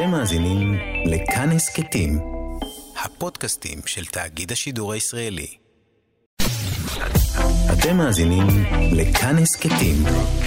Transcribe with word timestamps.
אתם 0.00 0.10
מאזינים 0.10 0.78
לכאן 1.06 1.50
הסכתים, 1.50 2.18
הפודקאסטים 3.04 3.78
של 3.86 4.04
תאגיד 4.04 4.52
השידור 4.52 4.92
הישראלי. 4.92 5.46
אתם 7.72 7.96
מאזינים 7.96 8.46
לכאן 8.92 9.36
הסכתים, 9.38 9.96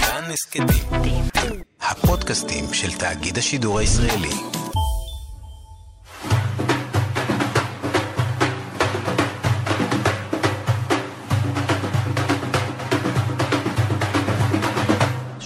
כאן 0.00 0.24
הסכתים, 0.32 1.24
הפודקאסטים 1.80 2.64
של 2.72 2.98
תאגיד 2.98 3.38
השידור 3.38 3.78
הישראלי. 3.78 4.63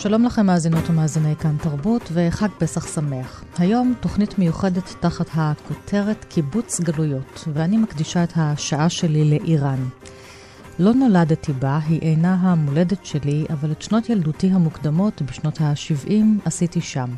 שלום 0.09 0.25
לכם 0.25 0.46
מאזינות 0.46 0.90
ומאזיני 0.90 1.36
כאן 1.36 1.56
תרבות 1.62 2.02
וחג 2.12 2.48
פסח 2.59 2.95
שמח. 2.95 3.45
היום 3.59 3.95
תוכנית 4.00 4.38
מיוחדת 4.38 4.95
תחת 5.00 5.27
הכותרת 5.34 6.24
קיבוץ 6.24 6.80
גלויות, 6.80 7.48
ואני 7.52 7.77
מקדישה 7.77 8.24
את 8.24 8.33
השעה 8.36 8.88
שלי 8.88 9.30
לאיראן. 9.30 9.88
לא 10.78 10.95
נולדתי 10.95 11.52
בה, 11.52 11.78
היא 11.88 12.00
אינה 12.02 12.34
המולדת 12.34 13.05
שלי, 13.05 13.47
אבל 13.50 13.73
את 13.73 13.83
שנות 13.83 14.09
ילדותי 14.09 14.47
המוקדמות 14.47 15.23
בשנות 15.23 15.60
ה-70 15.60 16.12
עשיתי 16.45 16.80
שם. 16.80 17.09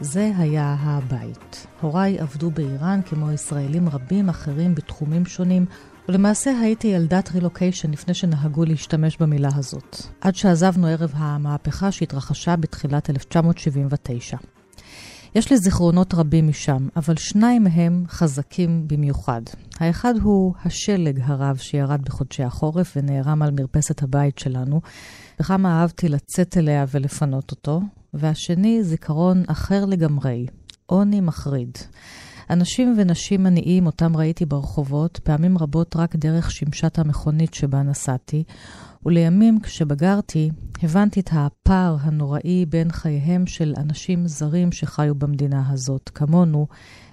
זה 0.00 0.32
היה 0.38 0.76
הבית. 0.80 1.66
הוריי 1.80 2.18
עבדו 2.18 2.50
באיראן 2.50 3.00
כמו 3.02 3.32
ישראלים 3.32 3.88
רבים 3.88 4.28
אחרים 4.28 4.74
בתחומים 4.74 5.26
שונים, 5.26 5.66
ולמעשה 6.08 6.50
הייתי 6.60 6.88
ילדת 6.88 7.30
רילוקיישן 7.34 7.90
לפני 7.90 8.14
שנהגו 8.14 8.64
להשתמש 8.64 9.16
במילה 9.16 9.48
הזאת, 9.54 9.96
עד 10.20 10.34
שעזבנו 10.34 10.86
ערב 10.86 11.12
המהפכה 11.16 11.92
שהתרחשה 11.92 12.56
בתחילת 12.56 13.10
1979. 13.10 14.36
יש 15.34 15.50
לי 15.50 15.56
זיכרונות 15.58 16.14
רבים 16.14 16.48
משם, 16.48 16.88
אבל 16.96 17.16
שניים 17.16 17.64
מהם 17.64 18.04
חזקים 18.08 18.88
במיוחד. 18.88 19.42
האחד 19.80 20.14
הוא 20.22 20.54
השלג 20.64 21.20
הרב 21.22 21.56
שירד 21.56 22.02
בחודשי 22.02 22.42
החורף 22.42 22.92
ונערם 22.96 23.42
על 23.42 23.50
מרפסת 23.50 24.02
הבית 24.02 24.38
שלנו, 24.38 24.80
וכמה 25.40 25.80
אהבתי 25.80 26.08
לצאת 26.08 26.56
אליה 26.56 26.84
ולפנות 26.90 27.50
אותו, 27.50 27.80
והשני 28.14 28.82
זיכרון 28.82 29.42
אחר 29.46 29.84
לגמרי, 29.84 30.46
עוני 30.86 31.20
מחריד. 31.20 31.78
אנשים 32.50 32.94
ונשים 32.98 33.46
עניים 33.46 33.86
אותם 33.86 34.16
ראיתי 34.16 34.46
ברחובות, 34.46 35.20
פעמים 35.22 35.58
רבות 35.58 35.96
רק 35.96 36.16
דרך 36.16 36.50
שמשת 36.50 36.98
המכונית 36.98 37.54
שבה 37.54 37.82
נסעתי, 37.82 38.44
ולימים 39.06 39.60
כשבגרתי, 39.60 40.50
הבנתי 40.82 41.20
את 41.20 41.30
הפער 41.32 41.96
הנוראי 42.00 42.66
בין 42.68 42.92
חייהם 42.92 43.46
של 43.46 43.74
אנשים 43.76 44.28
זרים 44.28 44.72
שחיו 44.72 45.14
במדינה 45.14 45.70
הזאת, 45.70 46.10
כמונו, 46.14 46.66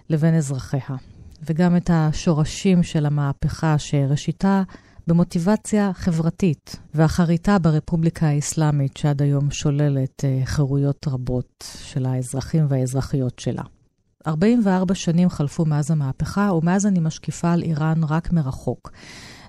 לבין 0.09 0.35
אזרחיה. 0.35 0.95
וגם 1.43 1.77
את 1.77 1.89
השורשים 1.93 2.83
של 2.83 3.05
המהפכה 3.05 3.77
שראשיתה 3.77 4.63
במוטיבציה 5.07 5.91
חברתית, 5.93 6.75
ואחריתה 6.93 7.59
ברפובליקה 7.59 8.27
האסלאמית 8.27 8.97
שעד 8.97 9.21
היום 9.21 9.51
שוללת 9.51 10.25
אה, 10.25 10.41
חירויות 10.45 11.07
רבות 11.07 11.63
של 11.83 12.05
האזרחים 12.05 12.65
והאזרחיות 12.69 13.39
שלה. 13.39 13.63
44 14.27 14.95
שנים 14.95 15.29
חלפו 15.29 15.65
מאז 15.65 15.91
המהפכה, 15.91 16.51
ומאז 16.53 16.85
אני 16.85 16.99
משקיפה 16.99 17.51
על 17.51 17.63
איראן 17.63 18.03
רק 18.03 18.31
מרחוק, 18.31 18.91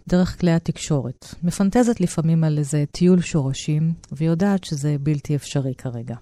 דרך 0.08 0.40
כלי 0.40 0.52
התקשורת. 0.52 1.34
מפנטזת 1.42 2.00
לפעמים 2.00 2.44
על 2.44 2.58
איזה 2.58 2.84
טיול 2.92 3.20
שורשים, 3.20 3.92
ויודעת 4.12 4.64
שזה 4.64 4.96
בלתי 5.00 5.36
אפשרי 5.36 5.74
כרגע. 5.74 6.16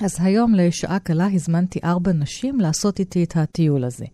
אז 0.00 0.16
היום 0.20 0.54
לשעה 0.54 0.98
קלה 0.98 1.26
הזמנתי 1.32 1.80
ארבע 1.84 2.12
נשים 2.12 2.60
לעשות 2.60 2.98
איתי 2.98 3.24
את 3.24 3.36
הטיול 3.36 3.84
הזה. 3.84 4.06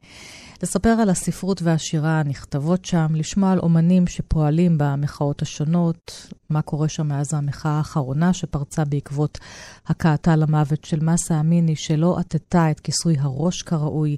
לספר 0.62 0.88
על 0.88 1.10
הספרות 1.10 1.62
והשירה 1.62 2.20
הנכתבות 2.20 2.84
שם, 2.84 3.06
לשמוע 3.14 3.52
על 3.52 3.58
אומנים 3.58 4.06
שפועלים 4.06 4.78
במחאות 4.78 5.42
השונות, 5.42 6.32
מה 6.50 6.62
קורה 6.62 6.88
שם 6.88 7.08
מאז 7.08 7.34
המחאה 7.34 7.72
האחרונה 7.72 8.32
שפרצה 8.32 8.84
בעקבות 8.84 9.38
הכאתה 9.86 10.36
למוות 10.36 10.84
של 10.84 11.04
מסה 11.04 11.40
אמיני, 11.40 11.76
שלא 11.76 12.18
עטתה 12.18 12.70
את 12.70 12.80
כיסוי 12.80 13.16
הראש 13.18 13.62
כראוי. 13.62 14.16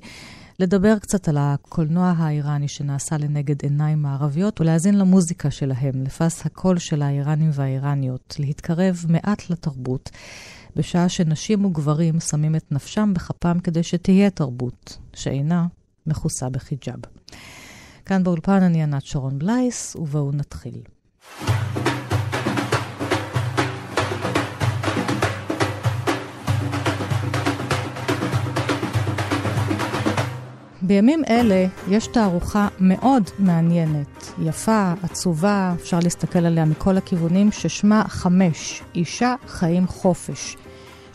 לדבר 0.59 0.99
קצת 0.99 1.29
על 1.29 1.37
הקולנוע 1.41 2.15
האיראני 2.17 2.69
שנעשה 2.69 3.17
לנגד 3.17 3.63
עיניים 3.63 4.03
מערביות 4.03 4.61
ולהאזין 4.61 4.99
למוזיקה 4.99 5.51
שלהם, 5.51 6.03
לפס 6.03 6.47
הקול 6.47 6.79
של 6.79 7.03
האיראנים 7.03 7.51
והאיראניות, 7.53 8.37
להתקרב 8.39 9.05
מעט 9.09 9.51
לתרבות, 9.51 10.11
בשעה 10.77 11.09
שנשים 11.09 11.65
וגברים 11.65 12.21
שמים 12.21 12.57
את 12.57 12.73
נפשם 12.73 13.13
בכפם 13.15 13.61
כדי 13.61 13.83
שתהיה 13.83 14.31
תרבות, 14.31 14.99
שאינה 15.15 15.67
מכוסה 16.09 16.49
בחיג'אב. 16.49 17.01
כאן 18.07 18.25
באולפן 18.25 18.63
אני 18.63 18.83
ענת 18.83 19.03
שרון 19.03 19.39
בלייס, 19.39 19.97
ובואו 19.97 20.33
נתחיל. 20.33 20.83
בימים 30.83 31.23
אלה 31.31 31.67
יש 31.89 32.07
תערוכה 32.07 32.69
מאוד 32.81 33.23
מעניינת, 33.39 34.33
יפה, 34.43 34.93
עצובה, 35.03 35.73
אפשר 35.77 35.99
להסתכל 36.03 36.47
עליה 36.47 36.65
מכל 36.65 36.97
הכיוונים, 36.97 37.53
ששמה 37.53 38.05
חמש, 38.09 38.83
אישה, 38.95 39.35
חיים, 39.47 39.87
חופש. 39.87 40.57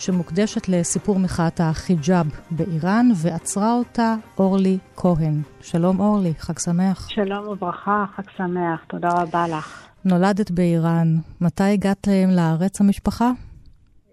שמוקדשת 0.05 0.69
לסיפור 0.69 1.19
מחאת 1.19 1.59
החיג'אב 1.59 2.25
באיראן, 2.51 3.05
ועצרה 3.23 3.73
אותה 3.73 4.15
אורלי 4.39 4.77
כהן. 4.95 5.41
שלום 5.61 5.99
אורלי, 5.99 6.33
חג 6.37 6.59
שמח. 6.59 7.09
שלום 7.09 7.47
וברכה, 7.47 8.05
חג 8.15 8.23
שמח, 8.37 8.83
תודה 8.87 9.09
רבה 9.09 9.47
לך. 9.47 9.87
נולדת 10.05 10.51
באיראן, 10.51 11.07
מתי 11.41 11.63
הגעת 11.63 12.07
לארץ 12.27 12.81
המשפחה? 12.81 13.31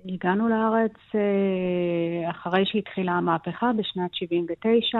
הגענו 0.06 0.48
לארץ 0.48 0.96
אה, 1.14 2.30
אחרי 2.30 2.64
שהתחילה 2.66 3.12
המהפכה 3.12 3.70
בשנת 3.72 4.14
79. 4.14 4.98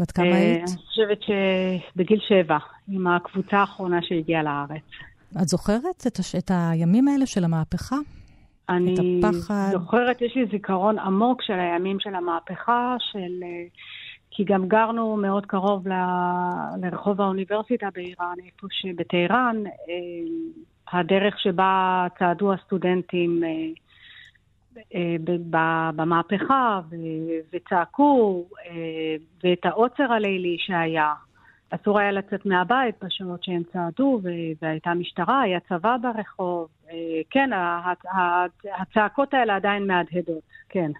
בת 0.00 0.10
כמה 0.10 0.26
אה, 0.26 0.36
היית? 0.36 0.68
אני 0.68 0.76
חושבת 0.76 1.18
שבגיל 1.22 2.18
שבע, 2.28 2.58
עם 2.88 3.06
הקבוצה 3.06 3.56
האחרונה 3.56 3.98
שהגיעה 4.02 4.42
לארץ. 4.42 4.82
את 5.42 5.48
זוכרת 5.48 6.06
את, 6.06 6.18
הש... 6.18 6.34
את 6.34 6.50
הימים 6.54 7.08
האלה 7.08 7.26
של 7.26 7.44
המהפכה? 7.44 7.96
אני 8.70 9.20
את 9.20 9.24
הפחד. 9.24 9.68
זוכרת, 9.72 10.22
יש 10.22 10.36
לי 10.36 10.46
זיכרון 10.50 10.98
עמוק 10.98 11.42
של 11.42 11.58
הימים 11.58 12.00
של 12.00 12.14
המהפכה, 12.14 12.96
של... 12.98 13.42
אה, 13.42 13.64
כי 14.30 14.44
גם 14.44 14.68
גרנו 14.68 15.16
מאוד 15.16 15.46
קרוב 15.46 15.88
ל... 15.88 15.92
לרחוב 16.82 17.20
האוניברסיטה 17.20 17.88
באיראן, 17.94 18.34
איפה 18.46 18.66
שבטהרן, 18.70 19.56
אה, 19.66 20.98
הדרך 21.00 21.40
שבה 21.40 22.06
צעדו 22.18 22.52
הסטודנטים 22.52 23.42
אה, 24.94 25.16
במהפכה 25.96 26.80
וצעקו, 27.52 28.44
ואת 29.44 29.64
העוצר 29.66 30.12
הלילי 30.12 30.56
שהיה. 30.58 31.12
אסור 31.70 31.98
היה 31.98 32.12
לצאת 32.12 32.46
מהבית 32.46 32.94
בשעות 33.04 33.44
שהם 33.44 33.62
צעדו, 33.72 34.20
והייתה 34.62 34.94
משטרה, 34.94 35.40
היה 35.40 35.58
צבא 35.68 35.96
ברחוב. 36.02 36.68
אה, 36.90 36.94
כן, 37.30 37.50
הצעקות 38.80 39.34
האלה 39.34 39.56
עדיין 39.56 39.86
מהדהדות, 39.86 40.42
כן. 40.68 40.90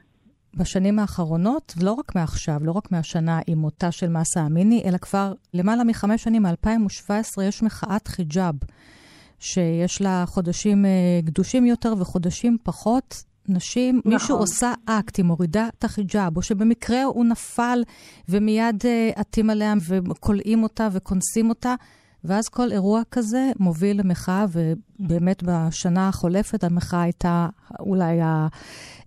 בשנים 0.54 0.98
האחרונות, 0.98 1.74
ולא 1.78 1.92
רק 1.92 2.14
מעכשיו, 2.14 2.58
לא 2.62 2.72
רק 2.72 2.92
מהשנה 2.92 3.40
עם 3.46 3.58
מותה 3.58 3.92
של 3.92 4.08
מסה 4.08 4.46
אמיני, 4.46 4.82
אלא 4.84 4.98
כבר 4.98 5.32
למעלה 5.54 5.84
מחמש 5.84 6.22
שנים, 6.22 6.42
מ-2017, 6.42 7.42
יש 7.42 7.62
מחאת 7.62 8.08
חיג'אב, 8.08 8.54
שיש 9.38 10.02
לה 10.02 10.24
חודשים 10.26 10.84
אה, 10.84 11.20
גדושים 11.24 11.66
יותר 11.66 11.92
וחודשים 12.00 12.56
פחות. 12.62 13.29
נשים, 13.48 13.96
נכון. 13.98 14.12
מישהו 14.12 14.36
עושה 14.36 14.72
אקט, 14.86 15.16
היא 15.16 15.24
מורידה 15.24 15.68
את 15.78 15.84
החיג'אב, 15.84 16.36
או 16.36 16.42
שבמקרה 16.42 17.02
הוא 17.02 17.24
נפל 17.24 17.82
ומיד 18.28 18.82
uh, 18.82 19.20
עטים 19.20 19.50
עליה 19.50 19.74
וכולאים 20.08 20.62
אותה 20.62 20.88
וכונסים 20.92 21.48
אותה, 21.48 21.74
ואז 22.24 22.48
כל 22.48 22.72
אירוע 22.72 23.02
כזה 23.10 23.50
מוביל 23.58 24.00
למחאה, 24.00 24.44
ובאמת 24.52 25.42
בשנה 25.42 26.08
החולפת 26.08 26.64
המחאה 26.64 27.02
הייתה 27.02 27.48
אולי 27.80 28.18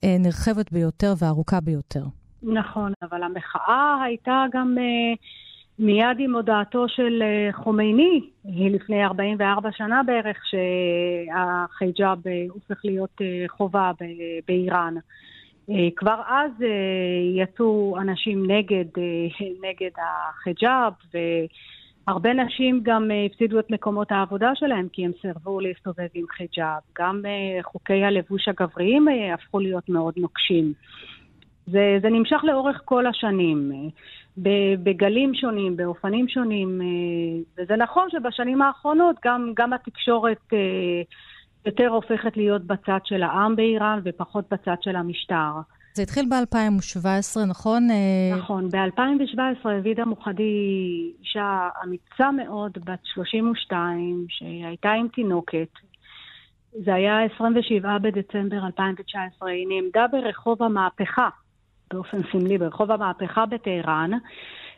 הנרחבת 0.04 0.72
ביותר 0.72 1.14
והארוכה 1.18 1.62
ביותר. 1.62 2.06
נכון, 2.44 2.94
אבל 3.02 3.24
המחאה 3.24 4.04
הייתה 4.04 4.46
גם... 4.54 4.76
Uh... 4.78 5.44
מיד 5.80 6.20
עם 6.20 6.36
הודעתו 6.36 6.90
של 6.90 7.24
אה, 7.24 7.50
חומייני, 7.54 8.22
לפני 8.46 9.06
44 9.06 9.70
שנה 9.72 10.02
בערך, 10.04 10.38
שהחיג'אב 10.46 12.28
אה, 12.28 12.46
הופך 12.50 12.86
להיות 12.86 13.22
אה, 13.22 13.46
חובה 13.48 13.92
באיראן. 14.48 14.94
כבר 15.96 16.22
אז 16.28 16.52
יצאו 17.36 17.98
אנשים 18.02 18.52
נגד, 18.52 18.86
נגד 19.62 19.92
החיג'אב, 19.98 20.94
והרבה 22.08 22.34
נשים 22.34 22.80
גם 22.84 23.12
הפסידו 23.26 23.60
את 23.60 23.72
מקומות 23.72 24.12
העבודה 24.12 24.52
שלהם 24.56 24.88
כי 24.94 25.06
הם 25.06 25.12
סירבו 25.22 25.60
להסתובב 25.60 26.08
עם 26.14 26.26
חיג'אב. 26.30 26.82
גם 27.00 27.22
חוקי 27.62 28.04
הלבוש 28.04 28.48
הגבריים 28.48 29.08
הפכו 29.34 29.60
להיות 29.60 29.90
מאוד 29.90 30.14
נוקשים. 30.18 30.74
זה, 31.68 31.98
זה 32.02 32.10
נמשך 32.10 32.42
לאורך 32.44 32.82
כל 32.86 33.08
השנים, 33.08 33.72
בגלים 34.84 35.36
שונים, 35.36 35.78
באופנים 35.78 36.28
שונים, 36.28 36.82
וזה 37.58 37.76
נכון 37.76 38.08
שבשנים 38.10 38.62
האחרונות 38.62 39.16
גם, 39.26 39.52
גם 39.56 39.74
התקשורת 39.74 40.54
יותר 41.66 41.88
הופכת 41.88 42.38
להיות 42.38 42.64
בצד 42.64 43.00
של 43.04 43.24
העם 43.24 43.56
באיראן 43.56 44.00
ופחות 44.04 44.46
בצד 44.52 44.76
של 44.82 44.96
המשטר. 44.96 45.52
זה 45.94 46.04
התחיל 46.04 46.26
ב-2017, 46.26 47.40
נכון? 47.48 47.88
נכון, 48.38 48.70
ב-2017 48.70 49.68
וידה 49.84 50.06
מוחדי 50.06 50.44
אישה 51.20 51.70
אמיצה 51.84 52.32
מאוד, 52.32 52.72
בת 52.86 53.00
32, 53.04 54.26
שהייתה 54.30 54.92
עם 54.92 55.08
תינוקת. 55.08 55.68
זה 56.72 56.94
היה 56.94 57.24
27 57.36 57.98
בדצמבר 57.98 58.66
2019. 58.66 59.50
היא 59.50 59.68
נעמדה 59.68 60.06
ברחוב 60.12 60.64
המהפכה, 60.64 61.30
באופן 61.94 62.18
סמלי, 62.32 62.58
ברחוב 62.58 62.92
המהפכה 62.92 63.46
בטהרן. 63.46 64.12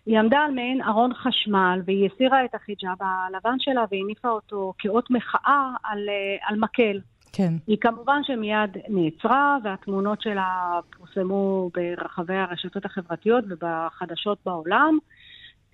היא 0.05 0.19
עמדה 0.19 0.37
על 0.37 0.51
מעין 0.51 0.81
ארון 0.81 1.13
חשמל, 1.13 1.81
והיא 1.85 2.09
הסירה 2.13 2.45
את 2.45 2.55
החיג'אב 2.55 2.97
הלבן 2.99 3.55
שלה 3.59 3.85
והניפה 3.91 4.29
אותו 4.29 4.73
כאות 4.77 5.11
מחאה 5.11 5.69
על, 5.83 5.99
על 6.47 6.59
מקל. 6.59 6.99
כן. 7.31 7.53
היא 7.67 7.77
כמובן 7.81 8.21
שמיד 8.23 8.77
נעצרה, 8.89 9.57
והתמונות 9.63 10.21
שלה 10.21 10.79
פורסמו 10.97 11.69
ברחבי 11.73 12.35
הרשתות 12.35 12.85
החברתיות 12.85 13.43
ובחדשות 13.49 14.37
בעולם. 14.45 14.97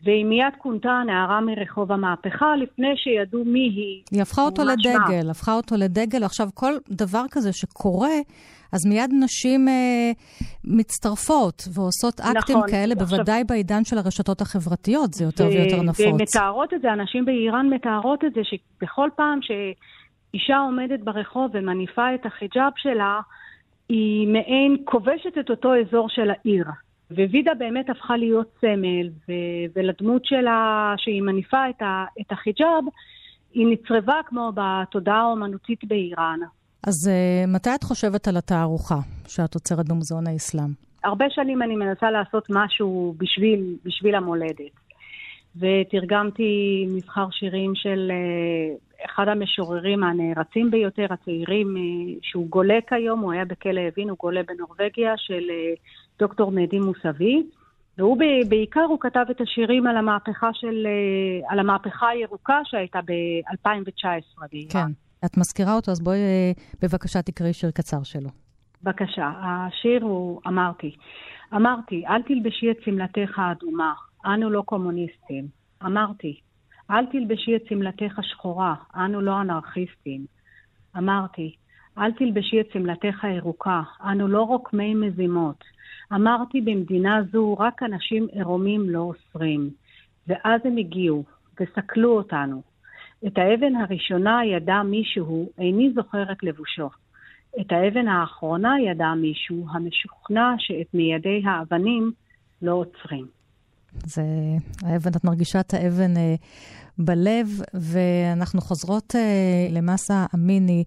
והיא 0.04 0.26
מיד 0.26 0.54
כונתה 0.58 1.02
נערה 1.06 1.42
מרחוב 1.42 1.92
המהפכה 1.92 2.56
לפני 2.56 2.88
שידעו 2.98 3.46
מי 3.46 3.60
היא. 3.60 4.02
היא 4.12 4.22
הפכה 4.22 4.42
אותו 4.42 4.64
לדגל, 4.64 5.26
מה. 5.26 5.32
הפכה 5.32 5.54
אותו 5.54 5.76
לדגל. 5.76 6.24
עכשיו, 6.24 6.50
כל 6.54 6.74
דבר 6.90 7.24
כזה 7.32 7.54
שקורה, 7.54 8.10
אז 8.73 8.85
מיד 8.85 9.09
נשים 9.23 9.68
אה, 9.68 10.12
מצטרפות 10.63 11.63
ועושות 11.73 12.19
אקטים 12.19 12.57
נכון, 12.57 12.71
כאלה, 12.71 12.94
עכשיו... 12.94 13.07
בוודאי 13.07 13.44
בעידן 13.44 13.83
של 13.83 13.97
הרשתות 13.97 14.41
החברתיות, 14.41 15.13
זה 15.13 15.23
יותר 15.25 15.44
ו- 15.44 15.47
ויותר 15.47 15.81
נפוץ. 15.81 16.06
ומתארות 16.06 16.73
את 16.73 16.81
זה, 16.81 16.94
אנשים 16.94 17.25
באיראן 17.25 17.69
מתארות 17.69 18.23
את 18.25 18.33
זה, 18.33 18.41
שבכל 18.44 19.09
פעם 19.15 19.39
שאישה 19.41 20.57
עומדת 20.57 21.00
ברחוב 21.00 21.51
ומניפה 21.53 22.15
את 22.15 22.25
החיג'אב 22.25 22.71
שלה, 22.77 23.19
היא 23.89 24.27
מעין 24.27 24.77
כובשת 24.85 25.38
את 25.39 25.50
אותו 25.50 25.69
אזור 25.75 26.09
של 26.09 26.29
העיר. 26.29 26.65
ווידה 27.12 27.51
באמת 27.53 27.89
הפכה 27.89 28.18
להיות 28.18 28.47
סמל, 28.62 29.09
ו- 29.29 29.65
ולדמות 29.75 30.25
שלה, 30.25 30.94
שהיא 30.97 31.21
מניפה 31.21 31.69
את, 31.69 31.81
ה- 31.81 32.06
את 32.21 32.31
החיג'אב, 32.31 32.83
היא 33.53 33.68
נצרבה 33.68 34.15
כמו 34.25 34.51
בתודעה 34.56 35.21
האומנותית 35.21 35.83
באיראן. 35.83 36.39
אז 36.88 37.10
uh, 37.10 37.48
מתי 37.48 37.69
את 37.75 37.83
חושבת 37.83 38.28
על 38.28 38.38
התערוכה 38.38 39.00
שאת 39.28 39.54
עוצרת 39.54 39.89
במוזיאון 39.89 40.28
האסלאם? 40.28 40.72
הרבה 41.04 41.25
שנים 41.30 41.62
אני 41.62 41.75
מנסה 41.75 42.12
לעשות 42.12 42.48
משהו 42.50 43.16
בשביל, 43.18 43.75
בשביל 43.86 44.16
המולדת. 44.16 44.75
ותרגמתי 45.56 46.86
מבחר 46.95 47.28
שירים 47.31 47.75
של 47.75 48.12
uh, 48.12 49.06
אחד 49.06 49.28
המשוררים 49.28 50.04
הנערצים 50.04 50.72
ביותר, 50.72 51.06
הצעירים, 51.10 51.75
uh, 51.75 52.19
שהוא 52.22 52.48
גולה 52.50 52.80
כיום, 52.88 53.19
הוא 53.19 53.31
היה 53.31 53.45
בכלא 53.45 53.81
אבין, 53.94 54.10
הוא 54.10 54.18
גולה 54.19 54.42
בנורבגיה, 54.48 55.13
של 55.18 55.44
דוקטור 56.19 56.51
מדי 56.51 56.80
מוסבי. 56.80 57.44
והוא 57.98 58.18
בעיקר, 58.50 58.83
הוא 58.83 59.00
כתב 59.00 59.25
את 59.31 59.42
השירים 59.42 59.88
על 59.88 59.98
המהפכה 59.98 60.50
של, 60.54 60.88
על 61.50 61.60
המהפכה 61.60 62.10
הירוקה 62.10 62.60
שהייתה 62.63 63.00
ב-2019 63.01 64.45
כן. 64.69 64.92
את 65.25 65.38
מזכירה 65.38 65.75
אותו, 65.75 65.91
אז 65.91 66.00
בואי 66.00 66.19
בבקשה 66.81 67.21
תקראי 67.21 67.53
שיר 67.53 67.71
קצר 67.71 68.03
שלו. 68.03 68.29
בבקשה. 68.83 69.31
השיר 69.41 70.03
הוא, 70.03 70.41
אמרתי, 70.47 70.95
אמרתי, 71.53 72.07
אל 72.07 72.21
תלבשי 72.21 72.71
את 72.71 72.77
שמלתך 72.85 73.39
האדומה, 73.39 73.94
אנו 74.25 74.50
לא 74.50 74.62
קומוניסטים. 74.62 75.47
אמרתי, 75.85 76.39
אל 76.91 77.06
תלבשי 77.06 77.56
את 77.56 77.62
שמלתך 77.69 78.19
השחורה, 78.19 78.75
אנו 78.95 79.21
לא 79.21 79.41
אנרכיסטים. 79.41 80.25
אמרתי, 80.97 81.56
אל 81.97 82.12
תלבשי 82.12 82.62
את 82.62 82.68
שמלתך 82.73 83.23
הירוקה, 83.23 83.81
אנו 84.03 84.27
לא 84.27 84.44
רוקמי 84.44 84.94
מזימות. 84.94 85.63
אמרתי, 86.13 86.62
במדינה 86.62 87.21
זו 87.31 87.53
רק 87.59 87.83
אנשים 87.83 88.27
עירומים 88.31 88.89
לא 88.89 89.00
אוסרים. 89.00 89.69
ואז 90.27 90.62
הם 90.65 90.77
הגיעו, 90.77 91.23
וסקלו 91.59 92.18
אותנו. 92.18 92.70
את 93.27 93.38
האבן 93.38 93.75
הראשונה 93.75 94.39
ידע 94.45 94.81
מישהו, 94.85 95.50
איני 95.57 95.91
זוכרת 95.95 96.44
לבושו. 96.44 96.89
את 97.59 97.71
האבן 97.71 98.07
האחרונה 98.07 98.75
ידע 98.91 99.13
מישהו, 99.21 99.65
המשוכנע 99.71 100.53
שאת 100.57 100.94
מיידי 100.94 101.41
האבנים 101.45 102.12
לא 102.62 102.73
עוצרים. 102.73 103.25
זה 104.06 104.21
האבן, 104.85 105.12
את 105.15 105.23
מרגישה 105.23 105.59
את 105.59 105.73
האבן 105.73 106.18
אה, 106.18 106.35
בלב, 106.97 107.47
ואנחנו 107.73 108.62
חוזרות 108.62 109.15
אה, 109.15 109.68
למסה 109.71 110.25
אמיני. 110.35 110.83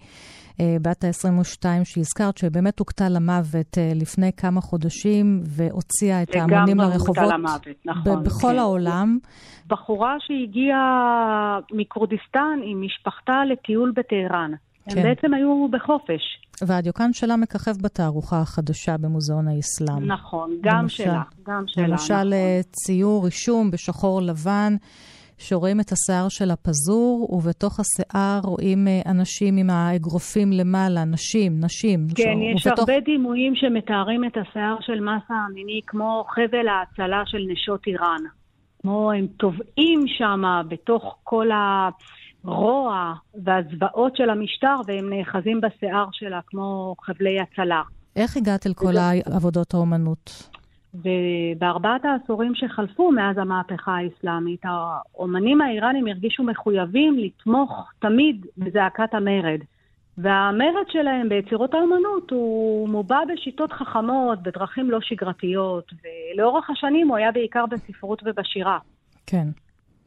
אה, 0.61 0.77
בת 0.83 1.05
ה-22 1.05 1.85
שהזכרת, 1.85 2.39
שבאמת 2.39 2.79
הוכתה 2.79 3.09
למוות 3.09 3.79
אה, 3.79 3.93
לפני 3.95 4.33
כמה 4.33 4.61
חודשים, 4.61 5.41
והוציאה 5.45 6.23
את 6.23 6.35
ההמונים 6.35 6.81
לרחובות. 6.81 7.19
וגם 7.19 7.31
למוות, 7.31 7.67
נכון. 7.85 8.25
בכל 8.25 8.53
כן. 8.53 8.59
העולם. 8.59 9.19
בחורה 9.67 10.17
שהגיעה 10.21 11.59
מכורדיסטן 11.73 12.59
עם 12.65 12.83
משפחתה 12.83 13.45
לטיול 13.53 13.93
בטהרן. 13.97 14.51
כן. 14.91 14.99
הם 14.99 15.05
בעצם 15.05 15.35
היו 15.35 15.69
בחופש. 15.71 16.23
והדיוקן 16.63 17.13
שלה 17.13 17.37
מככב 17.37 17.83
בתערוכה 17.83 18.41
החדשה 18.41 18.97
במוזיאון 18.99 19.49
האסלאם. 19.49 20.13
נכון, 20.13 20.51
גם 20.61 20.83
למשל, 20.83 21.05
שלה, 21.05 21.23
גם 21.47 21.65
שלה. 21.67 21.87
למשל 21.87 22.15
נכון. 22.15 22.33
אה, 22.33 22.61
ציור 22.71 23.25
רישום 23.25 23.71
בשחור 23.71 24.23
לבן. 24.23 24.77
שרואים 25.39 25.81
את 25.81 25.93
השיער 25.93 26.29
של 26.29 26.51
הפזור, 26.51 27.29
ובתוך 27.33 27.81
השיער 27.81 28.41
רואים 28.45 28.89
אה, 28.89 29.11
אנשים 29.11 29.57
עם 29.57 29.71
האגרופים 29.71 30.53
למעלה, 30.53 31.05
נשים, 31.05 31.61
נשים. 31.61 32.07
כן, 32.15 32.39
יש 32.55 32.67
ובתוך... 32.67 32.89
הרבה 32.89 33.01
דימויים 33.01 33.55
שמתארים 33.57 34.25
את 34.25 34.37
השיער 34.37 34.77
של 34.81 35.01
מסה 35.01 35.35
המיני 35.35 35.81
כמו 35.87 36.25
חבל 36.35 36.69
ההצלה 36.69 37.23
של 37.27 37.39
נשות 37.53 37.87
איראן. 37.87 38.23
כמו 38.83 39.13
הם 39.13 39.27
טובעים 39.27 40.05
שם 40.07 40.43
בתוך 40.69 41.17
כל 41.23 41.49
הרוע 42.45 43.13
והזוועות 43.45 44.17
של 44.17 44.31
המשטר, 44.31 44.77
והם 44.87 45.13
נאחזים 45.13 45.61
בשיער 45.61 46.07
שלה 46.13 46.41
כמו 46.47 46.95
חבלי 47.01 47.37
הצלה. 47.41 47.83
איך 48.17 48.37
הגעת 48.37 48.67
אל 48.67 48.75
כל 48.75 48.97
העבודות 48.97 49.75
האומנות? 49.75 50.54
ובארבעת 50.95 52.05
העשורים 52.05 52.55
שחלפו 52.55 53.13
מאז 53.13 53.39
המהפכה 53.39 53.97
האסלאמית, 53.97 54.61
האומנים 54.65 55.61
האיראנים 55.61 56.07
הרגישו 56.07 56.43
מחויבים 56.43 57.19
לתמוך 57.19 57.91
תמיד 57.99 58.47
בזעקת 58.59 59.15
המרד. 59.15 59.61
והמרד 60.19 60.87
שלהם 60.89 61.29
ביצירות 61.29 61.75
האומנות 61.75 62.31
הוא 62.31 62.89
מובע 62.89 63.21
בשיטות 63.33 63.73
חכמות, 63.73 64.43
בדרכים 64.43 64.91
לא 64.91 65.01
שגרתיות, 65.01 65.93
ולאורך 66.05 66.71
השנים 66.71 67.09
הוא 67.09 67.17
היה 67.17 67.33
בעיקר 67.33 67.65
בספרות 67.67 68.23
ובשירה. 68.25 68.79
כן. 69.27 69.47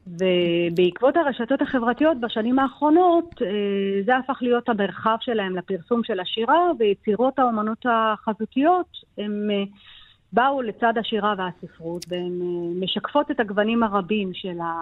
ובעקבות 0.06 1.16
הרשתות 1.16 1.62
החברתיות 1.62 2.20
בשנים 2.20 2.58
האחרונות, 2.58 3.42
אה, 3.42 4.02
זה 4.04 4.16
הפך 4.16 4.38
להיות 4.40 4.68
המרחב 4.68 5.16
שלהם 5.20 5.56
לפרסום 5.56 6.04
של 6.04 6.20
השירה, 6.20 6.70
ויצירות 6.78 7.38
האומנות 7.38 7.86
החזותיות 7.88 8.86
הם 9.18 9.48
אה, 9.50 9.64
באו 10.32 10.62
לצד 10.62 10.92
השירה 11.00 11.34
והספרות, 11.38 12.04
והן 12.08 12.40
אה, 12.42 12.84
משקפות 12.84 13.30
את 13.30 13.40
הגוונים 13.40 13.82
הרבים 13.82 14.30
של, 14.34 14.60
ה... 14.60 14.72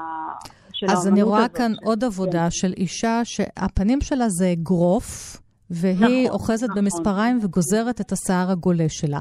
של 0.73 0.87
אז 0.91 1.09
אני 1.09 1.23
רואה 1.23 1.39
הזאת. 1.39 1.57
כאן. 1.57 1.73
עוד 1.85 2.05
עבודה 2.05 2.45
כן. 2.45 2.51
של 2.51 2.73
אישה 2.77 3.21
שהפנים 3.25 4.01
שלה 4.01 4.29
זה 4.29 4.53
אגרוף, 4.53 5.37
והיא 5.71 6.27
נכון, 6.27 6.41
אוחזת 6.41 6.69
נכון. 6.69 6.83
במספריים 6.83 7.39
וגוזרת 7.43 8.01
את 8.01 8.13
השיער 8.13 8.51
הגולה 8.51 8.89
שלה. 8.89 9.19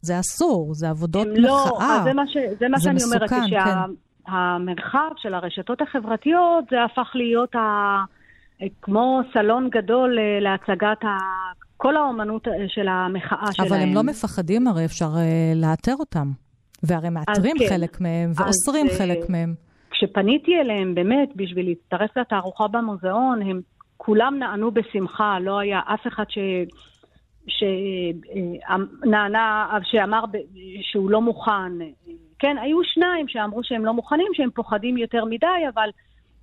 זה 0.00 0.20
אסור, 0.20 0.74
זה 0.74 0.90
עבודות 0.90 1.26
לא, 1.36 1.64
מחאה. 1.66 1.98
לא, 1.98 2.04
זה 2.04 2.12
מה, 2.12 2.22
ש... 2.26 2.36
זה 2.58 2.68
מה 2.68 2.78
זה 2.78 2.84
שאני 2.84 2.94
מסוכן, 2.94 3.34
אומרת, 3.34 3.90
שהמרחב 4.26 5.08
כן. 5.08 5.16
של 5.16 5.34
הרשתות 5.34 5.82
החברתיות, 5.82 6.64
זה 6.70 6.84
הפך 6.84 7.10
להיות 7.14 7.54
ה... 7.54 7.58
כמו 8.82 9.20
סלון 9.32 9.68
גדול 9.70 10.18
אה, 10.18 10.40
להצגת 10.40 11.04
כל 11.76 11.96
האומנות 11.96 12.48
אה, 12.48 12.52
של 12.68 12.88
המחאה 12.88 13.52
שלהם. 13.52 13.72
אבל 13.72 13.82
הם 13.82 13.94
לא 13.94 14.02
מפחדים, 14.02 14.66
הרי 14.66 14.84
אפשר 14.84 15.08
uh, 15.14 15.56
לאתר 15.56 15.94
אותם. 15.98 16.30
והרי 16.82 17.10
מאתרים 17.10 17.56
כן. 17.58 17.64
חלק 17.68 18.00
מהם 18.00 18.32
ואוסרים 18.34 18.86
אז, 18.86 18.98
חלק 18.98 19.18
מהם. 19.28 19.54
כשפניתי 19.90 20.60
אליהם, 20.60 20.94
באמת, 20.94 21.28
בשביל 21.36 21.68
להצטרף 21.68 22.16
לתערוכה 22.16 22.68
במוזיאון, 22.68 23.42
הם 23.42 23.60
כולם 23.96 24.38
נענו 24.38 24.70
בשמחה, 24.70 25.38
לא 25.40 25.58
היה 25.58 25.80
אף 25.94 26.06
אחד 26.06 26.24
ש... 26.28 26.38
שנענה, 27.46 29.66
שאמר 29.82 30.24
שהוא 30.80 31.10
לא 31.10 31.20
מוכן. 31.20 31.72
כן, 32.38 32.56
היו 32.62 32.78
שניים 32.84 33.28
שאמרו 33.28 33.64
שהם 33.64 33.84
לא 33.84 33.92
מוכנים, 33.92 34.26
שהם 34.32 34.50
פוחדים 34.50 34.96
יותר 34.96 35.24
מדי, 35.24 35.46
אבל 35.74 35.88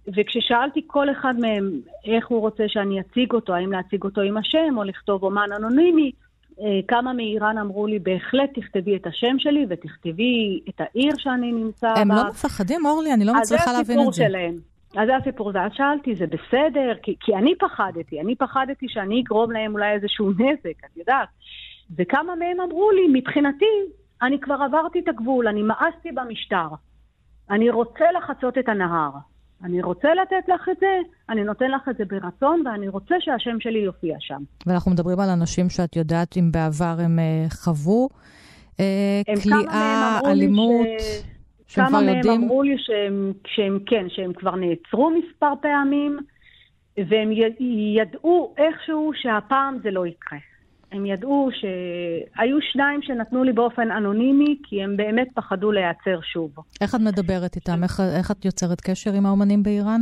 וכששאלתי 0.08 0.82
כל 0.88 1.12
אחד 1.12 1.34
מהם 1.40 1.72
איך 2.06 2.28
הוא 2.28 2.40
רוצה 2.40 2.64
שאני 2.68 3.00
אציג 3.00 3.34
אותו, 3.34 3.54
האם 3.54 3.72
להציג 3.72 4.04
אותו 4.04 4.22
עם 4.22 4.38
השם 4.38 4.78
או 4.78 4.84
לכתוב 4.84 5.24
אומן 5.24 5.50
אנונימי, 5.56 6.12
אה, 6.62 6.80
כמה 6.88 7.14
מאיראן 7.14 7.58
אמרו 7.58 7.88
לי, 7.88 8.00
בהחלט 8.00 8.50
תכתבי 8.54 8.96
את 8.96 9.08
השם 9.08 9.40
שלי 9.40 9.66
ותכתבי 9.70 10.60
את 10.70 10.82
העיר 10.82 11.12
שאני 11.18 11.52
נמצא 11.52 11.94
בה. 11.94 12.02
הם 12.02 12.12
לא 12.12 12.30
מפחדים, 12.30 12.86
אורלי? 12.86 13.14
אני 13.14 13.26
לא 13.26 13.34
מצליחה 13.34 13.72
להבין 13.72 14.00
את 14.00 14.14
זה. 14.14 14.24
שלהם. 14.24 14.56
אז 14.98 15.08
זה 15.08 15.16
הסיפור, 15.16 15.52
ואז 15.54 15.72
שאלתי, 15.74 16.16
זה 16.16 16.26
בסדר? 16.28 16.94
כי, 17.04 17.16
כי 17.20 17.36
אני 17.36 17.56
פחדתי, 17.56 18.22
אני 18.22 18.36
פחדתי 18.36 18.86
שאני 18.90 19.22
אגרום 19.22 19.52
להם 19.52 19.74
אולי 19.74 19.92
איזשהו 19.92 20.32
נזק, 20.32 20.86
את 20.86 20.98
יודעת. 20.98 21.28
וכמה 21.98 22.36
מהם 22.36 22.60
אמרו 22.62 22.92
לי, 22.92 23.20
מבחינתי, 23.20 23.66
אני 24.22 24.40
כבר 24.40 24.58
עברתי 24.66 25.00
את 25.00 25.08
הגבול, 25.08 25.48
אני 25.48 25.62
מאסתי 25.62 26.12
במשטר. 26.12 26.68
אני 27.50 27.70
רוצה 27.70 28.06
לחצות 28.18 28.58
את 28.58 28.70
הנהר. 28.70 29.12
אני 29.64 29.82
רוצה 29.82 30.08
לתת 30.14 30.50
לך 30.50 30.70
את 30.72 30.78
זה, 30.80 31.00
אני 31.30 31.44
נותן 31.44 31.72
לך 31.72 31.90
את 31.90 31.98
זה 31.98 32.04
ברצון, 32.06 32.64
ואני 32.68 32.88
רוצה 32.88 33.16
שהשם 33.20 33.60
שלי 33.60 33.80
יופיע 33.80 34.16
שם. 34.20 34.44
ואנחנו 34.66 34.92
מדברים 34.92 35.20
על 35.20 35.30
אנשים 35.30 35.70
שאת 35.70 35.96
יודעת 35.96 36.38
אם 36.38 36.52
בעבר 36.52 36.96
הם 37.00 37.20
uh, 37.20 37.54
חוו 37.54 38.10
uh, 38.72 39.44
כליאה, 39.44 40.20
אלימות, 40.26 40.88
ש... 41.68 41.76
כמה 41.76 41.90
מהם 42.02 42.18
יודעים... 42.18 42.42
אמרו 42.42 42.64
לי 42.64 42.76
שהם, 42.78 43.34
שהם 43.48 43.80
כן, 43.86 44.06
שהם 44.10 44.34
כבר 44.34 44.56
נעצרו 44.56 45.10
מספר 45.10 45.54
פעמים, 45.62 46.20
והם 46.98 47.32
ידעו 47.98 48.56
איכשהו 48.58 49.12
שהפעם 49.16 49.78
זה 49.84 49.92
לא 49.92 50.08
יקרה. 50.08 50.40
הם 50.92 51.06
ידעו 51.06 51.50
שהיו 51.52 52.58
שניים 52.72 53.02
שנתנו 53.02 53.44
לי 53.44 53.54
באופן 53.54 53.92
אנונימי, 53.92 54.58
כי 54.64 54.84
הם 54.84 54.98
באמת 54.98 55.28
פחדו 55.36 55.72
להיעצר 55.72 56.20
שוב. 56.34 56.52
איך 56.82 56.96
את 56.96 57.00
מדברת 57.00 57.56
איתם? 57.56 57.84
איך, 57.84 58.00
איך 58.18 58.32
את 58.32 58.46
יוצרת 58.46 58.82
קשר 58.82 59.14
עם 59.14 59.26
האומנים 59.26 59.64
באיראן? 59.64 60.02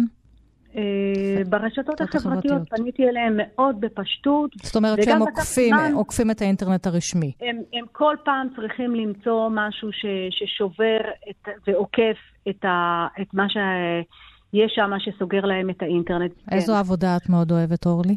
אה, 0.75 1.43
ברשתות 1.50 2.01
החברתיות 2.01 2.69
פניתי 2.69 3.10
אליהם 3.10 3.38
מאוד 3.38 3.81
בפשטות. 3.81 4.51
זאת 4.63 4.75
אומרת 4.75 5.03
שהם 5.03 5.22
עוקפים, 5.22 5.74
עצמן, 5.74 5.93
עוקפים 5.93 6.31
את 6.31 6.41
האינטרנט 6.41 6.88
הרשמי. 6.88 7.31
הם, 7.41 7.62
הם 7.74 7.86
כל 7.91 8.15
פעם 8.25 8.48
צריכים 8.55 8.96
למצוא 8.96 9.50
משהו 9.51 9.91
ש, 9.91 10.05
ששובר 10.29 11.00
את, 11.29 11.48
ועוקף 11.67 12.17
את, 12.50 12.65
ה, 12.65 13.08
את 13.22 13.34
מה 13.34 13.46
שיש 13.50 14.72
שם 14.75 14.91
שסוגר 15.00 15.46
להם 15.46 15.69
את 15.69 15.81
האינטרנט. 15.81 16.31
איזו 16.51 16.74
כן. 16.74 16.79
עבודה 16.79 17.17
את 17.17 17.29
מאוד 17.29 17.51
אוהבת, 17.51 17.86
אורלי? 17.86 18.15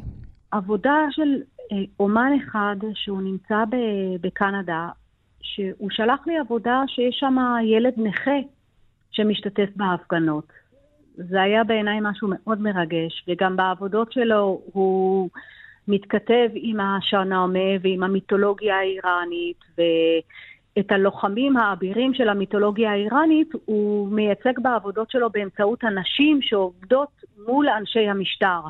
עבודה 0.50 0.96
של 1.10 1.42
אומן 2.00 2.32
אחד 2.42 2.76
שהוא 2.94 3.22
נמצא 3.22 3.64
בקנדה, 4.20 4.88
שהוא 5.40 5.90
שלח 5.90 6.26
לי 6.26 6.38
עבודה 6.38 6.82
שיש 6.86 7.16
שם 7.18 7.36
ילד 7.64 7.92
נכה 7.96 8.38
שמשתתף 9.10 9.68
בהפגנות. 9.76 10.52
זה 11.14 11.42
היה 11.42 11.64
בעיניי 11.64 11.98
משהו 12.02 12.28
מאוד 12.30 12.60
מרגש, 12.60 13.24
וגם 13.28 13.56
בעבודות 13.56 14.12
שלו 14.12 14.60
הוא 14.72 15.28
מתכתב 15.88 16.48
עם 16.54 16.80
השאנאמה 16.80 17.58
ועם 17.82 18.02
המיתולוגיה 18.02 18.78
האיראנית, 18.78 19.58
ואת 19.78 20.92
הלוחמים 20.92 21.56
האבירים 21.56 22.14
של 22.14 22.28
המיתולוגיה 22.28 22.92
האיראנית 22.92 23.48
הוא 23.64 24.08
מייצג 24.08 24.58
בעבודות 24.62 25.10
שלו 25.10 25.30
באמצעות 25.30 25.84
הנשים 25.84 26.42
שעובדות 26.42 27.24
מול 27.46 27.68
אנשי 27.68 28.08
המשטר. 28.08 28.60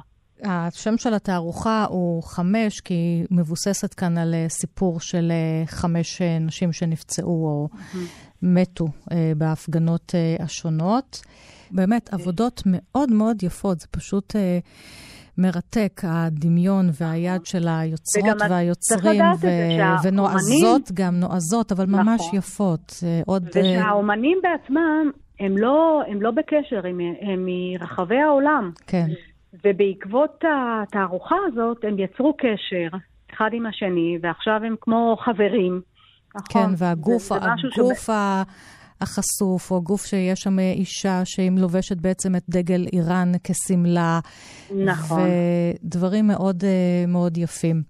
השם 0.45 0.99
של 0.99 1.15
התערוכה 1.15 1.85
הוא 1.89 2.23
חמש, 2.23 2.81
כי 2.81 2.95
היא 2.95 3.27
מבוססת 3.31 3.95
כאן 3.95 4.19
על 4.19 4.35
אה, 4.35 4.47
סיפור 4.49 5.01
של 5.01 5.33
אה, 5.33 5.67
חמש 5.67 6.23
אה, 6.23 6.39
נשים 6.39 6.73
שנפצעו 6.73 7.47
או 7.47 7.69
mm-hmm. 7.73 7.97
מתו 8.43 8.87
בהפגנות 9.37 10.15
השונות. 10.41 11.23
באמת, 11.71 12.12
עבודות 12.12 12.62
מאוד 12.67 13.12
מאוד 13.12 13.43
יפות, 13.43 13.81
זה 13.81 13.87
פשוט 13.91 14.37
מרתק, 15.39 16.01
הדמיון 16.05 16.91
והיד 17.01 17.47
של 17.47 17.69
היוצרות 17.69 18.43
והיוצרים, 18.51 19.23
ו- 19.41 20.07
ונועזות 20.07 20.93
גם, 20.95 21.15
נועזות, 21.15 21.73
אבל 21.73 21.87
ממש 21.87 22.21
נכון. 22.21 22.39
יפות. 22.39 22.93
עוד... 23.27 23.49
ושהאומנים 23.49 24.39
בעצמם, 24.43 25.11
הם 25.41 25.59
לא, 25.59 26.03
הם 26.09 26.23
לא 26.23 26.31
בקשר, 26.31 26.87
הם, 26.87 27.01
הם 27.21 27.47
מרחבי 27.47 28.19
העולם. 28.19 28.71
כן. 28.87 29.07
ובעקבות 29.65 30.45
התערוכה 30.45 31.37
הזאת 31.47 31.85
הם 31.85 31.99
יצרו 31.99 32.35
קשר 32.39 32.97
אחד 33.35 33.51
עם 33.53 33.67
השני, 33.67 34.19
ועכשיו 34.23 34.61
הם 34.67 34.75
כמו 34.81 35.17
חברים. 35.25 35.81
נכון? 36.35 36.63
כן, 36.63 36.75
והגוף, 36.77 37.23
זה, 37.23 37.35
הגוף 37.35 38.07
שב... 38.07 38.13
החשוף, 39.01 39.71
או 39.71 39.83
גוף 39.83 40.07
שיש 40.07 40.41
שם 40.41 40.59
אישה 40.59 41.25
שהיא 41.25 41.51
לובשת 41.57 41.97
בעצם 41.97 42.37
את 42.37 42.43
דגל 42.49 42.87
איראן 42.93 43.33
כסמלה. 43.45 44.21
נכון. 44.85 45.21
ודברים 45.85 46.27
מאוד 46.27 46.65
אה, 46.65 47.05
מאוד 47.09 47.39
יפים. 47.39 47.83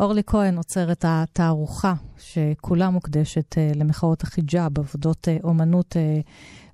אורלי 0.00 0.22
כהן 0.26 0.56
עוצרת 0.56 1.04
התערוכה, 1.08 1.94
שכולה 2.18 2.90
מוקדשת 2.90 3.54
uh, 3.54 3.78
למחאות 3.78 4.22
החיג'אב, 4.22 4.78
עבודות 4.78 5.28
uh, 5.28 5.44
אומנות 5.44 5.96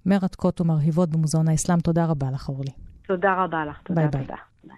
מרתקות 0.07 0.61
ומרהיבות 0.61 1.11
במוזיאון 1.11 1.49
האסלאם. 1.49 1.80
תודה 1.80 2.07
רבה 2.07 2.30
לך, 2.30 2.49
אורלי. 2.49 2.89
תודה 3.10 3.34
רבה 3.34 3.64
לך. 3.64 3.76
תודה, 3.82 4.06
ביי 4.06 4.22
תודה. 4.22 4.34
ביי. 4.64 4.76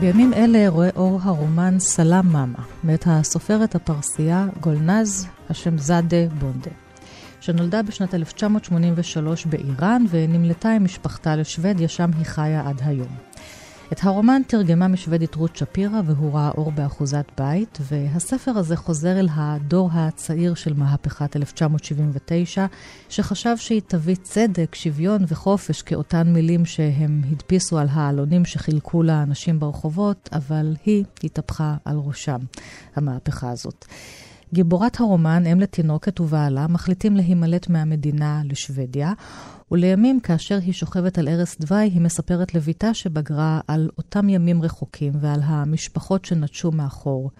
בימים 0.00 0.32
אלה 0.34 0.68
רואה 0.68 0.90
אור 0.96 1.20
הרומן 1.22 1.78
סלאם 1.78 2.26
מאמה, 2.32 2.58
מאת 2.84 3.04
הסופרת 3.06 3.74
הפרסייה 3.74 4.46
גולנז 4.60 5.28
השמזאדה 5.50 6.28
בונדה, 6.38 6.70
שנולדה 7.40 7.82
בשנת 7.82 8.14
1983 8.14 9.46
באיראן 9.46 10.04
ונמלטה 10.10 10.70
עם 10.70 10.84
משפחתה 10.84 11.36
לשוודיה, 11.36 11.88
שם 11.88 12.10
היא 12.18 12.26
חיה 12.26 12.68
עד 12.68 12.80
היום. 12.84 13.31
את 13.92 14.00
הרומן 14.02 14.42
תרגמה 14.46 14.88
משוודית 14.88 15.34
רות 15.34 15.56
שפירא 15.56 16.00
והוא 16.06 16.34
ראה 16.34 16.50
אור 16.56 16.72
באחוזת 16.72 17.24
בית, 17.38 17.78
והספר 17.80 18.50
הזה 18.50 18.76
חוזר 18.76 19.20
אל 19.20 19.28
הדור 19.34 19.90
הצעיר 19.92 20.54
של 20.54 20.72
מהפכת 20.74 21.36
1979, 21.36 22.66
שחשב 23.08 23.56
שהיא 23.56 23.80
תביא 23.86 24.16
צדק, 24.22 24.74
שוויון 24.74 25.24
וחופש 25.28 25.82
כאותן 25.82 26.32
מילים 26.32 26.64
שהם 26.64 27.22
הדפיסו 27.32 27.78
על 27.78 27.88
העלונים 27.90 28.44
שחילקו 28.44 29.02
לאנשים 29.02 29.60
ברחובות, 29.60 30.28
אבל 30.32 30.76
היא 30.84 31.04
התהפכה 31.24 31.76
על 31.84 31.96
ראשם, 31.96 32.38
המהפכה 32.96 33.50
הזאת. 33.50 33.84
גיבורת 34.54 35.00
הרומן, 35.00 35.46
אם 35.46 35.60
לתינוקת 35.60 36.20
ובעלה, 36.20 36.66
מחליטים 36.66 37.16
להימלט 37.16 37.68
מהמדינה 37.68 38.42
לשוודיה, 38.44 39.12
ולימים, 39.70 40.20
כאשר 40.20 40.58
היא 40.58 40.72
שוכבת 40.72 41.18
על 41.18 41.28
ערש 41.28 41.56
דווי, 41.60 41.78
היא 41.78 42.00
מספרת 42.00 42.54
לביתה 42.54 42.94
שבגרה 42.94 43.60
על 43.68 43.90
אותם 43.98 44.28
ימים 44.28 44.62
רחוקים 44.62 45.12
ועל 45.20 45.40
המשפחות 45.42 46.24
שנטשו 46.24 46.70
מאחור, 46.70 47.30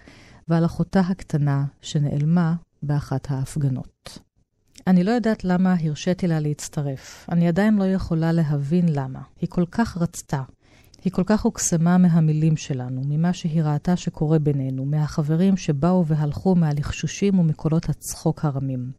ועל 0.47 0.65
אחותה 0.65 0.99
הקטנה 0.99 1.65
שנעלמה 1.81 2.55
באחת 2.83 3.31
ההפגנות. 3.31 4.19
אני 4.87 5.03
לא 5.03 5.11
יודעת 5.11 5.43
למה 5.43 5.75
הרשיתי 5.83 6.27
לה 6.27 6.39
להצטרף. 6.39 7.25
אני 7.31 7.47
עדיין 7.47 7.77
לא 7.77 7.83
יכולה 7.83 8.31
להבין 8.31 8.85
למה. 8.89 9.19
היא 9.41 9.49
כל 9.49 9.65
כך 9.71 9.97
רצתה. 9.97 10.41
היא 11.03 11.13
כל 11.13 11.23
כך 11.25 11.41
הוקסמה 11.41 11.97
מהמילים 11.97 12.57
שלנו, 12.57 13.01
ממה 13.05 13.33
שהיא 13.33 13.63
ראתה 13.63 13.95
שקורה 13.95 14.39
בינינו, 14.39 14.85
מהחברים 14.85 15.57
שבאו 15.57 16.05
והלכו 16.05 16.55
מהלחשושים 16.55 17.39
ומקולות 17.39 17.89
הצחוק 17.89 18.45
הרמים. 18.45 18.91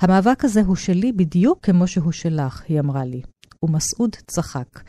המאבק 0.00 0.44
הזה 0.44 0.62
הוא 0.62 0.76
שלי 0.76 1.12
בדיוק 1.12 1.58
כמו 1.62 1.86
שהוא 1.86 2.12
שלך, 2.12 2.62
היא 2.68 2.80
אמרה 2.80 3.04
לי. 3.04 3.22
ומסעוד 3.62 4.16
צחק. 4.26 4.80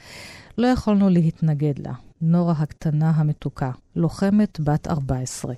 לא 0.57 0.67
יכולנו 0.67 1.09
להתנגד 1.09 1.79
לה. 1.79 1.93
נורה 2.21 2.53
הקטנה 2.57 3.09
המתוקה, 3.09 3.71
לוחמת 3.95 4.59
בת 4.59 4.87
14. 4.87 5.53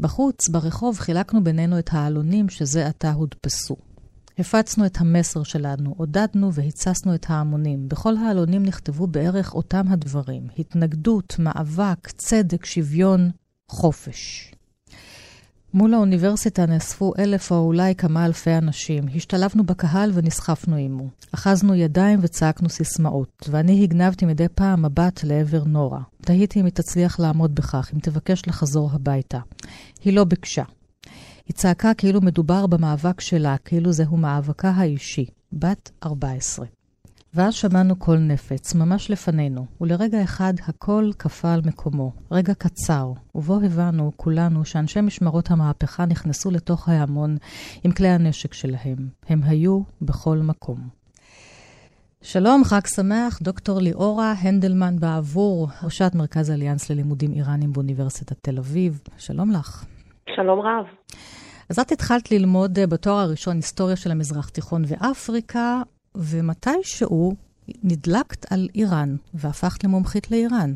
בחוץ, 0.00 0.48
ברחוב, 0.48 0.98
חילקנו 0.98 1.44
בינינו 1.44 1.78
את 1.78 1.88
העלונים 1.92 2.48
שזה 2.48 2.86
עתה 2.86 3.12
הודפסו. 3.12 3.76
הפצנו 4.38 4.86
את 4.86 5.00
המסר 5.00 5.42
שלנו, 5.42 5.94
עודדנו 5.96 6.52
והצסנו 6.52 7.14
את 7.14 7.26
ההמונים. 7.28 7.88
בכל 7.88 8.16
העלונים 8.16 8.62
נכתבו 8.62 9.06
בערך 9.06 9.54
אותם 9.54 9.88
הדברים: 9.88 10.46
התנגדות, 10.58 11.36
מאבק, 11.38 12.10
צדק, 12.16 12.64
שוויון, 12.64 13.30
חופש. 13.68 14.50
מול 15.74 15.94
האוניברסיטה 15.94 16.66
נאספו 16.66 17.12
אלף 17.18 17.50
או 17.50 17.56
אולי 17.56 17.94
כמה 17.94 18.26
אלפי 18.26 18.54
אנשים. 18.58 19.04
השתלבנו 19.14 19.64
בקהל 19.64 20.10
ונסחפנו 20.14 20.76
עמו. 20.76 21.08
אחזנו 21.34 21.74
ידיים 21.74 22.18
וצעקנו 22.22 22.68
סיסמאות, 22.68 23.48
ואני 23.50 23.84
הגנבתי 23.84 24.26
מדי 24.26 24.46
פעם 24.54 24.82
מבט 24.82 25.24
לעבר 25.24 25.64
נורה. 25.64 26.00
תהיתי 26.20 26.60
אם 26.60 26.64
היא 26.64 26.72
תצליח 26.72 27.20
לעמוד 27.20 27.54
בכך, 27.54 27.90
אם 27.94 27.98
תבקש 27.98 28.48
לחזור 28.48 28.90
הביתה. 28.92 29.38
היא 30.04 30.12
לא 30.12 30.24
ביקשה. 30.24 30.62
היא 31.46 31.54
צעקה 31.54 31.94
כאילו 31.94 32.20
מדובר 32.20 32.66
במאבק 32.66 33.20
שלה, 33.20 33.56
כאילו 33.64 33.92
זהו 33.92 34.16
מאבקה 34.16 34.70
האישי. 34.70 35.26
בת 35.52 35.90
14. 36.04 36.66
ואז 37.34 37.54
שמענו 37.54 37.96
קול 37.96 38.18
נפץ, 38.18 38.74
ממש 38.74 39.10
לפנינו, 39.10 39.66
ולרגע 39.80 40.22
אחד 40.22 40.54
הכל 40.66 41.10
קפא 41.16 41.46
על 41.46 41.60
מקומו. 41.64 42.12
רגע 42.30 42.54
קצר, 42.54 43.12
ובו 43.34 43.60
הבנו 43.60 44.12
כולנו 44.16 44.64
שאנשי 44.64 45.00
משמרות 45.00 45.50
המהפכה 45.50 46.06
נכנסו 46.06 46.50
לתוך 46.50 46.88
ההמון 46.88 47.36
עם 47.84 47.92
כלי 47.92 48.08
הנשק 48.08 48.54
שלהם. 48.54 49.08
הם 49.28 49.42
היו 49.42 49.80
בכל 50.02 50.38
מקום. 50.38 50.88
שלום, 52.22 52.64
חג 52.64 52.86
שמח, 52.86 53.38
דוקטור 53.42 53.80
ליאורה 53.80 54.32
הנדלמן 54.32 54.98
בעבור, 54.98 55.68
ראשת 55.82 56.12
מרכז 56.14 56.50
אליאנס 56.50 56.90
ללימודים 56.90 57.32
איראנים 57.32 57.72
באוניברסיטת 57.72 58.36
תל 58.42 58.58
אביב. 58.58 59.00
שלום 59.18 59.50
לך. 59.50 59.84
שלום 60.30 60.60
רב. 60.60 60.86
אז 61.70 61.78
את 61.78 61.92
התחלת 61.92 62.30
ללמוד 62.30 62.78
אה, 62.78 62.86
בתואר 62.86 63.16
הראשון 63.16 63.56
היסטוריה 63.56 63.96
של 63.96 64.10
המזרח 64.10 64.48
תיכון 64.48 64.82
ואפריקה, 64.88 65.82
ומתישהו 66.14 67.32
נדלקת 67.84 68.52
על 68.52 68.68
איראן, 68.74 69.08
והפכת 69.34 69.84
למומחית 69.84 70.30
לאיראן. 70.30 70.70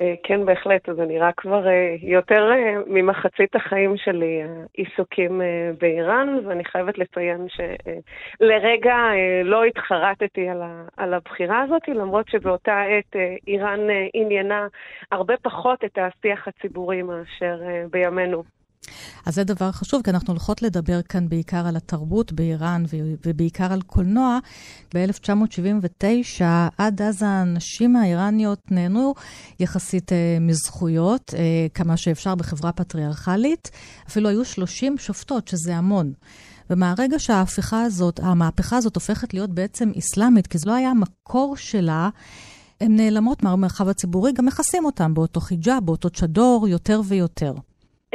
אה, 0.00 0.14
כן, 0.22 0.44
בהחלט. 0.44 0.88
זה 0.96 1.04
נראה 1.04 1.30
כבר 1.36 1.66
אה, 1.66 1.96
יותר 2.02 2.50
ממחצית 2.86 3.56
החיים 3.56 3.96
שלי 3.96 4.42
עיסוקים 4.74 5.40
באיראן, 5.80 6.28
ואני 6.46 6.64
חייבת 6.64 6.98
לציין 6.98 7.46
שלרגע 7.48 8.96
לא 9.44 9.64
התחרטתי 9.64 10.48
על 10.96 11.14
הבחירה 11.14 11.62
הזאת, 11.62 11.88
למרות 11.88 12.28
שבאותה 12.28 12.82
עת 12.82 13.16
איראן 13.46 13.80
עניינה 14.14 14.66
הרבה 15.12 15.34
פחות 15.42 15.84
את 15.84 15.98
השיח 15.98 16.48
הציבורי 16.48 17.02
מאשר 17.02 17.60
בימינו. 17.90 18.55
אז 19.26 19.34
זה 19.34 19.44
דבר 19.44 19.72
חשוב, 19.72 20.02
כי 20.02 20.10
אנחנו 20.10 20.32
הולכות 20.32 20.62
לדבר 20.62 21.02
כאן 21.02 21.28
בעיקר 21.28 21.66
על 21.66 21.76
התרבות 21.76 22.32
באיראן 22.32 22.84
ובעיקר 23.26 23.72
על 23.72 23.82
קולנוע. 23.82 24.38
ב-1979, 24.94 26.42
עד 26.78 27.02
אז 27.02 27.22
הנשים 27.22 27.96
האיראניות 27.96 28.70
נהנו 28.70 29.14
יחסית 29.60 30.12
אה, 30.12 30.38
מזכויות, 30.40 31.34
אה, 31.38 31.66
כמה 31.74 31.96
שאפשר 31.96 32.34
בחברה 32.34 32.72
פטריארכלית. 32.72 33.70
אפילו 34.08 34.28
היו 34.28 34.44
30 34.44 34.98
שופטות, 34.98 35.48
שזה 35.48 35.76
המון. 35.76 36.12
ומהרגע 36.70 37.18
שההפיכה 37.18 37.82
הזאת, 37.82 38.20
המהפכה 38.22 38.76
הזאת 38.76 38.94
הופכת 38.94 39.34
להיות 39.34 39.50
בעצם 39.50 39.90
אסלאמית, 39.98 40.46
כי 40.46 40.58
זה 40.58 40.70
לא 40.70 40.74
היה 40.74 40.90
המקור 40.90 41.56
שלה, 41.56 42.08
הן 42.80 42.96
נעלמות 42.96 43.42
מהמרחב 43.42 43.88
הציבורי, 43.88 44.32
גם 44.32 44.46
מכסים 44.46 44.84
אותן 44.84 45.14
באותו 45.14 45.40
חיג'אב, 45.40 45.86
באותו 45.86 46.10
צ'דור, 46.10 46.68
יותר 46.68 47.00
ויותר. 47.04 47.52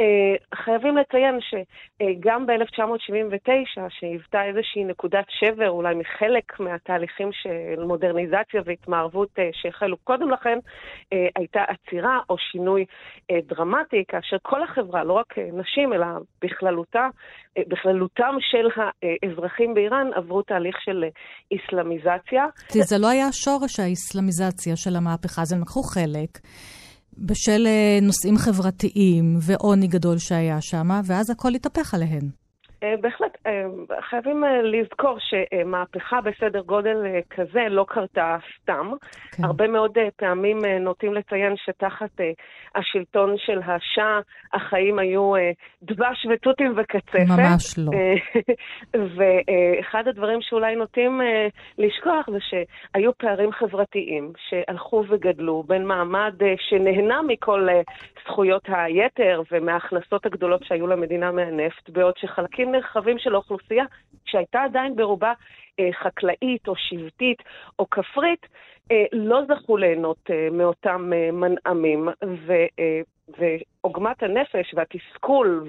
אה, 0.02 0.58
חייבים 0.64 0.96
לציין 0.96 1.38
שגם 1.40 2.46
ב-1979, 2.46 3.80
שהיוותה 3.88 4.44
איזושהי 4.44 4.84
נקודת 4.84 5.24
שבר, 5.28 5.70
אולי 5.70 5.94
מחלק 5.94 6.60
מהתהליכים 6.60 7.30
של 7.32 7.84
מודרניזציה 7.84 8.60
והתמערבות 8.64 9.28
אה, 9.38 9.50
שהחלו 9.52 9.96
קודם 9.96 10.30
לכן, 10.30 10.58
אה, 11.12 11.26
הייתה 11.36 11.60
עצירה 11.68 12.18
או 12.30 12.36
שינוי 12.38 12.84
דרמטי, 13.48 14.04
כאשר 14.08 14.36
כל 14.42 14.62
החברה, 14.62 15.04
לא 15.04 15.12
רק 15.12 15.38
נשים, 15.38 15.92
אלא 15.92 16.06
בכללותה, 16.42 17.08
בכללותם 17.58 18.34
של 18.40 18.68
האזרחים 19.22 19.74
באיראן, 19.74 20.06
עברו 20.14 20.42
תהליך 20.42 20.76
של 20.80 21.04
איסלאמיזציה. 21.50 22.46
זה 22.68 22.98
לא 22.98 23.08
היה 23.08 23.32
שורש 23.32 23.80
האיסלאמיזציה 23.80 24.76
של 24.76 24.96
המהפכה, 24.96 25.42
אז 25.42 25.52
הם 25.52 25.60
לקחו 25.60 25.82
חלק. 25.82 26.38
בשל 27.18 27.66
אה, 27.66 27.98
נושאים 28.02 28.38
חברתיים 28.38 29.38
ועוני 29.40 29.86
גדול 29.86 30.18
שהיה 30.18 30.60
שם, 30.60 31.00
ואז 31.04 31.30
הכל 31.30 31.54
התהפך 31.54 31.94
עליהן. 31.94 32.41
אה, 32.82 32.94
בהחלט, 33.00 33.36
אה, 33.46 33.64
חייבים 34.00 34.44
אה, 34.44 34.62
לזכור 34.62 35.18
שמהפכה 35.20 36.20
בסדר 36.20 36.60
גודל 36.60 36.96
כזה 37.30 37.60
לא 37.70 37.84
קרתה 37.88 38.36
סתם. 38.62 38.90
כן. 39.36 39.44
הרבה 39.44 39.68
מאוד 39.68 39.98
פעמים 40.16 40.64
נוטים 40.64 41.14
לציין 41.14 41.54
שתחת 41.56 42.10
השלטון 42.74 43.34
של 43.38 43.58
השאה 43.58 44.20
החיים 44.52 44.98
היו 44.98 45.32
דבש 45.82 46.26
ותותים 46.30 46.74
וקצפת. 46.76 47.28
ממש 47.28 47.78
לא. 47.78 47.90
ואחד 49.16 50.08
הדברים 50.08 50.38
שאולי 50.42 50.76
נוטים 50.76 51.20
לשכוח 51.78 52.30
זה 52.30 52.38
שהיו 52.40 53.10
פערים 53.18 53.52
חברתיים 53.52 54.32
שהלכו 54.48 55.04
וגדלו 55.08 55.62
בין 55.66 55.86
מעמד 55.86 56.34
שנהנה 56.56 57.22
מכל 57.22 57.68
זכויות 58.24 58.62
היתר 58.68 59.42
ומההכנסות 59.52 60.26
הגדולות 60.26 60.64
שהיו 60.64 60.86
למדינה 60.86 61.32
מהנפט, 61.32 61.90
בעוד 61.90 62.14
שחלקים 62.16 62.71
נרחבים 62.72 63.18
של 63.18 63.34
האוכלוסייה, 63.34 63.84
שהייתה 64.24 64.62
עדיין 64.62 64.96
ברובה 64.96 65.32
אה, 65.80 65.88
חקלאית 65.92 66.68
או 66.68 66.76
שבטית 66.76 67.42
או 67.78 67.90
כפרית, 67.90 68.46
אה, 68.90 69.04
לא 69.12 69.40
זכו 69.48 69.76
ליהנות 69.76 70.30
אה, 70.30 70.48
מאותם 70.52 71.10
אה, 71.12 71.32
מנעמים. 71.32 72.08
ו, 72.46 72.52
אה, 72.52 73.00
ועוגמת 73.38 74.22
הנפש 74.22 74.74
והתסכול 74.74 75.64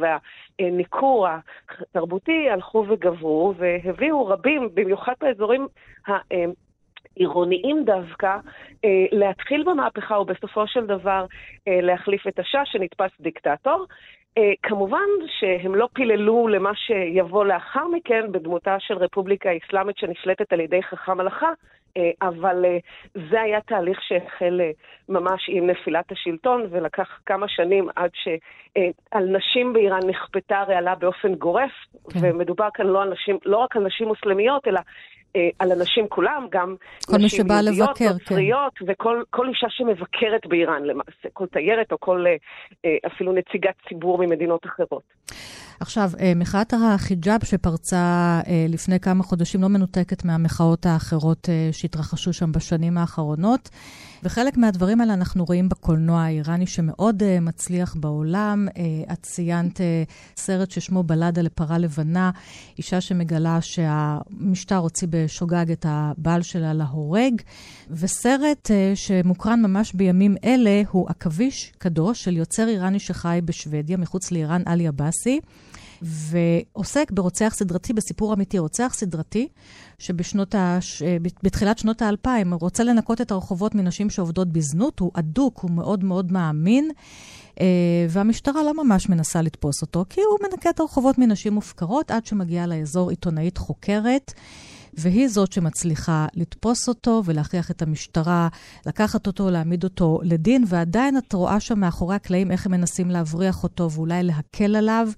והניכור 0.60 1.28
התרבותי 1.28 2.50
הלכו 2.50 2.86
וגברו 2.88 3.54
והביאו 3.58 4.28
רבים, 4.28 4.70
במיוחד 4.74 5.14
באזורים 5.22 5.68
עירוניים 7.16 7.84
דווקא, 7.86 8.38
אה, 8.86 9.06
להתחיל 9.12 9.64
במהפכה 9.64 10.20
ובסופו 10.20 10.68
של 10.68 10.86
דבר 10.86 11.26
אה, 11.68 11.82
להחליף 11.82 12.28
את 12.28 12.40
השאה 12.40 12.66
שנתפס 12.66 13.12
דיקטטור. 13.20 13.86
אה, 14.38 14.52
כמובן 14.64 15.08
שהם 15.40 15.76
לא 15.76 15.88
פיללו 15.94 16.48
למה 16.48 16.72
שיבוא 16.76 17.46
לאחר 17.46 17.88
מכן 17.88 18.32
בדמותה 18.32 18.76
של 18.80 18.98
רפובליקה 18.98 19.50
אסלאמית 19.58 19.98
שנשלטת 19.98 20.54
על 20.54 20.60
ידי 20.60 20.84
חכם 20.84 21.20
הלכה, 21.20 21.52
אה, 21.98 22.12
אבל 22.22 22.66
אה, 22.66 22.78
זה 23.30 23.42
היה 23.42 23.62
תהליך 23.62 24.02
שהחל 24.02 24.62
אה, 24.62 24.72
ממש 25.10 25.46
עם 25.48 25.68
נפילת 25.70 26.12
השלטון, 26.12 26.68
ולקח 26.70 27.20
כמה 27.26 27.48
שנים 27.48 27.88
עד 27.96 28.10
שעל 28.14 29.26
נשים 29.26 29.74
באיראן 29.74 30.08
נכפתה 30.08 30.60
הרעלה 30.60 30.96
באופן 30.96 31.36
גורף, 31.36 31.72
כן. 32.14 32.20
ומדובר 32.24 32.68
כאן 32.74 32.88
לא, 32.88 33.04
אנשים, 33.04 33.38
לא 33.46 33.58
רק 33.58 33.76
על 33.76 33.84
נשים 33.84 34.08
מוסלמיות, 34.08 34.68
אלא 34.68 34.80
אה, 35.36 35.50
על 35.60 35.72
אנשים 35.72 36.08
כולם, 36.08 36.48
גם 36.52 36.76
נשים 37.10 37.46
יהודיות, 37.52 37.98
כן. 37.98 38.06
נוצריות, 38.14 38.74
כן. 38.78 38.86
וכל 38.88 39.48
אישה 39.50 39.68
שמבקרת 39.70 40.48
באיראן 40.48 40.84
למעשה, 40.84 41.30
כל 41.34 41.46
תיירת 41.46 41.92
או 41.92 42.00
כל 42.00 42.26
אה, 42.28 42.36
אה, 42.86 42.98
אפילו 43.08 43.34
נציגת 43.34 43.76
ציבור 43.90 44.18
ממדינות 44.18 44.66
אחרות. 44.66 45.04
עכשיו, 45.84 46.12
מחאת 46.36 46.74
החיג'אב 46.74 47.46
שפרצה 47.46 48.40
לפני 48.70 49.00
כמה 49.00 49.24
חודשים 49.24 49.62
לא 49.62 49.68
מנותקת 49.68 50.26
מהמחאות 50.26 50.86
האחרות 50.86 51.50
שהתרחשו 51.72 52.34
שם 52.34 52.52
בשנים 52.52 52.98
האחרונות. 52.98 53.70
וחלק 54.24 54.58
מהדברים 54.58 55.02
האלה 55.02 55.14
אנחנו 55.14 55.46
רואים 55.46 55.70
בקולנוע 55.70 56.22
האיראני 56.22 56.68
שמאוד 56.68 57.24
מצליח 57.42 57.96
בעולם. 58.00 58.68
את 59.12 59.18
ציינת 59.22 59.82
סרט 60.38 60.72
ששמו 60.72 61.04
בלדה 61.04 61.42
לפרה 61.42 61.78
לבנה, 61.78 62.32
אישה 62.78 63.02
שמגלה 63.02 63.62
שהמשטר 63.62 64.78
הוציא 64.78 65.08
בשוגג 65.12 65.72
את 65.72 65.86
הבעל 65.90 66.42
שלה 66.42 66.74
להורג, 66.74 67.42
וסרט 67.92 68.72
שמוקרן 68.96 69.62
ממש 69.62 69.94
בימים 69.94 70.36
אלה 70.44 70.82
הוא 70.92 71.10
עכביש 71.10 71.72
קדוש 71.78 72.24
של 72.24 72.38
יוצר 72.38 72.68
איראני 72.68 73.00
שחי 73.00 73.40
בשוודיה, 73.46 73.98
מחוץ 73.98 74.32
לאיראן, 74.32 74.62
עלי 74.66 74.88
עבאסי. 74.88 75.40
ועוסק 76.04 77.12
ברוצח 77.12 77.54
סדרתי, 77.56 77.94
בסיפור 77.94 78.34
אמיתי, 78.34 78.60
רוצח 78.60 78.94
סדרתי, 78.96 79.48
שבתחילת 80.00 81.78
שנות 81.78 82.02
האלפיים 82.02 82.54
רוצה 82.54 82.84
לנקות 82.84 83.22
את 83.22 83.32
הרחובות 83.32 83.76
מנשים 83.76 84.10
שעובדות 84.10 84.48
בזנות, 84.48 85.00
הוא 85.00 85.12
אדוק, 85.14 85.60
הוא 85.60 85.72
מאוד 85.72 86.04
מאוד 86.04 86.32
מאמין, 86.32 86.92
אה, 87.62 87.66
והמשטרה 88.10 88.64
לא 88.64 88.84
ממש 88.84 89.10
מנסה 89.10 89.42
לתפוס 89.42 89.82
אותו, 89.82 90.06
כי 90.10 90.22
הוא 90.22 90.50
מנקה 90.50 90.70
את 90.70 90.80
הרחובות 90.80 91.18
מנשים 91.18 91.54
מופקרות 91.54 92.12
עד 92.12 92.26
שמגיעה 92.26 92.68
לאזור 92.68 93.10
עיתונאית 93.10 93.58
חוקרת. 93.58 94.34
והיא 94.98 95.28
זאת 95.28 95.52
שמצליחה 95.52 96.28
לתפוס 96.34 96.90
אותו 96.90 97.22
ולהכריח 97.26 97.72
את 97.72 97.82
המשטרה 97.82 98.48
לקחת 98.86 99.28
אותו, 99.28 99.50
להעמיד 99.50 99.84
אותו 99.84 100.20
לדין, 100.24 100.64
ועדיין 100.68 101.18
את 101.18 101.34
רואה 101.34 101.60
שם 101.60 101.80
מאחורי 101.80 102.16
הקלעים 102.16 102.52
איך 102.52 102.66
הם 102.66 102.72
מנסים 102.72 103.10
להבריח 103.10 103.64
אותו 103.64 103.92
ואולי 103.92 104.24
להקל 104.24 104.76
עליו. 104.76 105.10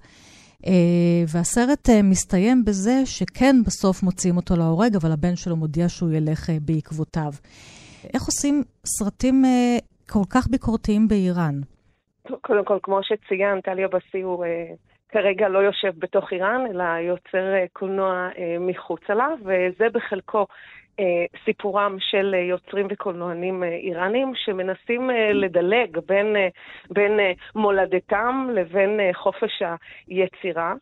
אה, 0.66 1.22
והסרט 1.32 1.88
אה, 1.90 2.02
מסתיים 2.02 2.64
בזה 2.66 2.96
שכן, 3.04 3.56
בסוף 3.66 4.02
מוציאים 4.02 4.36
אותו 4.36 4.54
להורג, 4.56 4.96
אבל 4.96 5.12
הבן 5.12 5.36
שלו 5.36 5.56
מודיע 5.56 5.88
שהוא 5.88 6.10
ילך 6.12 6.50
אה, 6.50 6.54
בעקבותיו. 6.60 7.32
איך 8.14 8.22
עושים 8.22 8.62
סרטים 8.86 9.42
כל 10.10 10.24
כך 10.34 10.48
ביקורתיים 10.50 11.08
באיראן? 11.08 11.54
קודם 12.40 12.64
כל, 12.64 12.78
כמו 12.82 13.00
שציינת, 13.02 13.64
טליה 13.64 13.88
הוא 14.22 14.44
כרגע 15.08 15.48
לא 15.48 15.58
יושב 15.58 15.92
בתוך 15.98 16.32
איראן, 16.32 16.66
אלא 16.70 16.84
יוצר 16.84 17.44
קולנוע 17.72 18.28
מחוצה 18.60 19.14
לה, 19.14 19.28
וזה 19.40 19.84
בחלקו 19.92 20.46
סיפורם 21.44 21.96
של 22.00 22.34
אה, 22.34 22.40
יוצרים 22.40 22.86
וקולנוענים 22.90 23.62
אה, 23.62 23.68
איראנים 23.68 24.32
שמנסים 24.34 25.10
לדלג 25.34 25.98
בין, 26.06 26.36
בין 26.90 27.20
מולדתם 27.54 28.48
לבין 28.54 29.00
חופש 29.12 29.62
היצירה. 30.08 30.74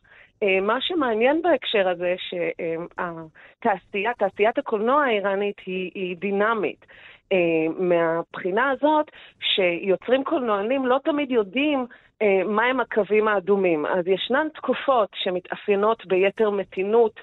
מה 0.62 0.81
שמעניין 0.81 1.42
בהקשר 1.42 1.88
הזה, 1.88 2.14
שהתעשייה, 2.29 4.12
תעשיית 4.18 4.59
הקולנוע 4.59 5.05
האיראנית 5.05 5.57
היא, 5.66 5.90
היא 5.94 6.16
דינמית. 6.16 6.87
מהבחינה 7.79 8.70
הזאת 8.70 9.11
שיוצרים 9.40 10.24
קולנוענים 10.24 10.87
לא 10.87 10.98
תמיד 11.05 11.31
יודעים 11.31 11.87
מהם 12.46 12.81
הקווים 12.81 13.29
האדומים. 13.29 13.87
אז 13.87 14.09
ישנן 14.09 14.48
תקופות 14.55 15.09
שמתאפיינות 15.14 16.07
ביתר 16.07 16.50
מתינות 16.50 17.20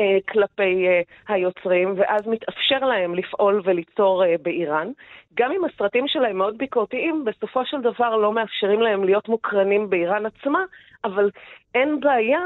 אה, 0.00 0.18
כלפי 0.28 0.88
אה, 0.88 1.00
היוצרים, 1.28 1.94
ואז 1.96 2.26
מתאפשר 2.26 2.78
להם 2.78 3.14
לפעול 3.14 3.62
וליצור 3.64 4.24
אה, 4.24 4.34
באיראן. 4.42 4.88
גם 5.34 5.52
אם 5.52 5.64
הסרטים 5.64 6.04
שלהם 6.08 6.38
מאוד 6.38 6.58
ביקורתיים, 6.58 7.24
בסופו 7.24 7.66
של 7.66 7.80
דבר 7.80 8.16
לא 8.16 8.32
מאפשרים 8.32 8.80
להם 8.80 9.04
להיות 9.04 9.28
מוקרנים 9.28 9.90
באיראן 9.90 10.26
עצמה, 10.26 10.64
אבל 11.06 11.30
אין 11.74 12.00
בעיה 12.00 12.40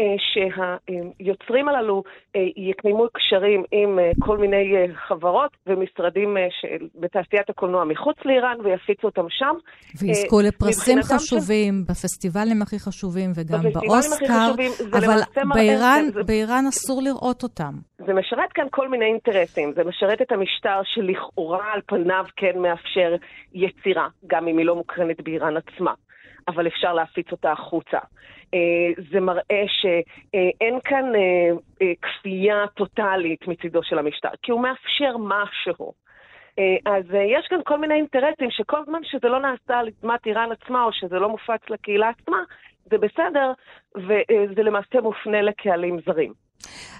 אה, 0.00 0.14
שהיוצרים 0.18 1.68
הללו 1.68 2.02
אה, 2.36 2.40
יקיימו 2.56 3.06
קשרים 3.12 3.64
עם 3.72 3.98
אה, 3.98 4.10
כל 4.20 4.38
מיני 4.38 4.76
אה, 4.76 4.86
חברות 5.08 5.50
ומשרדים 5.66 6.36
אה, 6.36 6.42
בתעשיית 6.94 7.50
הקולנוע 7.50 7.84
מחוץ 7.84 8.16
לאיראן 8.24 8.56
ויפיצו 8.64 9.06
אותם 9.06 9.26
שם. 9.28 9.54
ויזכו 10.00 10.40
אה, 10.40 10.44
לפרסים 10.46 10.98
חשובים, 11.02 11.84
ש... 11.86 11.90
בפסטיבלים 11.90 12.62
הכי 12.62 12.78
חשובים 12.78 13.30
וגם 13.34 13.62
באוסקר, 13.72 14.50
אבל 14.92 15.20
באיראן, 15.54 16.04
זה... 16.12 16.22
באיראן 16.22 16.64
אסור 16.68 17.02
לראות 17.02 17.42
אותם. 17.42 17.72
זה 18.06 18.12
משרת 18.12 18.52
כאן 18.54 18.66
כל 18.70 18.88
מיני 18.88 19.04
אינטרסים. 19.04 19.72
זה 19.76 19.84
משרת 19.84 20.22
את 20.22 20.32
המשטר 20.32 20.80
שלכאורה 20.84 21.72
על 21.72 21.80
פניו 21.86 22.24
כן 22.36 22.58
מאפשר 22.58 23.14
יצירה, 23.54 24.08
גם 24.26 24.48
אם 24.48 24.58
היא 24.58 24.66
לא 24.66 24.76
מוקרנת 24.76 25.20
באיראן 25.20 25.54
עצמה. 25.56 25.92
אבל 26.48 26.66
אפשר 26.66 26.92
להפיץ 26.92 27.32
אותה 27.32 27.52
החוצה. 27.52 27.98
אה, 28.54 29.02
זה 29.12 29.20
מראה 29.20 29.64
שאין 29.68 30.78
כאן 30.84 31.04
אה, 31.14 31.56
אה, 31.82 31.92
כפייה 32.02 32.64
טוטאלית 32.74 33.48
מצידו 33.48 33.82
של 33.82 33.98
המשטר, 33.98 34.28
כי 34.42 34.52
הוא 34.52 34.60
מאפשר 34.62 35.16
משהו. 35.18 35.92
אז 36.86 37.04
יש 37.38 37.46
כאן 37.50 37.58
כל 37.64 37.78
מיני 37.80 37.94
אינטרסים 37.94 38.50
שכל 38.50 38.84
זמן 38.86 38.98
שזה 39.02 39.28
לא 39.28 39.40
נעשה 39.40 39.78
על 39.78 39.88
אדמת 39.88 40.26
איראן 40.26 40.48
עצמה, 40.52 40.84
או 40.84 40.92
שזה 40.92 41.14
לא 41.18 41.28
מופץ 41.28 41.70
לקהילה 41.70 42.08
עצמה, 42.08 42.36
זה 42.90 42.98
בסדר, 42.98 43.52
וזה 43.96 44.62
למעשה 44.62 45.00
מופנה 45.00 45.42
לקהלים 45.42 45.98
זרים. 46.06 46.32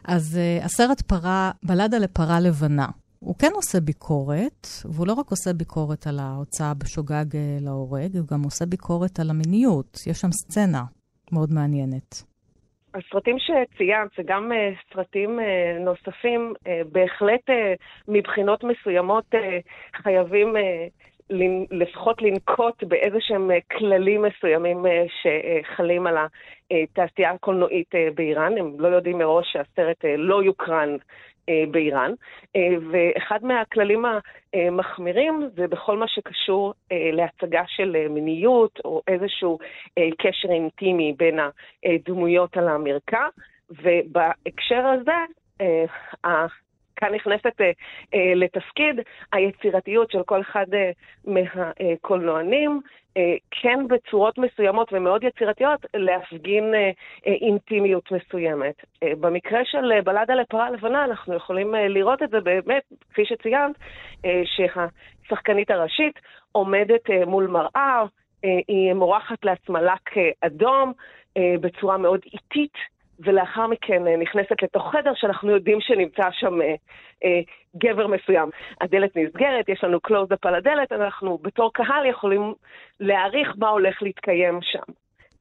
אז 0.09 0.41
הסרט 0.65 1.01
פרה, 1.01 1.51
בלדה 1.63 1.99
לפרה 1.99 2.41
לבנה. 2.41 2.87
הוא 3.25 3.35
כן 3.39 3.53
עושה 3.55 3.81
ביקורת, 3.81 4.67
והוא 4.85 5.07
לא 5.07 5.13
רק 5.13 5.31
עושה 5.31 5.51
ביקורת 5.53 6.07
על 6.07 6.19
ההוצאה 6.19 6.73
בשוגג 6.75 7.31
להורג, 7.61 8.17
הוא 8.17 8.29
גם 8.33 8.43
עושה 8.45 8.67
ביקורת 8.67 9.21
על 9.21 9.31
המיניות. 9.31 9.93
יש 10.11 10.19
שם 10.19 10.33
סצנה 10.33 10.83
מאוד 11.33 11.49
מעניינת. 11.53 12.11
הסרטים 12.95 13.37
שציינת, 13.39 14.11
וגם 14.19 14.53
uh, 14.53 14.95
סרטים 14.95 15.39
uh, 15.39 15.43
נוספים, 15.81 16.55
בהחלט 16.93 17.47
מבחינות 18.09 18.65
מסוימות 18.65 19.25
חייבים 20.03 20.57
לפחות 21.71 22.23
לנקוט 22.23 22.85
באיזה 22.85 23.17
שהם 23.21 23.51
כללים 23.79 24.23
מסוימים 24.23 24.87
שחלים 25.23 26.07
על 26.07 26.17
התעשייה 26.71 27.31
הקולנועית 27.31 27.91
באיראן. 28.15 28.59
הם 28.59 28.81
לא 28.81 28.89
יודעים 28.89 29.19
מראש 29.19 29.47
שהסרט 29.53 30.05
לא 30.19 30.43
יוקרן 30.43 30.89
אה, 30.91 30.99
באיראן, 31.71 32.13
אה, 32.57 32.69
ואחד 32.91 33.45
מהכללים 33.45 34.05
המחמירים 34.55 35.49
זה 35.57 35.67
בכל 35.67 35.97
מה 35.99 36.09
שקשור 36.09 36.75
אה, 36.93 37.11
להצגה 37.13 37.63
של 37.67 38.09
מיניות 38.11 38.81
או 38.85 39.03
איזשהו 39.09 39.59
קשר 40.19 40.49
אינטימי 40.51 41.15
בין 41.19 41.39
הדמויות 41.85 42.57
על 42.57 42.69
המרקע, 42.69 43.27
ובהקשר 43.71 44.87
הזה, 44.87 45.13
כאן 46.97 47.15
נכנסת 47.15 47.61
אה, 47.61 47.71
אה, 48.15 48.33
לתפקיד 48.35 49.01
היצירתיות 49.33 50.11
של 50.11 50.23
כל 50.23 50.41
אחד 50.41 50.67
אה, 50.75 50.91
מהקולנוענים, 51.25 52.81
אה, 53.17 53.35
כן 53.51 53.89
בצורות 53.89 54.39
מסוימות 54.39 54.93
ומאוד 54.93 55.25
יצירתיות, 55.25 55.87
להפגין 55.95 56.75
אה, 56.75 56.91
אה, 57.27 57.33
אינטימיות 57.33 58.13
מסוימת. 58.13 58.75
אה, 59.03 59.13
במקרה 59.21 59.61
של 59.65 59.93
אה, 59.93 60.03
בלדה 60.03 60.35
לפרה 60.35 60.71
לבנה, 60.71 61.05
אנחנו 61.05 61.35
יכולים 61.35 61.75
אה, 61.75 61.89
לראות 61.89 62.23
את 62.23 62.31
זה 62.31 62.41
באמת, 62.41 62.83
כפי 63.11 63.25
שציינת, 63.25 63.77
אה, 64.25 64.43
שהשחקנית 64.45 65.71
הראשית 65.71 66.21
עומדת 66.53 67.11
אה, 67.11 67.25
מול 67.27 67.47
מראה, 67.47 68.05
אה, 68.45 68.59
היא 68.69 68.93
מורחת 68.93 69.45
לעצמה 69.45 69.83
לק 69.83 70.17
אה, 70.17 70.31
אדום 70.41 70.93
אה, 71.37 71.55
בצורה 71.61 71.97
מאוד 71.97 72.21
איטית. 72.33 72.94
ולאחר 73.21 73.67
מכן 73.67 74.07
אה, 74.07 74.17
נכנסת 74.17 74.63
לתוך 74.63 74.93
חדר 74.93 75.13
שאנחנו 75.15 75.51
יודעים 75.51 75.81
שנמצא 75.81 76.31
שם 76.33 76.63
אה, 76.63 76.75
אה, 77.25 77.41
גבר 77.77 78.07
מסוים. 78.07 78.51
הדלת 78.81 79.17
נסגרת, 79.17 79.69
יש 79.69 79.85
לנו 79.85 80.01
קלוז-אפ 80.01 80.47
על 80.47 80.55
הדלת, 80.55 80.93
אנחנו 80.93 81.39
בתור 81.39 81.73
קהל 81.73 82.07
יכולים 82.07 82.55
להעריך 83.01 83.49
מה 83.59 83.69
הולך 83.69 84.03
להתקיים 84.03 84.59
שם. 84.63 84.93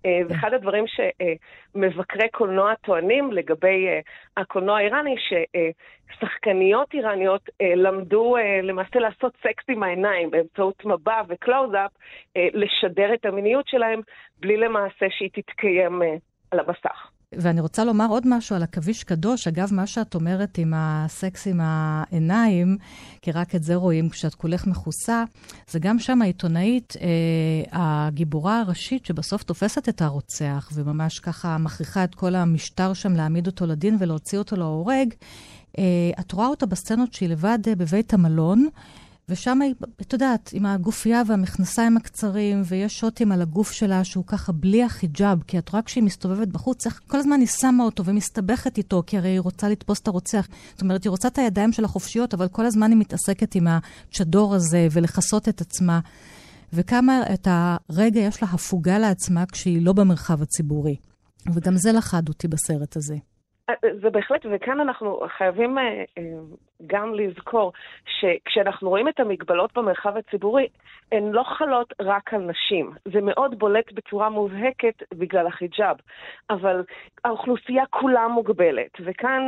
אה, 0.05 0.19
ואחד 0.29 0.53
הדברים 0.53 0.85
שמבקרי 0.87 2.29
קולנוע 2.29 2.75
טוענים 2.75 3.31
לגבי 3.31 3.87
אה, 3.87 3.99
הקולנוע 4.37 4.77
האיראני, 4.77 5.15
ששחקניות 5.17 6.93
איראניות 6.93 7.49
למדו 7.75 8.35
למעשה 8.63 8.99
לעשות 8.99 9.33
סקס 9.37 9.63
עם 9.69 9.83
העיניים 9.83 10.31
באמצעות 10.31 10.85
מבע 10.85 11.21
וקלוז-אפ, 11.27 11.91
לשדר 12.35 13.13
את 13.13 13.25
המיניות 13.25 13.67
שלהם 13.67 14.01
בלי 14.39 14.57
למעשה 14.57 15.05
שהיא 15.09 15.29
תתקיים 15.33 16.01
על 16.51 16.59
המסך. 16.59 17.12
ואני 17.37 17.61
רוצה 17.61 17.83
לומר 17.83 18.07
עוד 18.09 18.23
משהו 18.27 18.55
על 18.55 18.63
עכביש 18.63 19.03
קדוש. 19.03 19.47
אגב, 19.47 19.73
מה 19.73 19.87
שאת 19.87 20.15
אומרת 20.15 20.57
עם 20.57 20.73
הסקס 20.75 21.47
עם 21.47 21.59
העיניים, 21.63 22.77
כי 23.21 23.31
רק 23.31 23.55
את 23.55 23.63
זה 23.63 23.75
רואים 23.75 24.09
כשאת 24.09 24.35
כולך 24.35 24.67
מכוסה, 24.67 25.23
זה 25.69 25.79
גם 25.79 25.99
שם 25.99 26.21
העיתונאית, 26.21 26.93
אה, 27.01 27.07
הגיבורה 27.71 28.59
הראשית, 28.59 29.05
שבסוף 29.05 29.43
תופסת 29.43 29.89
את 29.89 30.01
הרוצח, 30.01 30.69
וממש 30.73 31.19
ככה 31.19 31.57
מכריחה 31.57 32.03
את 32.03 32.15
כל 32.15 32.35
המשטר 32.35 32.93
שם 32.93 33.15
להעמיד 33.15 33.47
אותו 33.47 33.65
לדין 33.65 33.97
ולהוציא 33.99 34.37
אותו 34.37 34.55
להורג. 34.55 35.13
אה, 35.77 35.83
את 36.19 36.31
רואה 36.31 36.47
אותה 36.47 36.65
בסצנות 36.65 37.13
שהיא 37.13 37.29
לבד 37.29 37.59
אה, 37.67 37.75
בבית 37.75 38.13
המלון. 38.13 38.67
ושם 39.29 39.61
היא, 39.61 39.73
את 40.01 40.13
יודעת, 40.13 40.49
עם 40.53 40.65
הגופייה 40.65 41.21
והמכנסיים 41.27 41.97
הקצרים, 41.97 42.61
ויש 42.65 42.99
שוטים 42.99 43.31
על 43.31 43.41
הגוף 43.41 43.71
שלה 43.71 44.03
שהוא 44.03 44.23
ככה 44.27 44.51
בלי 44.51 44.83
החיג'אב, 44.83 45.43
כי 45.47 45.57
את 45.57 45.69
רואה 45.69 45.81
כשהיא 45.81 46.03
מסתובבת 46.03 46.47
בחוץ, 46.47 46.85
איך 46.85 46.99
כל 47.07 47.17
הזמן 47.17 47.39
היא 47.39 47.47
שמה 47.47 47.83
אותו 47.83 48.05
ומסתבכת 48.05 48.77
איתו, 48.77 49.03
כי 49.07 49.17
הרי 49.17 49.29
היא 49.29 49.39
רוצה 49.39 49.69
לתפוס 49.69 49.99
את 49.99 50.07
הרוצח. 50.07 50.47
זאת 50.71 50.81
אומרת, 50.81 51.03
היא 51.03 51.09
רוצה 51.09 51.27
את 51.27 51.37
הידיים 51.37 51.71
שלה 51.71 51.87
חופשיות, 51.87 52.33
אבל 52.33 52.47
כל 52.47 52.65
הזמן 52.65 52.91
היא 52.91 52.99
מתעסקת 52.99 53.55
עם 53.55 53.67
הצ'דור 53.67 54.55
הזה 54.55 54.87
ולכסות 54.91 55.49
את 55.49 55.61
עצמה. 55.61 55.99
וכמה 56.73 57.21
את 57.33 57.47
הרגע 57.51 58.19
יש 58.19 58.43
לה 58.43 58.47
הפוגה 58.51 58.99
לעצמה 58.99 59.45
כשהיא 59.45 59.81
לא 59.81 59.93
במרחב 59.93 60.41
הציבורי. 60.41 60.95
וגם 61.53 61.77
זה 61.77 61.91
לחד 61.91 62.29
אותי 62.29 62.47
בסרט 62.47 62.97
הזה. 62.97 63.17
זה 64.01 64.09
בהחלט, 64.09 64.45
וכאן 64.51 64.79
אנחנו 64.79 65.19
חייבים 65.37 65.77
אה, 65.77 66.03
אה, 66.17 66.23
גם 66.87 67.13
לזכור 67.13 67.73
שכשאנחנו 68.05 68.89
רואים 68.89 69.07
את 69.07 69.19
המגבלות 69.19 69.73
במרחב 69.77 70.17
הציבורי, 70.17 70.67
הן 71.11 71.31
לא 71.31 71.43
חלות 71.43 71.93
רק 72.01 72.33
על 72.33 72.41
נשים. 72.41 72.91
זה 73.05 73.21
מאוד 73.21 73.59
בולט 73.59 73.91
בצורה 73.91 74.29
מובהקת 74.29 75.03
בגלל 75.13 75.47
החיג'אב, 75.47 75.97
אבל 76.49 76.83
האוכלוסייה 77.25 77.85
כולה 77.89 78.27
מוגבלת, 78.27 78.91
וכאן 79.05 79.41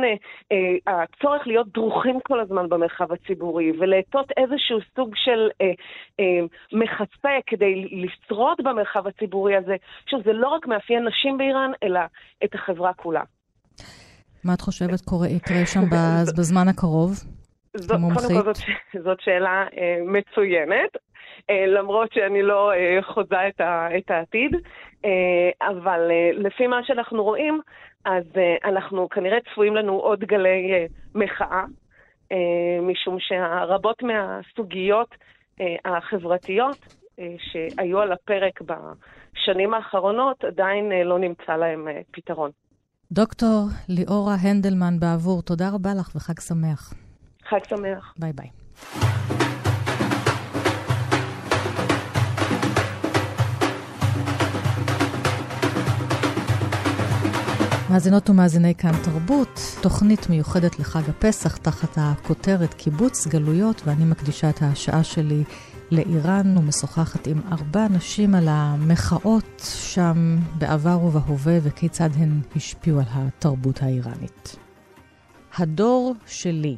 אה, 0.52 1.02
הצורך 1.02 1.46
להיות 1.46 1.68
דרוכים 1.68 2.20
כל 2.20 2.40
הזמן 2.40 2.68
במרחב 2.68 3.12
הציבורי 3.12 3.72
ולעטות 3.78 4.32
איזשהו 4.36 4.78
סוג 4.96 5.14
של 5.16 5.48
מחסה 6.72 7.38
כדי 7.46 7.88
לשרוד 7.90 8.58
במרחב 8.64 9.06
הציבורי 9.06 9.56
הזה, 9.56 9.76
שזה 10.06 10.32
לא 10.32 10.48
רק 10.48 10.66
מאפיין 10.66 11.04
נשים 11.04 11.38
באיראן, 11.38 11.70
אלא 11.82 12.00
את 12.44 12.54
החברה 12.54 12.92
כולה. 12.94 13.22
מה 14.46 14.54
את 14.54 14.60
חושבת 14.60 15.00
קורה, 15.00 15.28
יקרה 15.28 15.66
שם 15.66 15.80
בזמן 16.38 16.68
הקרוב? 16.68 17.10
זאת, 17.76 17.90
קודם 17.90 18.14
כל 18.14 18.20
זאת, 18.20 18.56
זאת 19.04 19.20
שאלה 19.20 19.64
אה, 19.78 19.98
מצוינת, 20.04 20.96
אה, 21.50 21.66
למרות 21.66 22.12
שאני 22.12 22.42
לא 22.42 22.72
אה, 22.72 23.02
חוזה 23.02 23.48
את, 23.48 23.60
ה, 23.60 23.88
את 23.98 24.10
העתיד, 24.10 24.54
אה, 25.04 25.68
אבל 25.68 26.10
אה, 26.10 26.30
לפי 26.32 26.66
מה 26.66 26.80
שאנחנו 26.84 27.24
רואים, 27.24 27.60
אז 28.04 28.24
אה, 28.36 28.56
אנחנו 28.64 29.08
כנראה 29.08 29.38
צפויים 29.50 29.76
לנו 29.76 29.92
עוד 29.92 30.20
גלי 30.20 30.72
אה, 30.72 30.86
מחאה, 31.14 31.64
אה, 32.32 32.80
משום 32.82 33.16
שהרבות 33.20 34.02
מהסוגיות 34.02 35.14
אה, 35.60 35.76
החברתיות 35.84 36.76
אה, 37.18 37.34
שהיו 37.38 38.00
על 38.00 38.12
הפרק 38.12 38.60
בשנים 38.62 39.74
האחרונות, 39.74 40.44
עדיין 40.44 40.92
אה, 40.92 41.04
לא 41.04 41.18
נמצא 41.18 41.56
להם 41.56 41.88
אה, 41.88 42.00
פתרון. 42.10 42.50
דוקטור 43.12 43.68
ליאורה 43.88 44.34
הנדלמן 44.34 45.00
בעבור, 45.00 45.42
תודה 45.42 45.68
רבה 45.68 45.94
לך 45.94 46.10
וחג 46.14 46.40
שמח. 46.40 46.94
חג 47.48 47.58
שמח. 47.68 48.14
ביי 48.18 48.32
ביי. 48.32 48.48
מאזינות 57.90 58.30
ומאזיני 58.30 58.74
כאן 58.74 58.92
תרבות, 59.04 59.60
תוכנית 59.82 60.30
מיוחדת 60.30 60.78
לחג 60.78 61.08
הפסח 61.08 61.56
תחת 61.56 61.98
הכותרת 62.00 62.74
קיבוץ 62.74 63.26
גלויות, 63.26 63.82
ואני 63.84 64.04
מקדישה 64.04 64.50
את 64.50 64.62
השעה 64.62 65.04
שלי 65.04 65.44
לאיראן 65.90 66.58
ומשוחחת 66.58 67.26
עם 67.26 67.40
ארבע 67.52 67.88
נשים 67.88 68.34
על 68.34 68.48
המחאות 68.48 69.62
שם 69.64 70.36
בעבר 70.58 71.04
ובהווה 71.04 71.58
וכיצד 71.62 72.10
הן 72.14 72.40
השפיעו 72.56 72.98
על 72.98 73.04
התרבות 73.08 73.82
האיראנית. 73.82 74.56
הדור 75.56 76.14
שלי. 76.26 76.76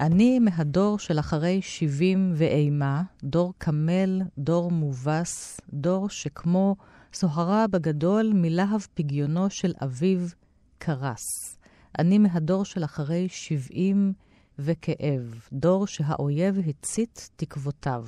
אני 0.00 0.38
מהדור 0.38 0.98
של 0.98 1.18
אחרי 1.18 1.62
70 1.62 2.32
ואימה, 2.34 3.02
דור 3.24 3.54
קמל, 3.58 4.22
דור 4.38 4.70
מובס, 4.70 5.60
דור 5.72 6.08
שכמו 6.08 6.76
סוהרה 7.14 7.66
בגדול 7.66 8.32
מלהב 8.34 8.80
פגיונו 8.94 9.50
של 9.50 9.72
אביו 9.82 10.20
קרס. 10.78 11.58
אני 11.98 12.18
מהדור 12.18 12.64
של 12.64 12.84
אחרי 12.84 13.28
70 13.30 14.12
וכאב, 14.58 15.48
דור 15.52 15.86
שהאויב 15.86 16.58
הצית 16.68 17.30
תקוותיו. 17.36 18.04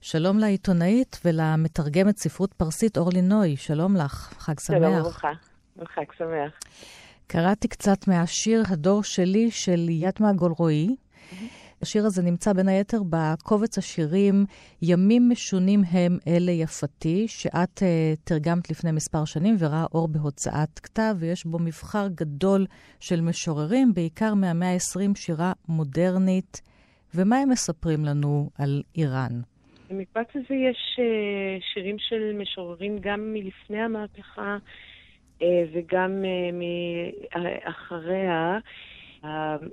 שלום 0.00 0.38
לעיתונאית 0.38 1.20
ולמתרגמת 1.24 2.18
ספרות 2.18 2.54
פרסית 2.54 2.98
אורלי 2.98 3.22
נוי, 3.22 3.56
שלום 3.56 3.96
לך, 3.96 4.34
חג 4.38 4.60
שמח. 4.60 4.78
שלום 4.78 4.94
וברכה, 5.00 5.32
חג 5.84 6.04
שמח. 6.18 6.52
קראתי 7.26 7.68
קצת 7.68 8.08
מהשיר 8.08 8.62
"הדור 8.68 9.02
שלי" 9.02 9.50
של 9.50 9.86
יתמה 9.88 10.32
גולרועי. 10.32 10.96
השיר 11.82 12.06
הזה 12.06 12.22
נמצא 12.22 12.52
בין 12.52 12.68
היתר 12.68 12.98
בקובץ 13.10 13.78
השירים 13.78 14.44
"ימים 14.82 15.28
משונים 15.30 15.80
הם 15.90 16.18
אלה 16.28 16.52
יפתי", 16.52 17.28
שאת 17.28 17.78
uh, 17.78 17.82
תרגמת 18.24 18.70
לפני 18.70 18.92
מספר 18.92 19.24
שנים 19.24 19.56
וראה 19.58 19.84
אור 19.94 20.08
בהוצאת 20.08 20.78
כתב, 20.78 21.14
ויש 21.18 21.44
בו 21.44 21.58
מבחר 21.58 22.06
גדול 22.14 22.66
של 23.00 23.20
משוררים, 23.20 23.94
בעיקר 23.94 24.34
מהמאה 24.34 24.72
ה-20, 24.72 25.18
שירה 25.18 25.52
מודרנית. 25.68 26.62
ומה 27.14 27.36
הם 27.38 27.48
מספרים 27.48 28.04
לנו 28.04 28.50
על 28.58 28.82
איראן? 28.96 29.40
במקבץ 29.90 30.28
הזה 30.34 30.54
יש 30.54 30.98
uh, 30.98 31.64
שירים 31.74 31.96
של 31.98 32.32
משוררים 32.38 32.98
גם 33.00 33.32
מלפני 33.32 33.80
המהפכה 33.80 34.56
uh, 35.38 35.42
וגם 35.72 36.10
uh, 36.22 36.54
מאחריה. 37.64 38.58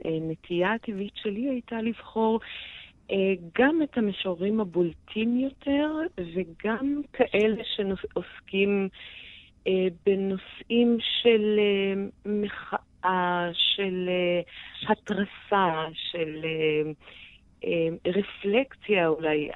הנטייה 0.05 0.73
הטבעית 0.73 1.15
שלי 1.15 1.49
הייתה 1.49 1.81
לבחור 1.81 2.39
גם 3.59 3.81
את 3.83 3.97
המשוררים 3.97 4.59
הבולטים 4.59 5.37
יותר 5.37 5.91
וגם 6.17 7.01
כאלה 7.13 7.63
שעוסקים 7.75 8.89
בנושאים 10.05 10.97
של 11.21 11.59
מחאה, 12.25 13.49
של 13.53 14.09
התרסה, 14.87 15.85
של... 15.93 16.45
רפלקציה 18.05 19.07
אולי 19.07 19.49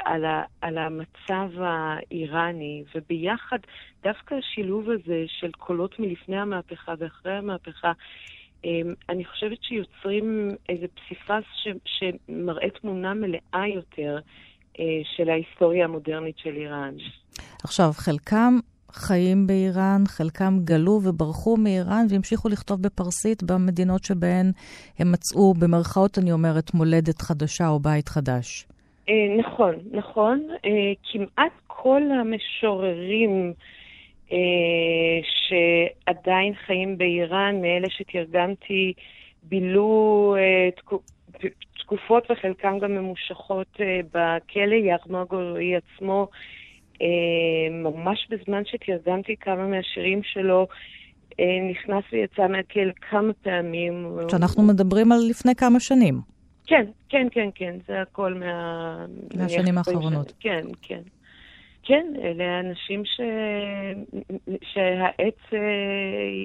על, 0.61 0.77
המצב 0.77 1.49
האיראני, 1.59 2.83
וביחד 2.95 3.59
דווקא 4.03 4.35
השילוב 4.35 4.89
הזה 4.89 5.23
של 5.27 5.51
קולות 5.51 5.99
מלפני 5.99 6.37
המהפכה 6.39 6.93
ואחרי 6.99 7.33
המהפכה, 7.33 7.91
אני 9.09 9.25
חושבת 9.25 9.57
שיוצרים 9.61 10.55
איזה 10.69 10.85
פסיפס 10.87 11.43
ש, 11.63 11.67
שמראה 11.85 12.69
תמונה 12.69 13.13
מלאה 13.13 13.67
יותר 13.75 14.19
אה, 14.79 14.85
של 15.15 15.29
ההיסטוריה 15.29 15.85
המודרנית 15.85 16.37
של 16.37 16.55
איראן. 16.55 16.93
עכשיו, 17.63 17.89
חלקם 17.93 18.59
חיים 18.91 19.47
באיראן, 19.47 20.03
חלקם 20.07 20.53
גלו 20.63 20.99
וברחו 21.03 21.57
מאיראן 21.57 22.05
והמשיכו 22.09 22.49
לכתוב 22.49 22.81
בפרסית 22.81 23.43
במדינות 23.43 24.03
שבהן 24.03 24.51
הם 24.99 25.11
מצאו, 25.11 25.53
במרכאות 25.53 26.17
אני 26.17 26.31
אומרת, 26.31 26.73
מולדת 26.73 27.21
חדשה 27.21 27.67
או 27.67 27.79
בית 27.79 28.09
חדש. 28.09 28.67
אה, 29.09 29.13
נכון, 29.39 29.75
נכון. 29.91 30.47
אה, 30.65 30.69
כמעט 31.11 31.51
כל 31.67 32.01
המשוררים 32.21 33.53
שעדיין 35.47 36.53
חיים 36.65 36.97
באיראן, 36.97 37.61
מאלה 37.61 37.89
שתרגמתי, 37.89 38.93
בילו 39.43 40.35
תקופות 41.79 42.31
וחלקם 42.31 42.79
גם 42.79 42.91
ממושכות 42.91 43.79
בכלא. 44.13 44.75
ירמגורי 44.75 45.75
עצמו 45.75 46.27
אה, 47.01 47.69
ממש 47.71 48.27
בזמן 48.29 48.63
שתרגמתי 48.65 49.35
כמה 49.35 49.67
מהשירים 49.67 50.23
שלו, 50.23 50.67
אה, 51.39 51.45
נכנס 51.71 52.03
ויצא 52.11 52.47
מהכלא 52.47 52.91
כמה 53.09 53.33
פעמים. 53.33 54.17
שאנחנו 54.31 54.63
מדברים 54.63 55.11
על 55.11 55.19
לפני 55.29 55.55
כמה 55.55 55.79
שנים. 55.79 56.21
כן, 56.65 56.85
כן, 57.09 57.27
כן, 57.31 57.49
כן, 57.55 57.75
זה 57.87 58.01
הכל 58.01 58.33
מה... 58.33 59.05
מהשנים 59.35 59.77
האחרונות. 59.77 60.33
כן, 60.39 60.65
כן. 60.81 61.01
כן, 61.87 62.13
אלה 62.23 62.59
אנשים 62.59 63.05
ש... 63.05 63.21
שהעץ 64.61 65.53
אה, 65.53 65.59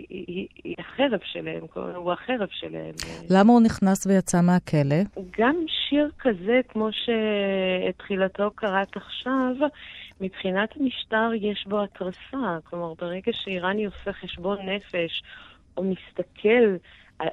היא, 0.08 0.48
היא 0.64 0.74
החרב 0.78 1.20
שלהם, 1.24 1.64
הוא 1.74 2.12
החרב 2.12 2.48
שלהם. 2.50 2.94
למה 3.30 3.52
הוא 3.52 3.60
נכנס 3.60 4.06
ויצא 4.06 4.38
מהכלא? 4.42 4.96
גם 5.38 5.54
שיר 5.68 6.10
כזה, 6.18 6.60
כמו 6.68 6.88
שאת 6.92 7.98
תחילתו 7.98 8.50
קראת 8.54 8.96
עכשיו, 8.96 9.54
מבחינת 10.20 10.68
המשטר 10.80 11.30
יש 11.40 11.66
בו 11.66 11.82
התרסה. 11.82 12.58
כלומר, 12.64 12.94
ברגע 12.94 13.32
שאיראני 13.32 13.84
עושה 13.84 14.12
חשבון 14.12 14.58
נפש, 14.68 15.22
או 15.76 15.84
מסתכל, 15.84 16.76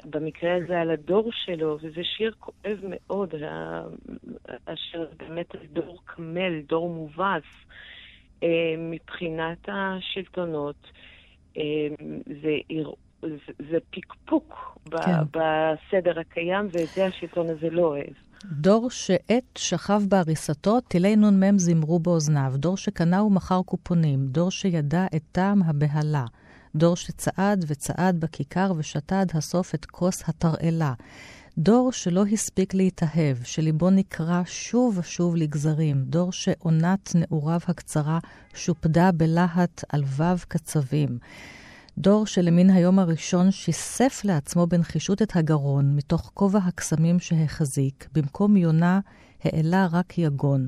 במקרה 0.06 0.56
הזה, 0.56 0.82
על 0.82 0.92
הדור 0.92 1.32
שלו, 1.32 1.78
וזה 1.82 2.04
שיר 2.04 2.34
כואב 2.40 2.80
מאוד, 2.84 3.34
אשר 4.66 5.06
באמת 5.18 5.56
דור 5.74 6.00
קמל, 6.06 6.62
דור 6.68 6.90
מובס. 6.90 7.44
אה, 8.44 8.48
מבחינת 8.78 9.70
השלטונות, 9.70 10.88
אה, 11.58 11.64
זה, 12.42 12.58
זה, 13.22 13.54
זה 13.72 13.78
פקפוק 13.90 14.78
כן. 14.92 15.22
בסדר 15.32 16.20
הקיים, 16.20 16.68
ואת 16.72 16.88
זה 16.96 17.06
השלטון 17.06 17.50
הזה 17.50 17.70
לא 17.70 17.82
אוהב. 17.82 18.14
דור 18.46 18.90
שעט 18.90 19.58
שכב 19.58 20.02
בעריסתו, 20.10 20.80
טילי 20.82 21.16
נ"מ 21.16 21.58
זמרו 21.58 22.00
באוזניו. 22.00 22.54
דור 22.56 22.78
שקנה 22.78 23.24
ומכר 23.24 23.62
קופונים. 23.66 24.28
דור 24.28 24.52
שידע 24.52 25.06
את 25.16 25.22
טעם 25.32 25.64
הבהלה. 25.64 26.26
דור 26.76 26.96
שצעד 26.96 27.66
וצעד 27.68 28.20
בכיכר 28.20 28.72
ושתה 28.78 29.22
עד 29.22 29.32
הסוף 29.36 29.76
את 29.76 29.86
כוס 29.86 30.30
התרעלה. 30.30 30.94
דור 31.60 31.92
שלא 31.92 32.26
הספיק 32.32 32.74
להתאהב, 32.74 33.38
שליבו 33.44 33.90
נקרע 33.90 34.42
שוב 34.46 34.98
ושוב 34.98 35.36
לגזרים, 35.36 36.04
דור 36.04 36.32
שעונת 36.32 37.12
נעוריו 37.16 37.60
הקצרה 37.68 38.20
שופדה 38.54 39.12
בלהט 39.12 39.84
על 39.90 40.04
וו 40.04 40.24
קצבים. 40.48 41.18
דור 41.98 42.26
שלמן 42.26 42.70
היום 42.70 43.00
הראשון 43.00 43.52
שיסף 43.52 44.22
לעצמו 44.24 44.68
בנחישות 44.68 45.22
את 45.22 45.36
הגרון, 45.36 45.96
מתוך 45.96 46.32
כובע 46.34 46.60
הקסמים 46.60 47.20
שהחזיק, 47.20 48.08
במקום 48.14 48.58
יונה 48.58 49.00
העלה 49.44 49.88
רק 49.92 50.18
יגון. 50.18 50.68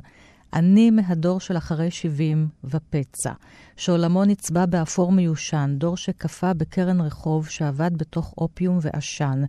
אני 0.53 0.91
מהדור 0.91 1.39
של 1.39 1.57
אחרי 1.57 1.91
שבעים 1.91 2.47
ופצע, 2.63 3.31
שעולמו 3.77 4.25
נצבע 4.25 4.65
באפור 4.65 5.11
מיושן, 5.11 5.75
דור 5.77 5.97
שקפא 5.97 6.53
בקרן 6.53 7.01
רחוב, 7.01 7.47
שעבד 7.47 7.97
בתוך 7.97 8.33
אופיום 8.37 8.79
ועשן. 8.81 9.43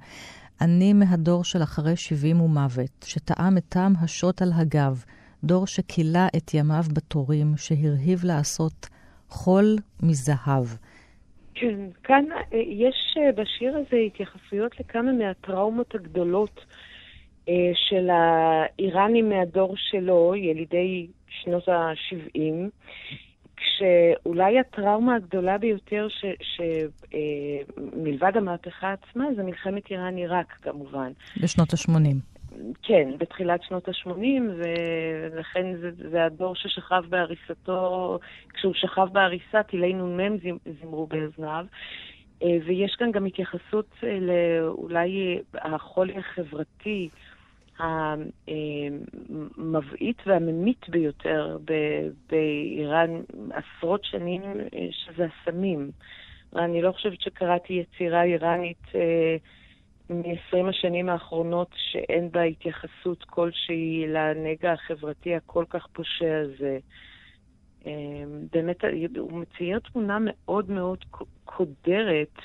אני 0.60 0.92
מהדור 0.92 1.44
של 1.44 1.62
אחרי 1.62 1.96
שבעים 1.96 2.40
ומוות, 2.40 3.04
שטעם 3.04 3.58
את 3.58 3.64
טעם 3.68 3.92
השוט 4.04 4.42
על 4.42 4.48
הגב, 4.54 5.04
דור 5.44 5.66
שכילה 5.66 6.26
את 6.36 6.54
ימיו 6.54 6.82
בתורים, 6.94 7.52
שהרהיב 7.56 8.24
לעשות 8.24 8.88
חול 9.28 9.76
מזהב. 10.02 10.64
כן, 11.54 11.78
כאן 12.04 12.24
אה, 12.32 12.58
יש 12.58 13.16
אה, 13.16 13.32
בשיר 13.32 13.76
הזה 13.76 13.96
התייחסויות 13.96 14.80
לכמה 14.80 15.12
מהטראומות 15.12 15.94
הגדולות 15.94 16.60
אה, 17.48 17.70
של 17.74 18.10
האיראנים 18.10 19.28
מהדור 19.28 19.74
שלו, 19.76 20.34
ילידי 20.36 21.06
שנות 21.28 21.68
ה-70. 21.68 22.70
שאולי 23.78 24.58
הטראומה 24.58 25.14
הגדולה 25.16 25.58
ביותר, 25.58 26.08
שמלבד 26.42 28.32
אה, 28.34 28.40
המהפכה 28.40 28.92
עצמה, 28.92 29.24
זה 29.36 29.42
מלחמת 29.42 29.90
איראן-עיראק 29.90 30.52
כמובן. 30.62 31.12
בשנות 31.42 31.72
ה-80. 31.72 32.32
כן, 32.82 33.10
בתחילת 33.18 33.62
שנות 33.62 33.88
ה-80, 33.88 34.40
ולכן 35.32 35.76
זה, 35.80 35.90
זה 36.10 36.24
הדור 36.24 36.54
ששכב 36.54 37.04
בהריסתו, 37.08 38.18
כשהוא 38.54 38.74
שכב 38.74 39.08
בהריסה, 39.12 39.62
טילי 39.62 39.92
נ"מ 39.92 40.36
זמרו 40.80 41.06
באזניו. 41.06 41.64
אה, 42.42 42.56
ויש 42.66 42.94
כאן 42.98 43.12
גם 43.12 43.26
התייחסות 43.26 43.90
אה, 44.04 44.18
לאולי 44.20 45.38
החולי 45.54 46.14
החברתי, 46.18 47.08
המבעית 48.48 48.96
והממית 50.26 50.88
ביותר 50.88 51.58
באיראן 52.28 53.10
עשרות 53.50 54.04
שנים, 54.04 54.42
שזה 54.90 55.26
הסמים. 55.26 55.90
אני 56.56 56.82
לא 56.82 56.92
חושבת 56.92 57.20
שקראתי 57.20 57.72
יצירה 57.72 58.22
איראנית 58.22 58.82
אה, 58.94 59.36
מ-20 60.10 60.68
השנים 60.68 61.08
האחרונות 61.08 61.68
שאין 61.76 62.30
בה 62.30 62.42
התייחסות 62.42 63.24
כלשהי 63.24 64.04
לנגע 64.08 64.72
החברתי 64.72 65.34
הכל 65.34 65.64
כך 65.70 65.86
פושע 65.92 66.42
הזה. 66.44 66.78
אה, 67.86 67.92
באמת, 68.52 68.84
הוא 69.18 69.38
מצייר 69.38 69.78
תמונה 69.78 70.18
מאוד 70.20 70.70
מאוד 70.70 71.04
קודרת 71.44 72.38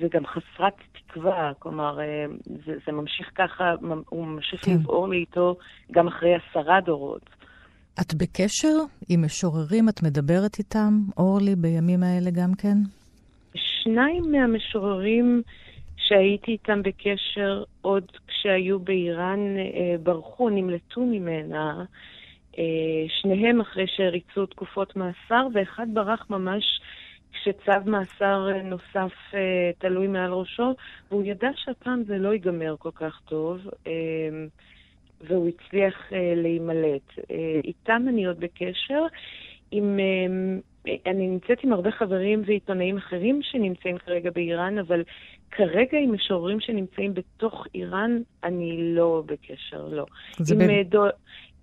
וגם 0.00 0.26
חסרת 0.26 0.74
תקווה, 0.92 1.52
כלומר, 1.58 2.00
אה, 2.00 2.26
זה, 2.66 2.72
זה 2.86 2.92
ממשיך 2.92 3.30
ככה, 3.34 3.74
הוא 4.08 4.26
ממשיך 4.26 4.64
כן. 4.64 4.72
לבעור 4.72 5.08
לי 5.08 5.16
איתו 5.16 5.56
גם 5.92 6.08
אחרי 6.08 6.34
עשרה 6.34 6.80
דורות. 6.80 7.30
את 8.00 8.14
בקשר 8.14 8.76
עם 9.08 9.24
משוררים? 9.24 9.88
את 9.88 10.02
מדברת 10.02 10.58
איתם, 10.58 10.92
אורלי, 11.16 11.56
בימים 11.56 12.02
האלה 12.02 12.30
גם 12.30 12.54
כן? 12.54 12.76
שניים 13.54 14.24
מהמשוררים 14.32 15.42
שהייתי 15.96 16.52
איתם 16.52 16.82
בקשר 16.82 17.64
עוד 17.82 18.04
כשהיו 18.26 18.78
באיראן 18.78 19.56
אה, 19.56 19.98
ברחו, 20.02 20.50
נמלטו 20.50 21.00
ממנה. 21.00 21.84
אה, 22.58 22.64
שניהם 23.08 23.60
אחרי 23.60 23.86
שריצו 23.96 24.46
תקופות 24.46 24.96
מאסר, 24.96 25.46
ואחד 25.54 25.86
ברח 25.94 26.26
ממש 26.30 26.64
כשצו 27.40 27.72
מאסר 27.86 28.48
נוסף 28.64 29.12
אה, 29.34 29.70
תלוי 29.78 30.06
מעל 30.06 30.32
ראשו, 30.32 30.74
והוא 31.10 31.22
ידע 31.24 31.50
שהפעם 31.54 32.02
זה 32.04 32.18
לא 32.18 32.32
ייגמר 32.32 32.76
כל 32.78 32.90
כך 32.94 33.20
טוב, 33.24 33.58
והוא 35.20 35.48
הצליח 35.48 36.12
להימלט. 36.36 37.18
איתם 37.64 38.02
אני 38.08 38.26
עוד 38.26 38.40
בקשר. 38.40 39.02
עם 39.70 39.98
אני 41.06 41.28
נמצאת 41.28 41.64
עם 41.64 41.72
הרבה 41.72 41.90
חברים 41.90 42.42
ועיתונאים 42.46 42.96
אחרים 42.96 43.40
שנמצאים 43.42 43.98
כרגע 43.98 44.30
באיראן, 44.30 44.78
אבל 44.78 45.02
כרגע 45.50 45.98
עם 45.98 46.12
משוררים 46.14 46.60
שנמצאים 46.60 47.14
בתוך 47.14 47.66
איראן, 47.74 48.18
אני 48.44 48.94
לא 48.94 49.22
בקשר, 49.26 49.88
לא. 49.88 50.06
עם, 50.52 50.58
ב... 50.58 50.60
אה, 50.60 50.82
דול, 50.88 51.10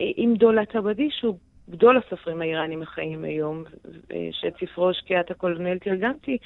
אה, 0.01 0.05
עם 0.15 0.33
דולת 0.35 0.75
עבדי, 0.75 1.09
שהוא 1.11 1.37
גדול 1.69 1.97
הסופרים 1.97 2.41
האיראנים 2.41 2.81
החיים 2.81 3.23
היום, 3.23 3.63
אה, 4.11 4.29
שאת 4.31 4.53
ספרו 4.59 4.93
שקיעת 4.93 5.31
הקולונל 5.31 5.77
תרגמתי, 5.77 6.37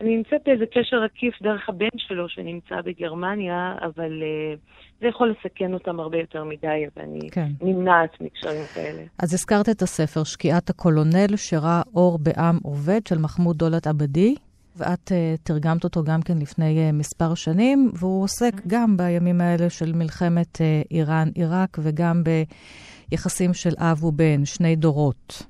אני 0.00 0.16
נמצאת 0.16 0.40
באיזה 0.46 0.64
קשר 0.66 1.02
עקיף 1.02 1.42
דרך 1.42 1.68
הבן 1.68 1.96
שלו 1.96 2.28
שנמצא 2.28 2.80
בגרמניה, 2.84 3.74
אבל 3.82 4.22
uh, 4.22 4.58
זה 5.00 5.06
יכול 5.06 5.34
לסכן 5.38 5.74
אותם 5.74 6.00
הרבה 6.00 6.18
יותר 6.18 6.44
מדי, 6.44 6.84
ואני 6.96 7.30
כן. 7.30 7.48
נמנעת 7.60 8.20
מקשרים 8.20 8.64
כאלה. 8.74 9.02
אז 9.18 9.34
הזכרת 9.34 9.68
את 9.68 9.82
הספר 9.82 10.24
שקיעת 10.24 10.70
הקולונל, 10.70 11.36
שראה 11.36 11.82
אור 11.94 12.18
בעם 12.18 12.58
עובד, 12.62 13.00
של 13.08 13.18
מחמוד 13.18 13.56
דולת 13.56 13.86
עבדי. 13.86 14.34
ואת 14.76 15.08
uh, 15.08 15.42
תרגמת 15.42 15.84
אותו 15.84 16.04
גם 16.04 16.22
כן 16.22 16.38
לפני 16.38 16.88
uh, 16.90 16.92
מספר 16.92 17.34
שנים, 17.34 17.90
והוא 17.94 18.24
עוסק 18.24 18.54
mm-hmm. 18.54 18.62
גם 18.66 18.96
בימים 18.96 19.40
האלה 19.40 19.70
של 19.70 19.92
מלחמת 19.92 20.56
uh, 20.56 20.60
איראן-עיראק 20.90 21.78
וגם 21.82 22.22
ביחסים 23.10 23.54
של 23.54 23.74
אב 23.78 24.04
ובן, 24.04 24.44
שני 24.44 24.76
דורות. 24.76 25.42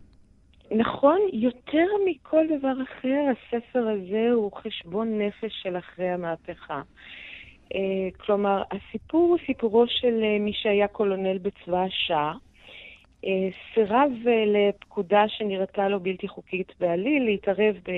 נכון, 0.71 1.19
יותר 1.33 1.87
מכל 2.07 2.45
דבר 2.59 2.83
אחר, 2.83 3.21
הספר 3.31 3.89
הזה 3.89 4.31
הוא 4.33 4.53
חשבון 4.53 5.19
נפש 5.19 5.53
של 5.63 5.79
אחרי 5.79 6.09
המהפכה. 6.09 6.83
Uh, 7.75 7.77
כלומר, 8.17 8.63
הסיפור 8.71 9.29
הוא 9.29 9.39
סיפורו 9.47 9.85
של 9.89 10.21
uh, 10.23 10.43
מי 10.43 10.53
שהיה 10.55 10.89
קולונל 10.89 11.39
בצבא 11.39 11.85
השאה. 11.85 12.33
Uh, 13.25 13.29
סירב 13.75 14.13
לפקודה 14.47 15.25
שנראתה 15.29 15.89
לו 15.89 16.01
בלתי 16.01 16.29
חוקית 16.29 16.73
בעליל 16.81 17.25
להתערב 17.25 17.75
ב... 17.89 17.91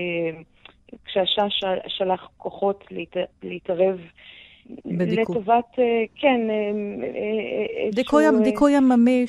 כשהשאה 1.04 1.46
שלח 1.88 2.28
כוחות 2.36 2.84
להת... 2.90 3.16
להתערב 3.42 4.00
לטובת, 4.84 5.78
אה, 5.78 6.04
כן. 6.16 6.40
אה, 6.50 6.54
אה, 7.84 7.90
דיכוי, 7.92 8.24
שהוא... 8.24 8.44
דיכוי 8.44 8.76
עממי 8.76 9.24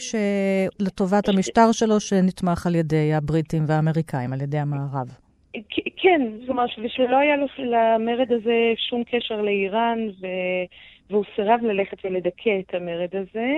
לטובת 0.79 1.29
המשטר 1.29 1.71
שלו, 1.71 1.99
שנתמך 1.99 2.67
על 2.67 2.75
ידי 2.75 3.13
הבריטים 3.13 3.63
והאמריקאים, 3.67 4.33
על 4.33 4.41
ידי 4.41 4.57
המערב. 4.57 5.07
כן, 5.97 6.21
זאת 6.39 6.49
אומרת, 6.49 6.69
ושלא 6.83 7.17
היה 7.17 7.35
לו 7.37 7.47
למרד 7.57 8.31
הזה 8.31 8.73
שום 8.89 9.03
קשר 9.03 9.41
לאיראן, 9.41 9.99
ו... 10.21 10.27
והוא 11.09 11.23
סירב 11.35 11.59
ללכת 11.63 12.05
ולדכא 12.05 12.59
את 12.59 12.75
המרד 12.75 13.09
הזה. 13.13 13.53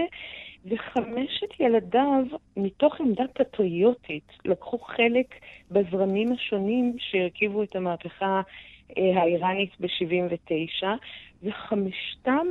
וחמשת 0.65 1.59
ילדיו, 1.59 2.23
מתוך 2.57 3.01
עמדה 3.01 3.23
פטריוטית, 3.33 4.31
לקחו 4.45 4.77
חלק 4.77 5.35
בזרמים 5.71 6.33
השונים 6.33 6.95
שהרכיבו 6.99 7.63
את 7.63 7.75
המהפכה 7.75 8.41
האיראנית 8.97 9.69
ב-79, 9.79 10.85
וחמשתם 11.43 12.47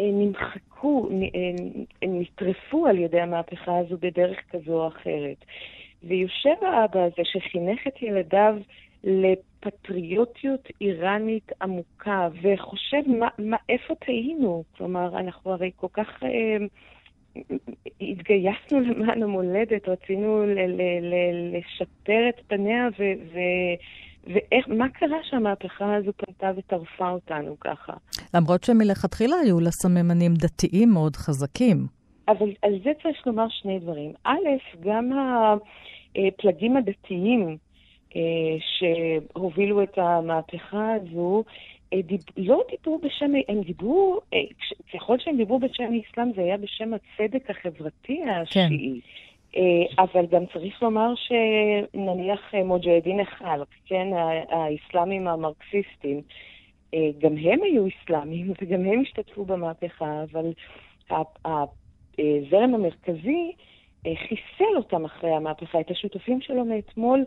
אה, 0.00 0.10
נמחקו, 0.12 1.08
אה, 1.10 2.08
נטרפו 2.08 2.86
על 2.86 2.98
ידי 2.98 3.20
המהפכה 3.20 3.78
הזו 3.78 3.96
בדרך 4.00 4.38
כזו 4.50 4.82
או 4.82 4.88
אחרת. 4.88 5.44
ויושב 6.02 6.54
האבא 6.62 7.00
הזה 7.00 7.22
שחינך 7.24 7.86
את 7.86 8.02
ילדיו 8.02 8.56
לפטריוטיות 9.04 10.68
איראנית 10.80 11.52
עמוקה, 11.62 12.28
וחושב 12.42 13.02
מה, 13.06 13.28
מה, 13.38 13.56
איפה 13.68 13.94
טעינו? 13.94 14.64
כלומר, 14.76 15.18
אנחנו 15.18 15.52
הרי 15.52 15.70
כל 15.76 15.86
כך 15.92 16.22
אה, 16.22 16.56
התגייסנו 18.00 18.80
למען 18.80 19.22
המולדת, 19.22 19.88
רצינו 19.88 20.46
ל, 20.46 20.58
ל, 20.58 20.82
ל, 21.00 21.14
לשפר 21.56 22.28
את 22.28 22.40
פניה, 22.46 22.88
ו, 22.98 23.02
ו, 23.32 23.38
ומה 24.26 24.88
קרה 24.88 25.18
שהמהפכה 25.30 25.94
הזו 25.94 26.12
פנתה 26.16 26.50
וטרפה 26.56 27.10
אותנו 27.10 27.56
ככה? 27.60 27.92
למרות 28.34 28.64
שמלכתחילה 28.64 29.36
היו 29.44 29.60
לה 29.60 29.70
סממנים 29.70 30.34
דתיים 30.34 30.88
מאוד 30.88 31.16
חזקים. 31.16 31.86
אבל 32.28 32.50
על 32.62 32.78
זה 32.84 32.90
צריך 33.02 33.26
לומר 33.26 33.46
שני 33.48 33.78
דברים. 33.78 34.12
א', 34.24 34.36
גם 34.80 35.10
הפלגים 36.16 36.76
הדתיים 36.76 37.56
אה, 38.16 38.20
שהובילו 38.78 39.82
את 39.82 39.98
המהפכה 39.98 40.92
הזו, 40.94 41.44
אה, 41.92 42.02
דיב, 42.02 42.20
לא 42.36 42.62
דיברו 42.70 42.98
בשם, 42.98 43.32
הם 43.48 43.60
דיברו, 43.62 44.20
אה, 44.34 44.38
ככל 44.94 45.18
שהם 45.18 45.36
דיברו 45.36 45.58
בשם 45.58 45.84
האסלאם 45.84 46.32
זה 46.36 46.40
היה 46.40 46.56
בשם 46.56 46.90
הצדק 46.94 47.50
החברתי 47.50 48.22
השיעי. 48.24 49.00
כן. 49.00 49.08
אה, 49.56 50.04
אבל 50.04 50.26
גם 50.26 50.42
צריך 50.52 50.82
לומר 50.82 51.14
שנניח 51.16 52.54
אה, 52.54 52.64
מוג'הדין 52.64 53.20
החלק, 53.20 53.68
כן, 53.86 54.08
האסלאמים 54.50 55.28
המרקסיסטים, 55.28 56.20
אה, 56.94 57.10
גם 57.18 57.36
הם 57.36 57.62
היו 57.62 57.84
אסלאמים 57.88 58.52
וגם 58.62 58.84
הם 58.84 59.00
השתתפו 59.00 59.44
במהפכה, 59.44 60.22
אבל 60.22 60.52
הזרם 62.18 62.74
המרכזי 62.74 63.52
חיסל 64.28 64.76
אותם 64.76 65.04
אחרי 65.04 65.30
המהפכה, 65.30 65.80
את 65.80 65.90
השותפים 65.90 66.40
שלו 66.40 66.64
מאתמול. 66.64 67.24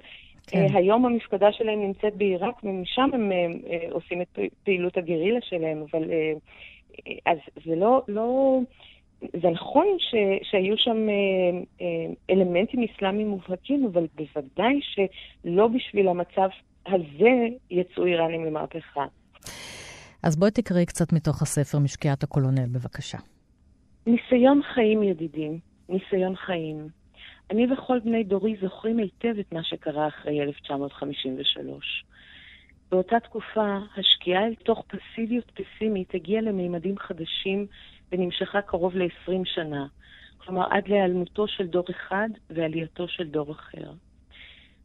כן. 0.47 0.67
היום 0.73 1.05
המפקדה 1.05 1.51
שלהם 1.51 1.81
נמצאת 1.81 2.15
בעיראק, 2.15 2.63
ומשם 2.63 3.09
הם 3.13 3.31
עושים 3.91 4.21
את 4.21 4.39
פעילות 4.63 4.97
הגרילה 4.97 5.39
שלהם, 5.41 5.83
אבל 5.91 6.03
אז 7.25 7.37
זה 7.65 7.75
לא, 7.75 8.01
לא 8.07 8.59
זה 9.21 9.49
נכון 9.49 9.85
ש, 9.99 10.15
שהיו 10.49 10.77
שם 10.77 11.09
אה, 11.09 11.59
אה, 11.81 12.13
אלמנטים 12.29 12.83
אסלאמיים 12.83 13.27
מובהקים, 13.27 13.85
אבל 13.85 14.07
בוודאי 14.15 14.79
שלא 14.81 15.67
בשביל 15.67 16.07
המצב 16.07 16.49
הזה 16.87 17.47
יצאו 17.71 18.05
איראנים 18.05 18.45
למהפכה. 18.45 19.05
אז 20.23 20.35
בואי 20.35 20.51
תקראי 20.51 20.85
קצת 20.85 21.13
מתוך 21.13 21.41
הספר 21.41 21.79
משקיעת 21.79 22.23
הקולונל, 22.23 22.65
בבקשה. 22.65 23.17
ניסיון 24.07 24.61
חיים, 24.73 25.03
ידידים, 25.03 25.59
ניסיון 25.89 26.35
חיים. 26.35 26.87
אני 27.51 27.73
וכל 27.73 27.99
בני 27.99 28.23
דורי 28.23 28.55
זוכרים 28.61 28.97
היטב 28.97 29.39
את 29.39 29.53
מה 29.53 29.63
שקרה 29.63 30.07
אחרי 30.07 30.41
1953. 30.41 32.05
באותה 32.91 33.19
תקופה, 33.19 33.77
השקיעה 33.97 34.45
אל 34.45 34.55
תוך 34.55 34.83
פסיביות 34.87 35.51
פסימית 35.51 36.15
הגיעה 36.15 36.41
למימדים 36.41 36.97
חדשים 36.97 37.67
ונמשכה 38.11 38.61
קרוב 38.61 38.95
ל-20 38.95 39.45
שנה, 39.45 39.85
כלומר 40.37 40.67
עד 40.69 40.87
להיעלמותו 40.87 41.47
של 41.47 41.67
דור 41.67 41.85
אחד 41.91 42.29
ועלייתו 42.49 43.07
של 43.07 43.27
דור 43.27 43.51
אחר. 43.51 43.91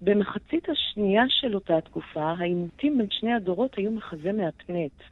במחצית 0.00 0.68
השנייה 0.68 1.22
של 1.28 1.54
אותה 1.54 1.80
תקופה, 1.80 2.34
העימותים 2.38 2.98
בין 2.98 3.06
שני 3.10 3.32
הדורות 3.32 3.74
היו 3.74 3.90
מחזה 3.90 4.32
מהפנט. 4.32 5.02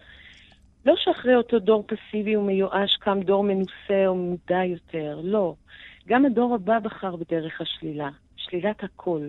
לא 0.87 0.95
שאחרי 0.97 1.35
אותו 1.35 1.59
דור 1.59 1.85
פסיבי 1.87 2.37
ומיואש 2.37 2.97
קם 2.97 3.21
דור 3.23 3.45
מנוסה 3.45 4.07
או 4.07 4.15
מודע 4.15 4.65
יותר, 4.65 5.21
לא. 5.23 5.55
גם 6.09 6.27
הדור 6.27 6.55
הבא 6.55 6.79
בחר 6.79 7.17
בדרך 7.17 7.61
השלילה, 7.61 8.09
שלילת 8.37 8.85
הכל. 8.85 9.29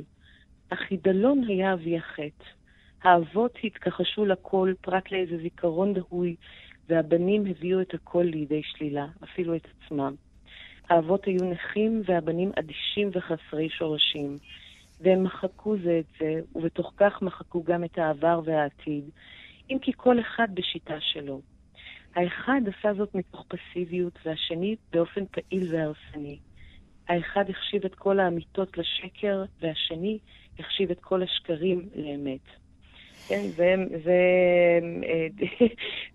החידלון 0.72 1.44
היה 1.48 1.74
אבי 1.74 1.98
החטא. 1.98 2.46
האבות 3.04 3.58
התכחשו 3.64 4.26
לכל 4.26 4.74
פרט 4.82 5.12
לאיזה 5.12 5.38
זיכרון 5.38 5.94
דהוי 5.94 6.36
והבנים 6.90 7.46
הביאו 7.46 7.82
את 7.82 7.94
הכל 7.94 8.24
לידי 8.24 8.62
שלילה, 8.64 9.08
אפילו 9.24 9.56
את 9.56 9.68
עצמם. 9.78 10.16
האבות 10.90 11.26
היו 11.26 11.44
נכים 11.52 12.02
והבנים 12.06 12.52
אדישים 12.60 13.10
וחסרי 13.14 13.70
שורשים. 13.70 14.38
והם 15.02 15.24
מחקו 15.24 15.76
זה 15.84 16.00
את 16.00 16.06
זה, 16.20 16.42
ובתוך 16.56 16.94
כך 16.98 17.22
מחקו 17.22 17.64
גם 17.64 17.84
את 17.84 17.98
העבר 17.98 18.42
והעתיד, 18.46 19.04
אם 19.70 19.78
כי 19.82 19.92
כל 19.98 20.20
אחד 20.20 20.48
בשיטה 20.54 20.98
שלו. 21.00 21.42
האחד 22.16 22.62
עשה 22.68 22.94
זאת 22.94 23.16
מתוך 23.16 23.46
פסיביות, 23.48 24.20
והשני 24.26 24.76
באופן 24.92 25.26
פעיל 25.26 25.76
והרסני. 25.76 26.40
האחד 27.08 27.50
החשיב 27.50 27.86
את 27.86 27.96
כל 27.96 28.20
האמיתות 28.20 28.78
לשקר, 28.78 29.44
והשני 29.62 30.20
החשיב 30.60 30.92
את 30.92 31.00
כל 31.00 31.24
השקרים 31.24 31.90
לאמת. 31.96 32.63
כן, 33.28 33.52
זה, 33.56 33.76
זה 34.04 34.20
אה, 35.04 35.28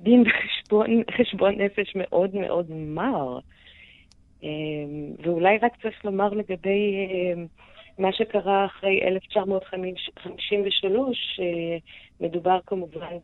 דין 0.05 0.25
וחשבון 0.27 1.03
חשבון 1.17 1.61
נפש 1.61 1.93
מאוד 1.95 2.35
מאוד 2.35 2.71
מר. 2.71 3.39
אה, 4.45 4.49
ואולי 5.23 5.59
רק 5.63 5.73
צריך 5.83 6.05
לומר 6.05 6.29
לגבי 6.29 6.97
מה 7.99 8.13
שקרה 8.13 8.67
אחרי 8.67 9.03
1953, 9.03 11.41
מדובר 12.21 12.59
כמובן 12.67 13.17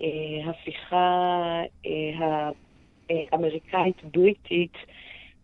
בהפיכה 0.00 1.62
האמריקאית-בריטית 3.08 4.76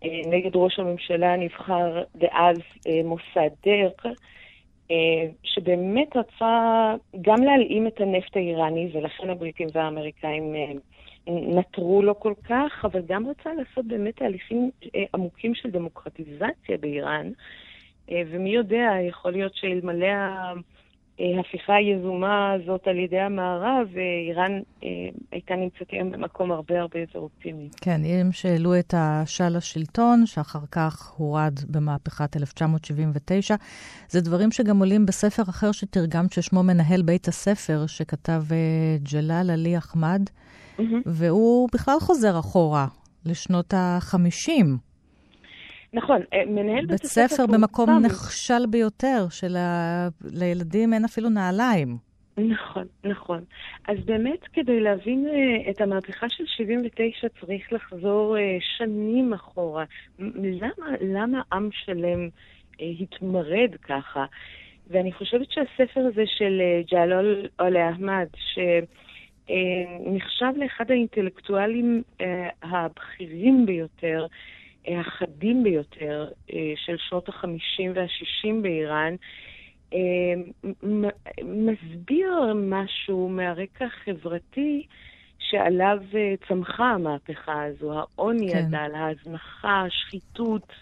נגד 0.05 0.51
ראש 0.55 0.79
הממשלה 0.79 1.35
הנבחר 1.35 2.03
דאז 2.15 2.59
מוסדק, 3.05 4.03
שבאמת 5.43 6.17
רצה 6.17 6.95
גם 7.21 7.43
להלאים 7.43 7.87
את 7.87 8.01
הנפט 8.01 8.37
האיראני, 8.37 8.91
ולכן 8.93 9.31
הבריטים 9.31 9.69
והאמריקאים 9.73 10.55
נטרו 11.27 12.03
לו 12.03 12.21
כל 12.21 12.35
כך, 12.45 12.85
אבל 12.85 13.03
גם 13.07 13.27
רצה 13.27 13.51
לעשות 13.55 13.87
באמת 13.87 14.17
תהליכים 14.17 14.71
עמוקים 15.15 15.55
של 15.55 15.71
דמוקרטיזציה 15.71 16.79
באיראן. 16.81 17.31
ומי 18.11 18.51
יודע, 18.51 18.91
יכול 19.09 19.33
להיות 19.33 19.55
שאלמלא 19.55 20.07
ההפיכה 21.19 21.75
היזומה 21.75 22.53
הזאת 22.53 22.87
על 22.87 22.99
ידי 22.99 23.21
המערב, 23.21 23.89
איראן 24.29 24.61
הייתה 25.33 25.55
נמצאת 25.57 25.91
היום 25.91 26.11
במקום 26.11 26.53
הרבה 26.53 26.81
הרבה 26.81 26.99
יותר 27.01 27.19
אופטימי. 27.19 27.69
כן, 27.81 28.01
הם 28.05 28.33
שהעלו 28.33 28.79
את 28.79 28.95
השאה 28.97 29.49
לשלטון, 29.49 30.27
שאחר 30.27 30.67
כך 30.73 31.13
הורד 31.17 31.55
במהפכת 31.69 32.37
1979. 32.37 33.55
זה 34.09 34.21
דברים 34.21 34.51
שגם 34.51 34.79
עולים 34.79 35.07
בספר 35.07 35.43
אחר 35.43 35.73
שתרגמת, 35.73 36.33
ששמו 36.33 36.63
מנהל 36.63 37.03
בית 37.03 37.29
הספר, 37.29 37.87
שכתב 37.87 38.43
ג'לאל 39.13 39.51
עלי 39.51 39.79
אחמד, 39.79 40.23
mm-hmm. 40.79 40.83
והוא 41.07 41.69
בכלל 41.73 41.97
חוזר 42.01 42.39
אחורה 42.39 42.87
לשנות 43.27 43.75
ה-50. 43.75 44.88
נכון, 45.93 46.21
מנהל 46.47 46.87
בית 46.87 47.07
ספר 47.07 47.47
במקום 47.47 47.87
פעם. 47.87 48.03
נחשל 48.03 48.67
ביותר, 48.71 49.27
שלילדים 49.31 50.95
אין 50.95 51.05
אפילו 51.05 51.29
נעליים. 51.29 51.97
נכון, 52.39 52.85
נכון. 53.05 53.45
אז 53.89 53.97
באמת, 54.05 54.39
כדי 54.53 54.81
להבין 54.81 55.27
את 55.71 55.81
המהפכה 55.81 56.29
של 56.29 56.45
79 56.47 57.29
צריך 57.41 57.73
לחזור 57.73 58.37
שנים 58.79 59.33
אחורה. 59.33 59.85
למה, 60.39 60.87
למה 61.01 61.43
עם 61.53 61.69
שלם 61.73 62.29
התמרד 62.81 63.71
ככה? 63.83 64.25
ואני 64.91 65.13
חושבת 65.13 65.47
שהספר 65.51 66.01
הזה 66.01 66.23
של 66.27 66.61
ג'לול 66.91 67.47
עולה 67.59 67.91
אחמד, 67.91 68.27
שנחשב 69.45 70.53
לאחד 70.57 70.91
האינטלקטואלים 70.91 72.03
הבכירים 72.63 73.67
ביותר, 73.67 74.27
החדים 74.97 75.63
ביותר 75.63 76.29
אה, 76.53 76.73
של 76.77 76.97
שנות 76.99 77.29
ה-50 77.29 77.91
וה-60 77.95 78.63
באיראן, 78.63 79.15
אה, 79.95 79.99
מסביר 81.45 82.33
משהו 82.55 83.29
מהרקע 83.29 83.85
החברתי 83.85 84.87
שעליו 85.39 85.99
אה, 86.15 86.35
צמחה 86.49 86.85
המהפכה 86.85 87.65
הזו, 87.65 87.99
העוני 87.99 88.53
כן. 88.53 88.65
הדל, 88.65 88.95
ההזנחה, 88.95 89.83
השחיתות. 89.87 90.73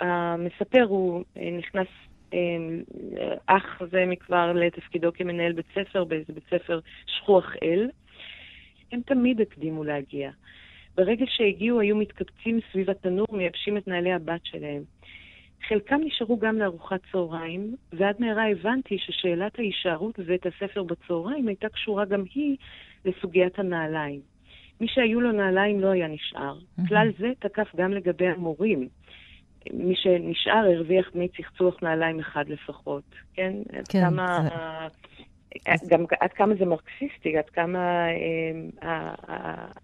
המספר 0.00 0.82
הוא 0.88 1.24
נכנס 1.58 1.86
אח 3.46 3.82
זה 3.90 4.04
מכבר 4.06 4.52
לתפקידו 4.52 5.12
כמנהל 5.14 5.52
בית 5.52 5.66
ספר 5.74 6.04
באיזה 6.04 6.32
בית 6.32 6.44
ספר 6.50 6.80
שכוח 7.06 7.52
אל. 7.62 7.90
הם 8.92 9.00
תמיד 9.06 9.40
הקדימו 9.40 9.84
להגיע. 9.84 10.30
ברגע 10.96 11.24
שהגיעו 11.28 11.80
היו 11.80 11.96
מתקבצים 11.96 12.60
סביב 12.72 12.90
התנור, 12.90 13.26
מייבשים 13.32 13.76
את 13.76 13.88
נעלי 13.88 14.12
הבת 14.12 14.40
שלהם. 14.44 14.82
חלקם 15.68 16.00
נשארו 16.04 16.38
גם 16.38 16.58
לארוחת 16.58 17.00
צהריים, 17.12 17.76
ועד 17.92 18.16
מהרה 18.18 18.50
הבנתי 18.50 18.98
ששאלת 18.98 19.58
ההישארות 19.58 20.18
בבית 20.18 20.46
הספר 20.46 20.82
בצהריים 20.82 21.48
הייתה 21.48 21.68
קשורה 21.68 22.04
גם 22.04 22.22
היא 22.34 22.56
לסוגיית 23.04 23.58
הנעליים. 23.58 24.20
מי 24.80 24.88
שהיו 24.88 25.20
לו 25.20 25.32
נעליים 25.32 25.80
לא 25.80 25.88
היה 25.88 26.08
נשאר. 26.08 26.58
Mm-hmm. 26.58 26.88
כלל 26.88 27.08
זה 27.18 27.28
תקף 27.38 27.76
גם 27.76 27.92
לגבי 27.92 28.26
המורים. 28.26 28.88
מי 29.72 29.94
שנשאר 29.96 30.66
הרוויח 30.74 31.10
מצחצוח 31.14 31.82
נעליים 31.82 32.20
אחד 32.20 32.48
לפחות, 32.48 33.02
כן? 33.34 33.52
כן. 33.88 34.00
כמה... 34.00 34.48
גם 35.88 36.04
עד 36.20 36.32
כמה 36.32 36.54
זה 36.58 36.64
מרקסיסטי, 36.64 37.38
עד 37.38 37.50
כמה 37.52 38.06
אה, 38.82 39.14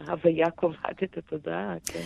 ההוויה 0.01 0.51
קובעת 0.51 1.03
את 1.03 1.19
התודעה, 1.19 1.75
כן. 1.85 2.01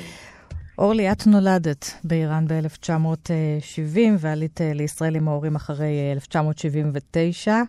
אורלי, 0.79 1.13
את 1.13 1.27
נולדת 1.27 1.85
באיראן 2.05 2.45
ב-1970 2.49 3.99
ועלית 4.19 4.61
אה, 4.61 4.73
לישראל 4.75 5.17
עם 5.17 5.29
ההורים 5.29 5.55
אחרי 5.55 6.13
1979. 6.13 7.51
אה, 7.51 7.63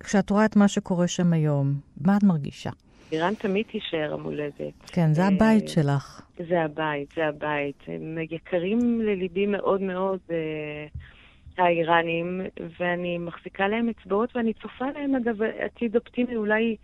כשאת 0.00 0.30
רואה 0.30 0.44
את 0.44 0.56
מה 0.56 0.68
שקורה 0.68 1.08
שם 1.08 1.32
היום, 1.32 1.74
מה 2.00 2.16
את 2.16 2.22
מרגישה? 2.22 2.70
איראן 3.12 3.34
תמיד 3.34 3.66
תישאר 3.72 4.12
המולדת. 4.12 4.72
כן, 4.86 5.14
זה 5.14 5.24
הבית 5.24 5.68
שלך. 5.68 6.22
זה 6.48 6.62
הבית, 6.62 7.12
זה 7.16 7.26
הבית. 7.26 7.82
הם 7.86 8.18
יקרים 8.30 9.00
לליבי 9.00 9.46
מאוד 9.46 9.80
מאוד. 9.80 10.18
האיראנים, 11.58 12.40
ואני 12.80 13.18
מחזיקה 13.18 13.68
להם 13.68 13.88
אצבעות 13.88 14.36
ואני 14.36 14.52
צופה 14.52 14.84
להם, 14.94 15.14
אגב, 15.14 15.42
עתיד 15.42 15.96
אופטימי, 15.96 16.36
אולי, 16.36 16.76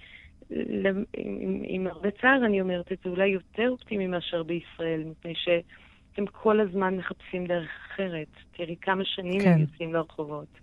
עם, 0.51 1.63
עם 1.65 1.87
הרבה 1.87 2.11
צער 2.11 2.47
אני 2.47 2.61
אומרת 2.61 2.93
את 2.93 2.99
זה, 3.05 3.11
אולי 3.11 3.29
יותר 3.29 3.69
אופטימי 3.71 4.07
מאשר 4.07 4.43
בישראל, 4.43 5.05
מפני 5.05 5.35
שהם 5.35 6.27
כל 6.27 6.61
הזמן 6.61 6.97
מחפשים 6.97 7.47
דרך 7.47 7.71
אחרת. 7.93 8.29
תראי 8.57 8.77
כמה 8.81 9.05
שנים 9.05 9.41
כן. 9.41 9.53
הם 9.53 9.61
יוצאים 9.61 9.95
לרחובות. 9.95 10.59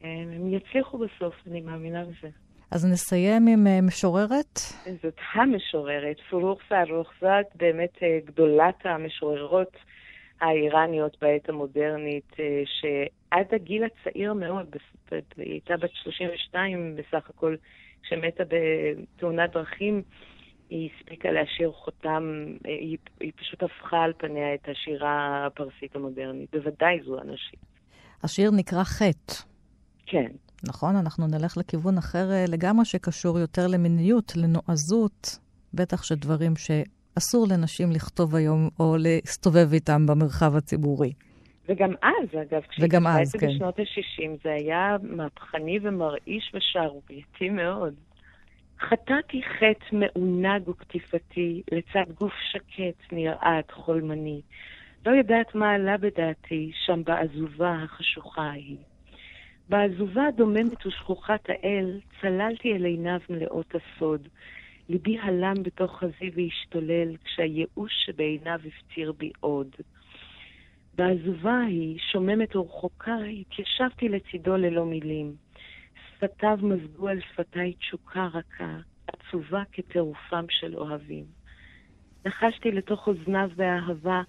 הם 0.00 0.54
יצליחו 0.54 0.98
בסוף, 0.98 1.34
אני 1.46 1.60
מאמינה 1.60 2.04
בזה. 2.04 2.28
אז 2.70 2.86
נסיים 2.92 3.46
עם 3.46 3.66
uh, 3.66 3.82
משוררת? 3.86 4.60
זאת 5.02 5.18
המשוררת, 5.34 6.16
פורוך 6.30 6.60
פרוחזת, 6.68 7.46
באמת 7.54 7.96
uh, 7.96 8.26
גדולת 8.26 8.86
המשוררות. 8.86 9.76
האיראניות 10.42 11.16
בעת 11.20 11.48
המודרנית, 11.48 12.32
אה, 12.40 12.62
שעד 12.66 13.54
הגיל 13.54 13.84
הצעיר 13.84 14.32
מאוד, 14.32 14.66
היא 15.10 15.20
הייתה 15.36 15.76
בת 15.76 15.90
32 15.92 16.96
בסך 16.96 17.30
הכל, 17.30 17.56
כשמתה 18.02 18.42
בתאונת 18.48 19.50
דרכים, 19.52 20.02
היא 20.70 20.90
הספיקה 20.96 21.30
להשאיר 21.30 21.72
חותם, 21.72 22.46
אה, 22.66 22.70
היא, 22.70 22.98
היא 23.20 23.32
פשוט 23.36 23.62
הפכה 23.62 24.02
על 24.02 24.12
פניה 24.18 24.54
את 24.54 24.68
השירה 24.68 25.46
הפרסית 25.46 25.96
המודרנית. 25.96 26.50
בוודאי 26.52 27.00
זו 27.04 27.20
אנשית. 27.20 27.60
השיר 28.22 28.50
נקרא 28.50 28.84
חטא. 28.84 29.34
כן. 30.06 30.30
נכון, 30.68 30.96
אנחנו 30.96 31.26
נלך 31.26 31.56
לכיוון 31.56 31.98
אחר 31.98 32.30
אה, 32.30 32.44
לגמרי, 32.48 32.84
שקשור 32.84 33.38
יותר 33.38 33.66
למיניות, 33.66 34.32
לנועזות, 34.36 35.38
בטח 35.74 36.02
שדברים 36.02 36.56
ש... 36.56 36.70
אסור 37.18 37.46
לנשים 37.50 37.90
לכתוב 37.92 38.34
היום 38.34 38.68
או 38.80 38.96
להסתובב 38.98 39.72
איתם 39.72 40.06
במרחב 40.06 40.56
הציבורי. 40.56 41.12
וגם 41.68 41.90
אז, 42.02 42.28
אגב, 42.42 42.62
וגם 42.80 43.06
אז, 43.06 43.36
כן. 43.36 43.46
בשנות 43.46 43.78
ה-60, 43.78 44.28
זה 44.44 44.52
היה 44.52 44.96
מהפכני 45.02 45.78
ומרעיש 45.82 46.52
ושערורייתי 46.54 47.50
מאוד. 47.50 47.94
חטאתי 48.80 49.40
חטא 49.42 49.96
מעונג 49.96 50.68
וקטיפתי, 50.68 51.62
לצד 51.72 52.12
גוף 52.20 52.32
שקט 52.52 53.12
נרעד 53.12 53.64
חולמני. 53.72 54.40
לא 55.06 55.10
יודעת 55.10 55.54
מה 55.54 55.70
עלה 55.70 55.96
בדעתי 55.96 56.70
שם 56.86 57.02
בעזובה 57.04 57.76
החשוכה 57.84 58.42
ההיא. 58.42 58.76
בעזובה 59.68 60.26
הדוממת 60.26 60.86
ושכוחת 60.86 61.48
האל, 61.48 62.00
צללתי 62.20 62.72
אל 62.72 62.84
עיניו 62.84 63.20
מלאות 63.30 63.74
הסוד, 63.74 64.28
ליבי 64.92 65.18
הלם 65.18 65.62
בתוך 65.62 65.98
חזי 65.98 66.30
והשתולל, 66.34 67.16
כשהייאוש 67.24 67.92
שבעיניו 68.06 68.60
הפציר 68.66 69.12
בי 69.12 69.30
עוד. 69.40 69.68
בעזובה 70.94 71.52
ההיא, 71.52 71.98
שוממת 72.12 72.56
ורחוקה, 72.56 73.16
התיישבתי 73.16 74.08
לצידו 74.08 74.56
ללא 74.56 74.84
מילים. 74.84 75.34
שפתיו 75.94 76.58
מזגו 76.62 77.08
על 77.08 77.20
שפתיי 77.20 77.72
תשוקה 77.72 78.28
רכה, 78.34 78.76
עצובה 79.06 79.62
כטירופם 79.72 80.44
של 80.48 80.76
אוהבים. 80.76 81.24
נחשתי 82.26 82.72
לתוך 82.72 83.08
אוזניו 83.08 83.50
באהבה, 83.56 84.22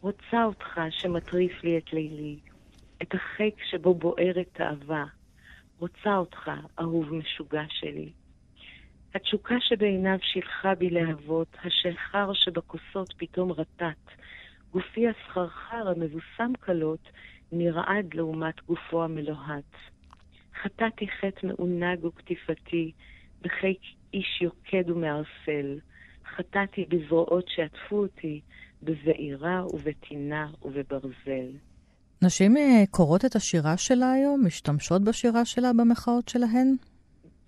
רוצה 0.00 0.44
אותך 0.44 0.80
שמטריף 0.90 1.64
לי 1.64 1.78
את 1.78 1.92
לילי, 1.92 2.38
את 3.02 3.14
החיק 3.14 3.54
שבו 3.70 3.94
בוערת 3.94 4.48
תאווה. 4.52 5.04
רוצה 5.78 6.16
אותך, 6.16 6.50
אהוב 6.80 7.14
משוגע 7.14 7.64
שלי. 7.68 8.12
התשוקה 9.14 9.54
שבעיניו 9.60 10.18
שילחה 10.22 10.74
בי 10.74 10.90
להבות, 10.90 11.56
השחר 11.64 12.32
שבכוסות 12.32 13.14
פתאום 13.16 13.52
רטט. 13.52 14.10
גופי 14.72 15.04
הסחרחר 15.08 15.88
המבוסם 15.88 16.52
קלות 16.60 17.08
נרעד 17.52 18.14
לעומת 18.14 18.54
גופו 18.66 19.04
המלוהט. 19.04 19.74
חטאתי 20.62 21.06
חטא 21.08 21.46
מעונג 21.46 22.04
וקטיפתי, 22.04 22.92
בחיק 23.42 23.80
איש 24.14 24.42
יוקד 24.42 24.90
ומערפל. 24.90 25.78
חטאתי 26.36 26.84
בזרועות 26.88 27.44
שעטפו 27.48 27.96
אותי, 27.96 28.40
בבעירה 28.82 29.66
ובטינה 29.66 30.46
ובברזל. 30.62 31.50
נשים 32.22 32.56
אה, 32.56 32.84
קוראות 32.90 33.24
את 33.24 33.36
השירה 33.36 33.76
שלה 33.76 34.12
היום? 34.12 34.46
משתמשות 34.46 35.04
בשירה 35.04 35.44
שלה 35.44 35.72
במחאות 35.72 36.28
שלהן? 36.28 36.76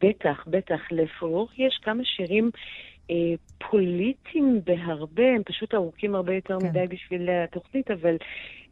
בטח, 0.00 0.44
בטח. 0.46 0.80
לפרוך 0.90 1.58
יש 1.58 1.78
כמה 1.82 2.04
שירים 2.04 2.50
אה, 3.10 3.34
פוליטיים 3.70 4.60
בהרבה, 4.64 5.28
הם 5.28 5.42
פשוט 5.44 5.74
ארוכים 5.74 6.14
הרבה 6.14 6.34
יותר 6.34 6.58
כן. 6.60 6.66
מדי 6.66 6.86
בשביל 6.88 7.30
התוכנית, 7.30 7.90
אבל 7.90 8.16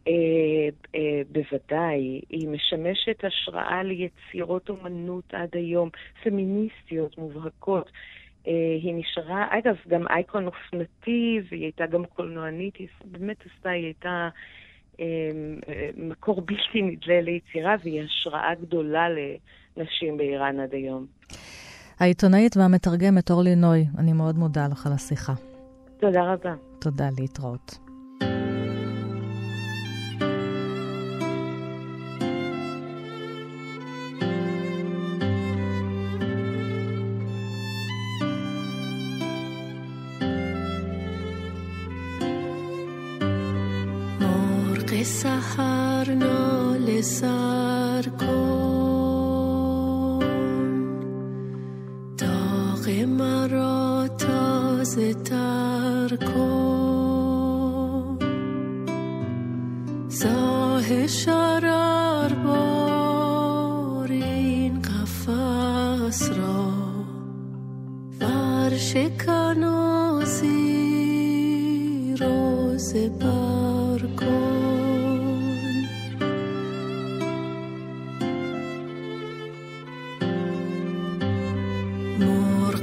אה, 0.09 0.69
אה, 0.95 1.23
בוודאי, 1.33 2.21
היא 2.31 2.49
משמשת 2.49 3.25
השראה 3.25 3.83
ליצירות 3.83 4.69
אומנות 4.69 5.35
עד 5.35 5.49
היום, 5.53 5.91
פמיניסטיות 6.23 7.19
מובהקות. 7.19 7.91
אה, 8.47 8.53
היא 8.83 8.95
נשארה, 8.95 9.47
אגב, 9.51 9.77
גם 9.89 10.07
אייקון 10.09 10.47
אופנתי, 10.47 11.41
והיא 11.51 11.63
הייתה 11.63 11.87
גם 11.87 12.05
קולנוענית, 12.05 12.77
היא 12.77 12.89
באמת 13.05 13.37
עשתה, 13.47 13.71
היא 13.71 13.85
הייתה 13.85 14.29
אה, 15.01 15.31
מקור 15.97 16.41
בלתי 16.41 16.83
נדלה 16.83 17.21
ליצירה, 17.21 17.75
והיא 17.83 18.03
השראה 18.03 18.55
גדולה 18.55 19.09
לנשים 19.78 20.18
באיראן 20.18 20.60
עד 20.60 20.74
היום. 20.74 21.06
העיתונאית 22.00 22.58
והמתרגמת 22.58 23.32
אורלי 23.32 23.56
נוי, 23.56 23.86
אני 23.98 24.14
מאוד 24.14 24.38
מודה 24.38 24.68
לך 24.72 24.88
על 24.88 24.94
השיחה. 24.94 25.34
תודה 26.00 26.34
רבה. 26.34 26.54
תודה, 26.80 27.10
להתראות. 27.20 27.78
سحر 45.04 46.14
نال 46.14 47.04
سر 47.04 47.65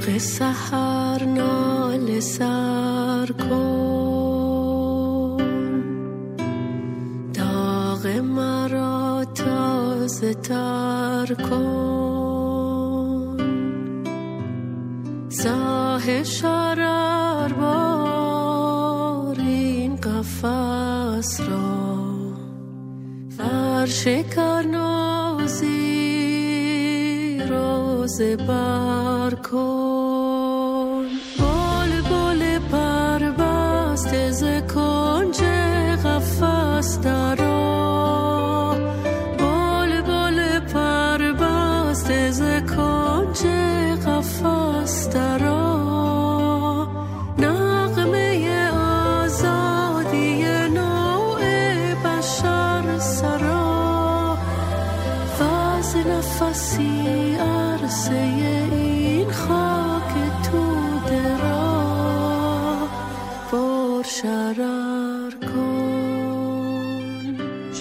سحر 0.08 1.24
نال 1.24 2.20
سر 2.20 3.32
کن. 3.32 5.36
داغ 7.34 8.06
مرا 8.06 9.24
تازه 9.24 10.34
تر 10.34 11.34
کن. 11.50 13.36
ساه 15.28 16.22
شرر 16.22 17.52
بار 17.52 19.40
این 19.40 19.96
قفص 19.96 21.40
را. 21.40 22.04
فرش 23.38 24.08
کنازی 24.08 25.74
روز 27.48 28.22
بر 28.48 28.83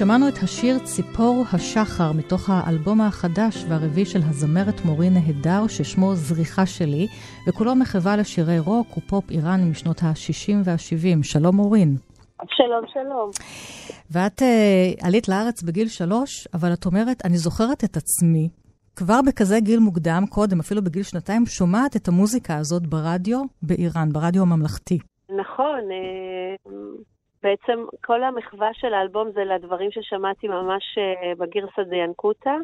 שמענו 0.06 0.28
את 0.28 0.38
השיר 0.44 0.80
ציפור 0.80 1.44
השחר 1.54 2.12
מתוך 2.18 2.50
האלבום 2.50 3.02
החדש 3.02 3.66
והרביעי 3.70 4.06
של 4.06 4.20
הזמרת 4.30 4.86
מורי 4.86 5.10
נהדר, 5.10 5.68
ששמו 5.68 6.16
זריחה 6.16 6.66
שלי, 6.66 7.08
וכולו 7.48 7.76
מחווה 7.76 8.18
לשירי 8.18 8.60
רוק 8.60 8.98
ופופ 8.98 9.32
איראני 9.32 9.70
משנות 9.72 10.04
ה-60 10.04 10.54
וה-70. 10.66 11.24
שלום 11.24 11.56
מורין. 11.56 11.96
שלום, 12.50 12.84
שלום. 12.94 13.30
ואת 14.12 14.42
uh, 14.42 15.08
עלית 15.08 15.28
לארץ 15.30 15.64
בגיל 15.64 15.88
שלוש, 15.88 16.48
אבל 16.54 16.74
את 16.74 16.86
אומרת, 16.86 17.26
אני 17.26 17.38
זוכרת 17.38 17.84
את 17.84 17.98
עצמי, 17.98 18.50
כבר 18.96 19.20
בכזה 19.28 19.60
גיל 19.60 19.80
מוקדם, 19.80 20.24
קודם, 20.30 20.60
אפילו 20.60 20.82
בגיל 20.84 21.04
שנתיים, 21.04 21.46
שומעת 21.46 21.96
את 21.96 22.08
המוזיקה 22.08 22.58
הזאת 22.58 22.88
ברדיו 22.88 23.40
באיראן, 23.62 24.10
ברדיו 24.14 24.42
הממלכתי. 24.42 25.00
נכון, 25.30 25.80
אה, 25.92 26.74
בעצם 27.44 27.86
כל 28.02 28.24
המחווה 28.24 28.70
של 28.74 28.94
האלבום 28.94 29.32
זה 29.34 29.44
לדברים 29.44 29.92
ששמעתי 29.92 30.48
ממש 30.48 30.84
אה, 30.98 31.36
בגירסא 31.38 31.84
דיאנקותא. 31.90 32.56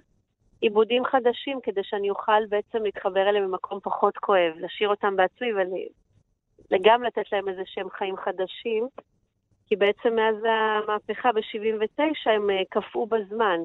עיבודים 0.62 1.04
חדשים 1.06 1.60
כדי 1.64 1.82
שאני 1.84 2.10
אוכל 2.10 2.46
בעצם 2.50 2.84
להתחבר 2.84 3.30
אליהם 3.30 3.52
במקום 3.52 3.80
פחות 3.84 4.18
כואב, 4.18 4.54
לשיר 4.56 4.90
אותם 4.90 5.16
בעצמי 5.16 5.48
וגם 6.72 7.04
לתת 7.04 7.32
להם 7.32 7.50
איזה 7.50 7.62
שהם 7.66 7.88
חיים 7.98 8.16
חדשים. 8.18 8.88
כי 9.68 9.76
בעצם 9.76 10.10
מאז 10.16 10.36
המהפכה 10.44 11.32
ב-79 11.32 12.30
הם 12.30 12.50
אה, 12.50 12.56
קפאו 12.70 13.08
בזמן. 13.08 13.60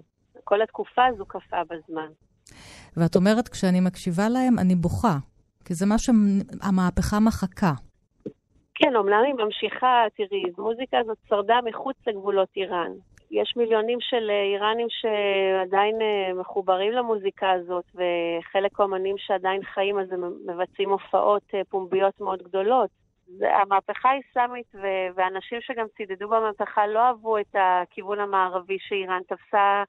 כל 0.45 0.63
התקופה 0.63 1.07
הזו 1.07 1.27
קפאה 1.27 1.63
בזמן. 1.65 2.09
ואת 2.97 3.17
אומרת, 3.17 3.49
כשאני 3.49 3.81
מקשיבה 3.81 4.29
להם, 4.29 4.59
אני 4.59 4.75
בוכה, 4.75 5.17
כי 5.65 5.75
זה 5.75 5.87
מה 5.87 5.99
שהמהפכה 5.99 7.21
מחקה. 7.21 7.73
כן, 8.75 8.97
אומנם 8.97 9.23
היא 9.27 9.35
ממשיכה, 9.35 10.05
תראי, 10.17 10.43
מוזיקה 10.59 10.99
הזאת 10.99 11.19
שרדה 11.29 11.59
מחוץ 11.65 11.97
לגבולות 12.07 12.49
איראן. 12.57 12.93
יש 13.31 13.53
מיליונים 13.57 13.99
של 14.01 14.31
אה, 14.31 14.43
איראנים 14.43 14.87
שעדיין 14.91 16.03
אה, 16.03 16.35
מחוברים 16.35 16.93
למוזיקה 16.93 17.51
הזאת, 17.51 17.85
וחלק 17.95 18.81
האומנים 18.81 19.19
שעדיין 19.19 19.63
חיים, 19.63 19.99
אז 19.99 20.13
הם 20.13 20.21
מבצעים 20.47 20.91
הופעות 20.91 21.43
אה, 21.55 21.61
פומביות 21.69 22.21
מאוד 22.21 22.43
גדולות. 22.43 22.91
המהפכה 23.41 24.09
האסלאמית 24.09 24.75
ואנשים 25.15 25.61
שגם 25.61 25.87
צידדו 25.97 26.29
במהפכה 26.29 26.87
לא 26.87 26.99
אהבו 26.99 27.39
את 27.39 27.57
הכיוון 27.59 28.21
המערבי 28.21 28.77
שאיראן 28.81 29.21
תפסה, 29.29 29.83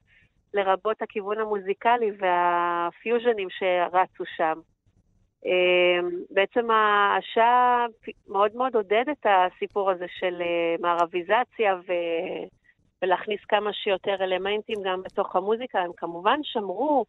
לרבות 0.54 1.02
הכיוון 1.02 1.40
המוזיקלי 1.40 2.12
והפיוז'נים 2.20 3.48
שרצו 3.50 4.24
שם. 4.38 4.60
אמ, 5.46 6.10
בעצם 6.30 6.68
השעה 6.72 7.86
מאוד 8.28 8.56
מאוד 8.56 8.76
עודד 8.76 9.04
את 9.12 9.26
הסיפור 9.26 9.92
הזה 9.92 10.06
של 10.20 10.42
אה, 10.42 10.76
מערביזציה 10.80 11.76
ו... 11.88 11.92
ולהכניס 13.02 13.40
כמה 13.50 13.74
שיותר 13.74 14.16
אלמנטים 14.24 14.76
גם 14.86 15.02
בתוך 15.04 15.36
המוזיקה. 15.36 15.80
הם 15.80 15.92
כמובן 15.98 16.40
שמרו 16.44 17.06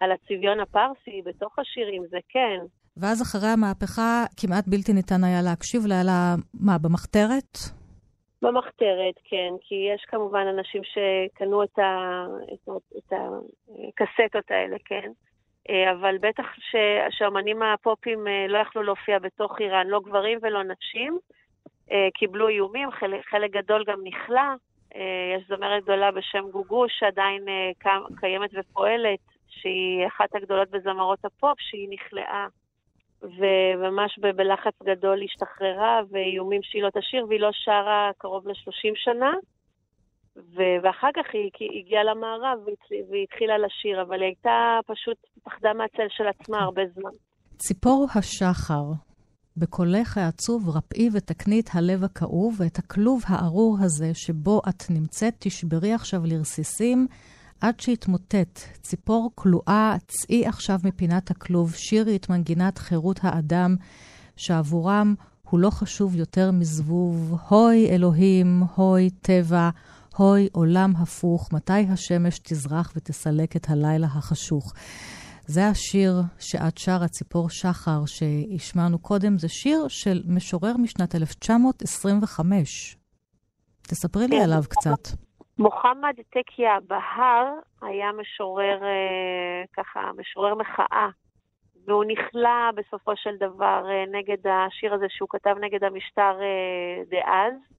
על 0.00 0.12
הצביון 0.12 0.60
הפרסי 0.60 1.22
בתוך 1.24 1.58
השירים, 1.58 2.02
זה 2.10 2.18
כן. 2.28 2.58
ואז 2.96 3.22
אחרי 3.22 3.48
המהפכה 3.48 4.24
כמעט 4.36 4.64
בלתי 4.68 4.92
ניתן 4.92 5.24
היה 5.24 5.42
להקשיב 5.42 5.82
לה, 5.86 6.00
אלא 6.00 6.12
מה, 6.54 6.78
במחתרת? 6.82 7.58
במחתרת, 8.42 9.14
כן, 9.24 9.52
כי 9.60 9.74
יש 9.94 10.04
כמובן 10.08 10.46
אנשים 10.58 10.82
שקנו 10.84 11.62
את, 11.62 11.78
ה, 11.78 12.24
את, 12.52 12.68
את 12.98 13.12
הקסטות 13.12 14.50
האלה, 14.50 14.76
כן. 14.84 15.10
אה, 15.70 15.92
אבל 15.92 16.18
בטח 16.20 16.44
שהאמנים 17.10 17.62
הפופים 17.62 18.28
אה, 18.28 18.46
לא 18.48 18.58
יכלו 18.58 18.82
להופיע 18.82 19.18
בתוך 19.18 19.60
איראן, 19.60 19.86
לא 19.86 20.00
גברים 20.00 20.38
ולא 20.42 20.62
נשים. 20.62 21.18
אה, 21.90 22.08
קיבלו 22.14 22.48
איומים, 22.48 22.90
חלק, 22.90 23.26
חלק 23.26 23.50
גדול 23.50 23.84
גם 23.86 24.00
נכלא. 24.04 24.54
יש 25.36 25.48
זמרת 25.48 25.82
גדולה 25.82 26.10
בשם 26.10 26.50
גוגו 26.50 26.84
שעדיין 26.88 27.44
קיימת 28.20 28.50
ופועלת, 28.54 29.18
שהיא 29.48 30.06
אחת 30.06 30.34
הגדולות 30.34 30.70
בזמרות 30.70 31.24
הפופ, 31.24 31.60
שהיא 31.60 31.88
נכלאה. 31.90 32.46
וממש 33.22 34.18
בלחץ 34.18 34.82
גדול 34.82 35.22
השתחררה, 35.22 36.00
ואיומים 36.10 36.62
שהיא 36.62 36.82
לא 36.82 36.90
תשיר, 36.90 37.26
והיא 37.28 37.40
לא 37.40 37.50
שרה 37.52 38.10
קרוב 38.18 38.48
ל-30 38.48 38.92
שנה. 38.94 39.32
ואחר 40.82 41.08
כך 41.16 41.24
היא 41.32 41.50
הגיעה 41.80 42.04
למערב 42.04 42.58
והיא 43.10 43.22
התחילה 43.22 43.58
לשיר, 43.58 44.02
אבל 44.02 44.14
היא 44.14 44.26
הייתה 44.26 44.78
פשוט 44.86 45.16
פחדה 45.44 45.72
מהצל 45.72 46.08
של 46.08 46.24
עצמה 46.28 46.58
הרבה 46.58 46.82
זמן. 46.94 47.10
ציפור 47.56 48.06
השחר, 48.14 48.84
בקולך 49.56 50.18
העצוב 50.18 50.68
רפאי 50.76 51.08
ותקנית 51.12 51.70
הלב 51.74 52.04
הכאוב, 52.04 52.56
ואת 52.58 52.78
הכלוב 52.78 53.22
הארור 53.26 53.76
הזה 53.80 54.14
שבו 54.14 54.60
את 54.68 54.82
נמצאת 54.90 55.34
תשברי 55.38 55.92
עכשיו 55.92 56.20
לרסיסים, 56.24 57.06
עד 57.60 57.80
שיתמוטט. 57.80 58.58
ציפור 58.80 59.30
כלואה, 59.34 59.96
צאי 60.06 60.46
עכשיו 60.46 60.78
מפינת 60.84 61.30
הכלוב, 61.30 61.74
שירי 61.74 62.16
את 62.16 62.28
מנגינת 62.30 62.78
חירות 62.78 63.20
האדם, 63.22 63.76
שעבורם 64.36 65.14
הוא 65.50 65.60
לא 65.60 65.70
חשוב 65.70 66.16
יותר 66.16 66.50
מזבוב. 66.52 67.34
הוי 67.48 67.88
אלוהים, 67.90 68.62
הוי 68.74 69.10
טבע, 69.10 69.70
הוי 70.18 70.48
עולם 70.52 70.90
הפוך, 71.02 71.48
מתי 71.52 71.82
השמש 71.92 72.38
תזרח 72.38 72.92
ותסלק 72.96 73.56
את 73.56 73.66
הלילה 73.70 74.06
החשוך. 74.06 74.72
זה 75.46 75.60
השיר 75.72 76.12
שאת 76.38 76.78
שרה, 76.78 77.08
ציפור 77.08 77.50
שחר, 77.50 78.00
שהשמענו 78.06 78.98
קודם. 78.98 79.38
זה 79.38 79.48
שיר 79.48 79.88
של 79.88 80.18
משורר 80.36 80.74
משנת 80.82 81.14
1925. 81.14 82.96
תספרי 83.82 84.26
לי 84.26 84.36
כן. 84.36 84.42
עליו 84.44 84.62
קצת. 84.70 85.02
מוחמד 85.58 86.14
תקיה 86.30 86.76
בהר 86.88 87.46
היה 87.82 88.12
משורר, 88.20 88.78
אה, 88.84 89.62
ככה, 89.76 90.00
משורר 90.16 90.54
מחאה. 90.54 91.08
והוא 91.86 92.04
נכלא 92.04 92.70
בסופו 92.76 93.12
של 93.16 93.36
דבר 93.36 93.80
אה, 93.90 94.04
נגד 94.18 94.46
השיר 94.46 94.94
הזה 94.94 95.06
שהוא 95.08 95.28
כתב 95.30 95.54
נגד 95.60 95.84
המשטר 95.84 96.34
אה, 96.40 97.02
דאז. 97.10 97.77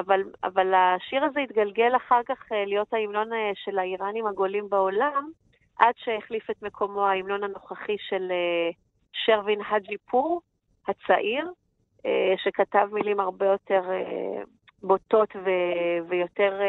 אבל, 0.00 0.20
אבל 0.44 0.74
השיר 0.74 1.24
הזה 1.24 1.40
התגלגל 1.40 1.96
אחר 1.96 2.20
כך 2.28 2.38
להיות 2.66 2.92
ההמנון 2.92 3.28
של 3.54 3.78
האיראנים 3.78 4.26
הגולים 4.26 4.68
בעולם, 4.68 5.30
עד 5.78 5.94
שהחליף 5.96 6.50
את 6.50 6.62
מקומו 6.62 7.06
ההמנון 7.06 7.44
הנוכחי 7.44 7.96
של 8.08 8.32
שרווין 9.12 9.60
הג'י 9.70 9.96
פור, 10.10 10.40
הצעיר, 10.88 11.52
שכתב 12.44 12.88
מילים 12.92 13.20
הרבה 13.20 13.46
יותר 13.46 13.82
בוטות 14.82 15.36
ו- 15.36 16.08
ויותר 16.08 16.60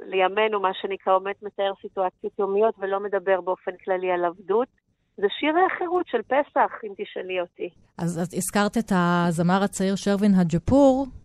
לימינו, 0.00 0.60
מה 0.60 0.74
שנקרא, 0.74 1.14
עומד 1.14 1.32
מתאר 1.42 1.72
סיטואציות 1.82 2.38
יומיות 2.38 2.74
ולא 2.78 3.00
מדבר 3.00 3.40
באופן 3.40 3.70
כללי 3.84 4.10
על 4.10 4.24
עבדות. 4.24 4.68
זה 5.16 5.26
שיר 5.38 5.54
החירות 5.66 6.06
של 6.06 6.22
פסח, 6.22 6.72
אם 6.84 6.92
תשאלי 6.96 7.40
אותי. 7.40 7.68
אז, 7.98 8.18
אז 8.18 8.34
הזכרת 8.34 8.78
את 8.78 8.92
הזמר 8.94 9.62
הצעיר 9.64 9.96
שרווין 9.96 10.32
הג'פור, 10.34 11.06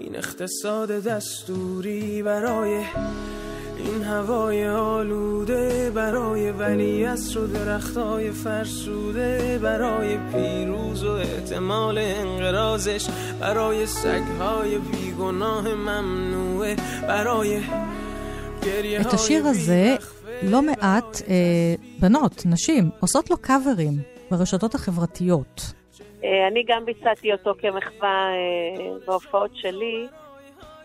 این 0.00 0.16
اقتصاد 0.16 0.90
دستوری 0.90 2.22
برای 2.22 2.84
این 3.78 4.02
هوای 4.04 4.68
آلوده 4.68 5.90
برای 5.90 6.50
ولی 6.50 7.04
و 7.04 7.46
درختای 7.54 8.30
فرسوده 8.30 9.58
برای 9.62 10.18
پیروز 10.32 11.04
و 11.04 11.10
احتمال 11.10 11.98
انقرازش 11.98 13.06
برای 13.40 13.86
سگهای 13.86 14.78
بیگناه 14.78 15.74
ممنوعه 15.74 16.76
برای 17.08 17.60
את 19.00 19.14
השיר 19.14 19.46
הזה 19.46 19.96
לא 20.42 20.62
מעט 20.62 21.22
אה, 21.28 21.74
בנות, 22.00 22.42
נשים, 22.46 22.90
עושות 23.00 23.30
לו 23.30 23.36
קאברים 23.36 24.02
ברשתות 24.30 24.74
החברתיות. 24.74 25.72
אני 26.23 26.63
גם 26.67 26.85
ביצעתי 26.85 27.33
אותו 27.33 27.53
כמחווה 27.61 28.29
בהופעות 29.05 29.51
שלי. 29.53 30.07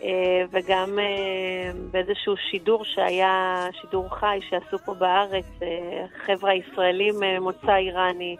אה, 0.03 0.43
וגם 0.51 0.99
אה, 0.99 1.71
באיזשהו 1.91 2.33
שידור 2.51 2.85
שהיה, 2.85 3.65
שידור 3.81 4.19
חי 4.19 4.39
שעשו 4.49 4.77
פה 4.85 4.93
בארץ, 4.93 5.45
אה, 5.61 6.05
חבר'ה 6.25 6.53
ישראלים 6.53 7.15
מוצא 7.41 7.75
איראני. 7.75 8.35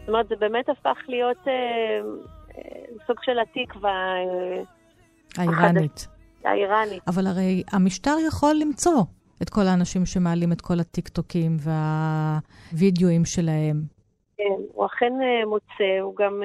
זאת 0.00 0.08
אומרת, 0.08 0.28
זה 0.28 0.34
באמת 0.36 0.68
הפך 0.68 0.98
להיות 1.08 1.38
סוג 3.06 3.16
של 3.22 3.38
התקווה. 3.38 4.14
האיראנית. 5.38 6.08
האיראנית. 6.44 7.02
אבל 7.08 7.26
הרי 7.26 7.62
המשטר 7.72 8.16
יכול 8.28 8.56
למצוא 8.60 9.02
את 9.42 9.50
כל 9.50 9.66
האנשים 9.66 10.06
שמעלים 10.06 10.52
את 10.52 10.60
כל 10.60 10.80
הטיקטוקים 10.80 11.56
והווידאוים 11.60 13.24
שלהם. 13.24 13.99
כן, 14.40 14.62
הוא 14.72 14.86
אכן 14.86 15.12
מוצא, 15.46 16.00
הוא 16.00 16.16
גם, 16.16 16.42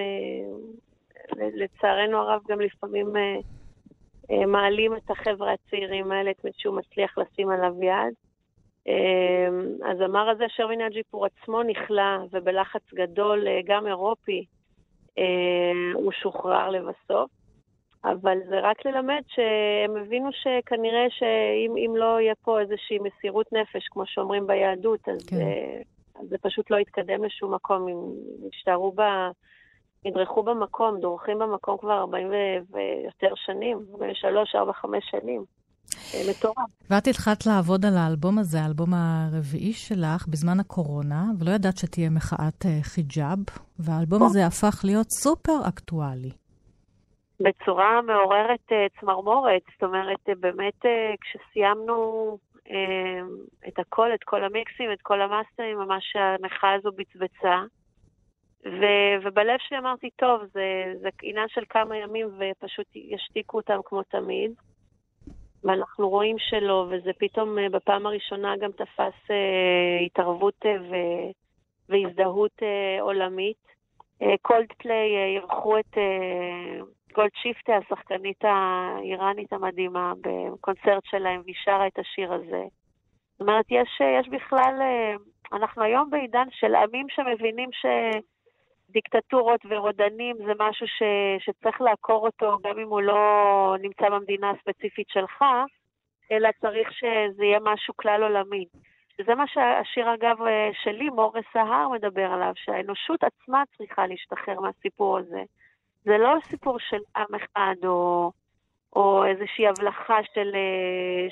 לצערנו 1.37 2.17
הרב, 2.17 2.41
גם 2.47 2.61
לפעמים 2.61 3.15
אה, 4.31 4.45
מעלים 4.45 4.95
את 4.95 5.11
החבר'ה 5.11 5.53
הצעירים 5.53 6.11
האלה, 6.11 6.31
את 6.31 6.45
מי 6.45 6.51
שהוא 6.57 6.75
מצליח 6.75 7.17
לשים 7.17 7.49
עליו 7.49 7.83
יד. 7.83 8.13
אה, 8.87 9.47
הזמר 9.91 10.29
הזה, 10.29 10.45
שרווין 10.47 10.81
אג'יפור 10.81 11.25
עצמו 11.25 11.63
נכלא, 11.63 12.17
ובלחץ 12.31 12.93
גדול, 12.93 13.47
אה, 13.47 13.59
גם 13.65 13.87
אירופי, 13.87 14.45
הוא 15.93 16.11
שוחרר 16.11 16.69
לבסוף. 16.69 17.31
אבל 18.05 18.37
זה 18.49 18.59
רק 18.59 18.85
ללמד 18.85 19.21
שהם 19.27 19.97
הבינו 19.97 20.29
שכנראה 20.31 21.05
שאם 21.09 21.95
לא 21.95 22.21
יהיה 22.21 22.33
פה 22.35 22.59
איזושהי 22.59 22.97
מסירות 22.99 23.53
נפש, 23.53 23.87
כמו 23.87 24.03
שאומרים 24.05 24.47
ביהדות, 24.47 25.09
אז, 25.09 25.25
כן. 25.29 25.35
זה 26.30 26.38
פשוט 26.41 26.72
לא 26.72 26.78
יתקדם 26.78 27.24
לשום 27.24 27.53
מקום. 27.53 27.88
אם 27.88 27.97
ישתארו 28.49 28.91
בה... 28.91 29.30
נדרכו 30.05 30.43
במקום, 30.43 30.99
דורכים 30.99 31.39
במקום 31.39 31.78
כבר 31.78 31.99
40 31.99 32.28
ויותר 32.72 33.36
שנים, 33.36 33.86
43, 33.93 34.55
4, 34.55 34.74
5 34.74 35.03
שנים. 35.11 35.45
אה, 36.13 36.20
מטורף. 36.30 36.55
ואת 36.89 37.07
התחלת 37.07 37.45
לעבוד 37.45 37.86
על 37.86 37.97
האלבום 37.97 38.39
הזה, 38.39 38.61
האלבום 38.61 38.93
הרביעי 38.93 39.74
שלך, 39.74 40.28
בזמן 40.28 40.59
הקורונה, 40.59 41.24
ולא 41.39 41.51
ידעת 41.51 41.78
שתהיה 41.78 42.09
מחאת 42.09 42.66
אה, 42.66 42.80
חיג'אב, 42.82 43.39
והאלבום 43.80 44.24
הזה 44.24 44.45
הפך 44.45 44.82
להיות 44.84 45.07
סופר 45.09 45.68
אקטואלי. 45.68 46.32
בצורה 47.39 48.01
מעוררת 48.01 48.72
uh, 48.72 48.99
צמרמורת, 48.99 49.61
זאת 49.74 49.84
אומרת, 49.84 50.20
באמת 50.39 50.86
כשסיימנו 51.22 52.38
את 53.68 53.80
הכל, 53.80 54.13
את 54.13 54.24
כל 54.24 54.43
המיקסים, 54.43 54.91
את 54.93 55.01
כל 55.01 55.22
המאסטרים, 55.22 55.78
ממש 55.78 56.16
המחאה 56.16 56.74
הזו 56.74 56.91
בצבצה. 56.91 57.63
ו- 58.66 59.16
ובלב 59.24 59.57
שלי 59.59 59.78
אמרתי, 59.78 60.09
טוב, 60.16 60.41
זה, 60.53 60.93
זה 61.01 61.09
עניין 61.24 61.47
של 61.49 61.61
כמה 61.70 61.97
ימים 61.97 62.28
ופשוט 62.38 62.88
ישתיקו 62.95 63.57
אותם 63.57 63.80
כמו 63.86 64.03
תמיד. 64.03 64.51
ואנחנו 65.63 66.09
רואים 66.09 66.36
שלא, 66.39 66.88
וזה 66.89 67.11
פתאום 67.20 67.59
אה, 67.59 67.70
בפעם 67.70 68.05
הראשונה 68.05 68.57
גם 68.57 68.72
תפס 68.72 69.32
אה, 69.32 69.99
התערבות 70.05 70.66
אה, 70.66 70.76
ו- 70.82 71.32
והזדהות 71.89 72.63
אה, 72.63 73.01
עולמית. 73.01 73.66
קולד 74.41 74.74
פליי 74.78 75.36
אירחו 75.36 75.80
את 75.80 75.97
אה, 75.97 76.80
גולד 77.16 77.32
שיפטה, 77.41 77.74
השחקנית 77.76 78.43
האיראנית 78.43 79.53
המדהימה, 79.53 80.13
בקונצרט 80.22 81.03
שלהם, 81.05 81.41
והיא 81.43 81.55
שרה 81.63 81.88
את 81.88 81.99
השיר 81.99 82.34
הזה. 82.34 82.63
זאת 83.32 83.41
אומרת, 83.41 83.66
יש, 83.70 84.01
אה, 84.01 84.20
יש 84.20 84.30
בכלל, 84.30 84.76
אה, 84.82 85.16
אנחנו 85.53 85.84
היום 85.84 86.09
בעידן 86.09 86.47
של 86.51 86.76
עמים 86.76 87.05
שמבינים 87.09 87.70
ש... 87.72 87.86
דיקטטורות 88.89 89.61
ורודנים 89.70 90.36
זה 90.45 90.51
משהו 90.59 90.88
ש, 90.88 91.03
שצריך 91.39 91.82
לעקור 91.82 92.26
אותו 92.26 92.57
גם 92.63 92.80
אם 92.80 92.88
הוא 92.88 93.01
לא 93.01 93.76
נמצא 93.82 94.09
במדינה 94.09 94.51
הספציפית 94.51 95.09
שלך, 95.09 95.43
אלא 96.32 96.49
צריך 96.61 96.91
שזה 96.91 97.45
יהיה 97.45 97.59
משהו 97.61 97.93
כלל 97.97 98.24
עולמי. 98.24 98.66
וזה 99.20 99.36
מה 99.36 99.47
שהשיר, 99.47 100.13
אגב, 100.13 100.38
שלי, 100.84 101.09
מורס 101.09 101.45
ההר, 101.55 101.89
מדבר 101.89 102.32
עליו, 102.32 102.53
שהאנושות 102.55 103.24
עצמה 103.24 103.63
צריכה 103.78 104.07
להשתחרר 104.07 104.59
מהסיפור 104.59 105.18
הזה. 105.18 105.43
זה 106.06 106.18
לא 106.18 106.36
סיפור 106.43 106.78
של 106.80 107.01
עם 107.18 107.36
אחד 107.36 107.76
או, 107.86 108.32
או 108.95 109.26
איזושהי 109.26 109.68
הבלחה 109.68 110.18
של, 110.34 110.51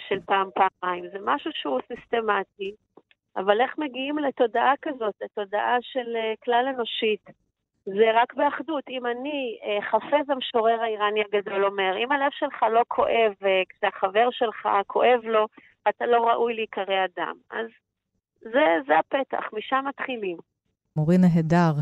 של 0.09 0.19
פעם-פעמיים, 0.25 1.03
זה 1.11 1.17
משהו 1.25 1.51
שהוא 1.53 1.79
סיסטמטי, 1.87 2.71
אבל 3.37 3.61
איך 3.61 3.77
מגיעים 3.77 4.17
לתודעה 4.17 4.73
כזאת, 4.81 5.13
לתודעה 5.21 5.77
של 5.81 6.15
אה, 6.15 6.33
כלל 6.43 6.65
אנושית? 6.75 7.43
זה 7.85 8.05
רק 8.13 8.33
באחדות. 8.33 8.83
אם 8.89 9.05
אני, 9.05 9.57
אה, 9.63 9.81
חפז 9.91 10.29
המשורר 10.29 10.81
האיראני 10.81 11.21
הגדול 11.21 11.65
אומר, 11.65 11.97
אם 11.97 12.11
הלב 12.11 12.31
שלך 12.31 12.63
לא 12.73 12.81
כואב, 12.87 13.33
וכשהחבר 13.41 14.27
שלך 14.31 14.67
כואב 14.87 15.19
לו, 15.23 15.47
אתה 15.89 16.05
לא 16.05 16.29
ראוי 16.29 16.53
להיקרא 16.53 17.05
אדם. 17.05 17.35
אז 17.51 17.67
זה, 18.41 18.65
זה 18.87 18.99
הפתח, 18.99 19.49
משם 19.53 19.85
מתחילים. 19.87 20.37
מורי 20.95 21.17
נהדר, 21.17 21.73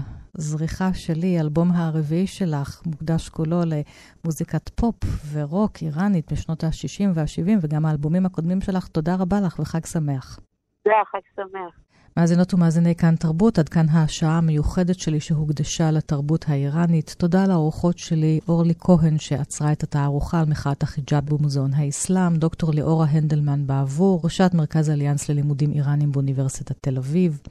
זריחה 0.42 0.94
שלי, 0.94 1.40
אלבום 1.40 1.72
הרביעי 1.72 2.28
שלך, 2.28 2.82
מוקדש 2.86 3.30
כולו 3.30 3.62
למוזיקת 3.66 4.70
פופ 4.70 4.96
ורוק 5.32 5.72
איראנית 5.82 6.32
בשנות 6.34 6.64
ה-60 6.64 7.10
וה-70, 7.14 7.58
וגם 7.62 7.86
האלבומים 7.86 8.26
הקודמים 8.26 8.62
שלך. 8.62 8.88
תודה 8.88 9.16
רבה 9.20 9.42
לך 9.46 9.60
וחג 9.60 9.86
שמח. 9.86 10.40
תודה, 10.84 10.96
חג 11.12 11.20
שמח. 11.36 11.91
מאזינות 12.18 12.54
ומאזיני 12.54 12.96
כאן 12.96 13.16
תרבות, 13.16 13.60
עד 13.60 13.70
כאן 13.70 13.90
השעה 13.90 14.38
המיוחדת 14.38 15.00
שלי 15.00 15.20
שהוקדשה 15.20 15.92
לתרבות 15.92 16.46
האיראנית. 16.48 17.16
תודה 17.18 17.48
לאורחות 17.48 17.98
שלי, 17.98 18.40
אורלי 18.48 18.74
כהן, 18.80 19.18
שעצרה 19.18 19.72
את 19.72 19.84
התערוכה 19.84 20.40
על 20.40 20.46
מחאת 20.46 20.84
החיג'אב 20.84 21.26
במוזיאון 21.26 21.74
האסלאם, 21.74 22.36
דוקטור 22.36 22.74
ליאורה 22.74 23.06
הנדלמן 23.06 23.68
בעבור, 23.68 24.22
ראשת 24.24 24.52
מרכז 24.54 24.90
אליאנס 24.90 25.30
ללימודים 25.30 25.72
איראנים 25.72 26.12
באוניברסיטת 26.12 26.76
תל 26.82 26.98
אביב, 26.98 27.42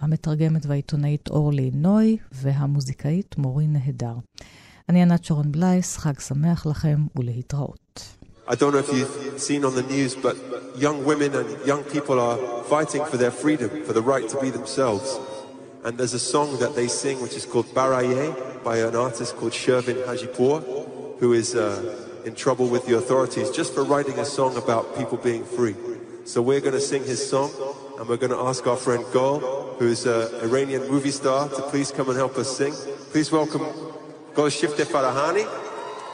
המתרגמת 0.00 0.66
והעיתונאית 0.66 1.28
אורלי 1.30 1.70
נוי, 1.74 2.16
והמוזיקאית 2.32 3.38
מורי 3.38 3.66
נהדר. 3.66 4.14
אני 4.88 5.02
ענת 5.02 5.24
שרון 5.24 5.52
בלייס, 5.52 5.96
חג 5.96 6.20
שמח 6.20 6.66
לכם 6.66 7.06
ולהתראות. 7.16 8.19
I 8.48 8.54
don't 8.56 8.72
know 8.72 8.78
if 8.78 8.92
you've 8.92 9.40
seen 9.40 9.64
on 9.64 9.74
the 9.74 9.82
news, 9.82 10.16
but 10.16 10.36
young 10.76 11.04
women 11.04 11.34
and 11.34 11.66
young 11.66 11.84
people 11.84 12.18
are 12.18 12.64
fighting 12.64 13.04
for 13.04 13.16
their 13.16 13.30
freedom, 13.30 13.84
for 13.84 13.92
the 13.92 14.02
right 14.02 14.28
to 14.28 14.40
be 14.40 14.50
themselves. 14.50 15.18
And 15.84 15.96
there's 15.98 16.14
a 16.14 16.18
song 16.18 16.58
that 16.58 16.74
they 16.74 16.88
sing 16.88 17.22
which 17.22 17.36
is 17.36 17.46
called 17.46 17.66
Baraye 17.66 18.62
by 18.64 18.78
an 18.78 18.96
artist 18.96 19.36
called 19.36 19.52
Shervin 19.52 20.04
Hajipour, 20.04 21.18
who 21.20 21.32
is 21.32 21.54
uh, 21.54 22.06
in 22.24 22.34
trouble 22.34 22.68
with 22.68 22.86
the 22.86 22.96
authorities 22.96 23.50
just 23.50 23.72
for 23.72 23.84
writing 23.84 24.18
a 24.18 24.24
song 24.24 24.56
about 24.56 24.96
people 24.96 25.16
being 25.18 25.44
free. 25.44 25.76
So 26.24 26.42
we're 26.42 26.60
going 26.60 26.74
to 26.74 26.80
sing 26.80 27.04
his 27.04 27.26
song, 27.26 27.50
and 27.98 28.08
we're 28.08 28.16
going 28.16 28.32
to 28.32 28.38
ask 28.38 28.66
our 28.66 28.76
friend 28.76 29.04
Gol, 29.12 29.40
who's 29.78 30.06
an 30.06 30.34
Iranian 30.42 30.88
movie 30.88 31.10
star, 31.10 31.48
to 31.48 31.62
please 31.62 31.90
come 31.90 32.08
and 32.08 32.16
help 32.16 32.36
us 32.36 32.56
sing. 32.56 32.72
Please 33.12 33.30
welcome 33.30 33.62
Gol 34.34 34.48
Shifte 34.48 34.84
Farahani. 34.84 35.46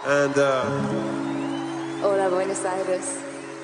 And... 0.04 0.36
Uh, 0.36 1.35
Hola, 2.00 2.28
Buenos 2.28 2.62
Aires. 2.64 3.18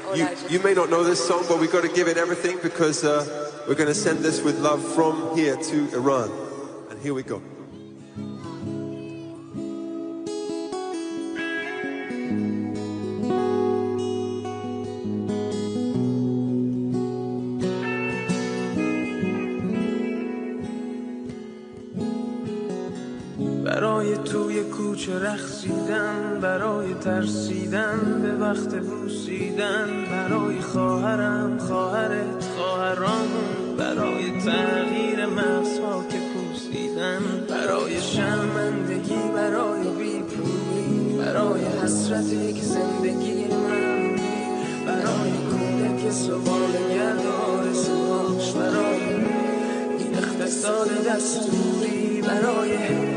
Hola, 0.05 0.16
you, 0.16 0.28
you 0.49 0.61
may 0.61 0.72
not 0.72 0.89
know 0.89 1.05
this 1.05 1.22
song, 1.26 1.45
but 1.49 1.61
we've 1.61 1.70
got 1.70 1.83
to 1.83 1.93
give 1.93 2.09
it 2.09 2.16
everything 2.16 2.59
because 2.62 3.05
uh, 3.05 3.53
we're 3.68 3.74
going 3.74 3.89
to 3.89 3.95
send 3.95 4.20
this 4.20 4.41
with 4.43 4.59
love 4.59 4.83
from 4.95 5.37
here 5.37 5.57
to 5.57 5.95
Iran. 5.95 6.30
And 6.91 6.99
here 7.01 7.12
we 7.12 7.22
go. 7.22 7.43
کوچه 24.93 25.18
رخصیدن 25.18 26.39
برای 26.41 26.95
ترسیدن 26.95 28.23
به 28.23 28.45
وقت 28.45 28.75
بوسیدن 28.75 29.89
برای 30.11 30.61
خواهرم 30.61 31.59
خواهرت 31.59 32.45
خواهرامون 32.57 33.77
برای 33.79 34.41
تغییر 34.41 35.27
مغزها 35.27 36.05
که 36.11 36.18
پوسیدن 36.35 37.20
برای 37.49 38.01
شرمندگی 38.01 39.23
برای 39.35 39.83
بیپولی 39.83 41.18
برای 41.18 41.64
حسرتی 41.64 42.53
که 42.53 42.62
زندگی 42.62 43.45
من 43.45 44.16
برای 44.87 45.33
کوله 45.51 46.03
که 46.03 46.11
سوال 46.11 46.73
گردار 46.95 47.73
سواش 47.73 48.53
برای 48.53 49.14
این 49.99 50.14
اقتصاد 50.16 50.89
دستوری 51.07 52.23
برای 52.23 53.12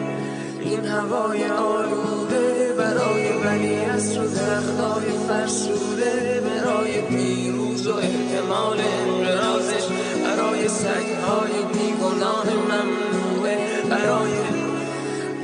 این 0.66 0.86
هوای 0.86 1.46
آلوده 1.46 2.74
برای 2.78 3.32
بنی 3.44 3.86
از 3.86 4.18
رو 4.18 4.28
درختای 4.28 5.12
فرسوده 5.28 6.42
برای 6.46 7.02
پیروز 7.02 7.88
و 7.88 7.96
احتمال 7.96 8.80
انقرازش 8.80 9.86
برای 10.24 10.68
سگهای 10.68 11.54
بیگناه 11.74 12.46
ممنوعه 12.54 13.58
برای 13.90 14.32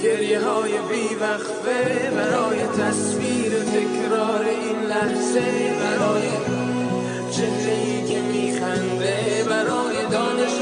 گریه 0.03 0.39
های 0.39 0.71
بیوقفه 0.71 2.11
برای 2.15 2.59
تصویر 2.61 3.51
تکرار 3.51 4.45
این 4.45 4.79
لحظه 4.79 5.73
برای 5.81 6.27
چهره 7.31 8.07
که 8.07 8.21
میخنده 8.21 9.45
برای 9.49 10.05
دانش 10.11 10.61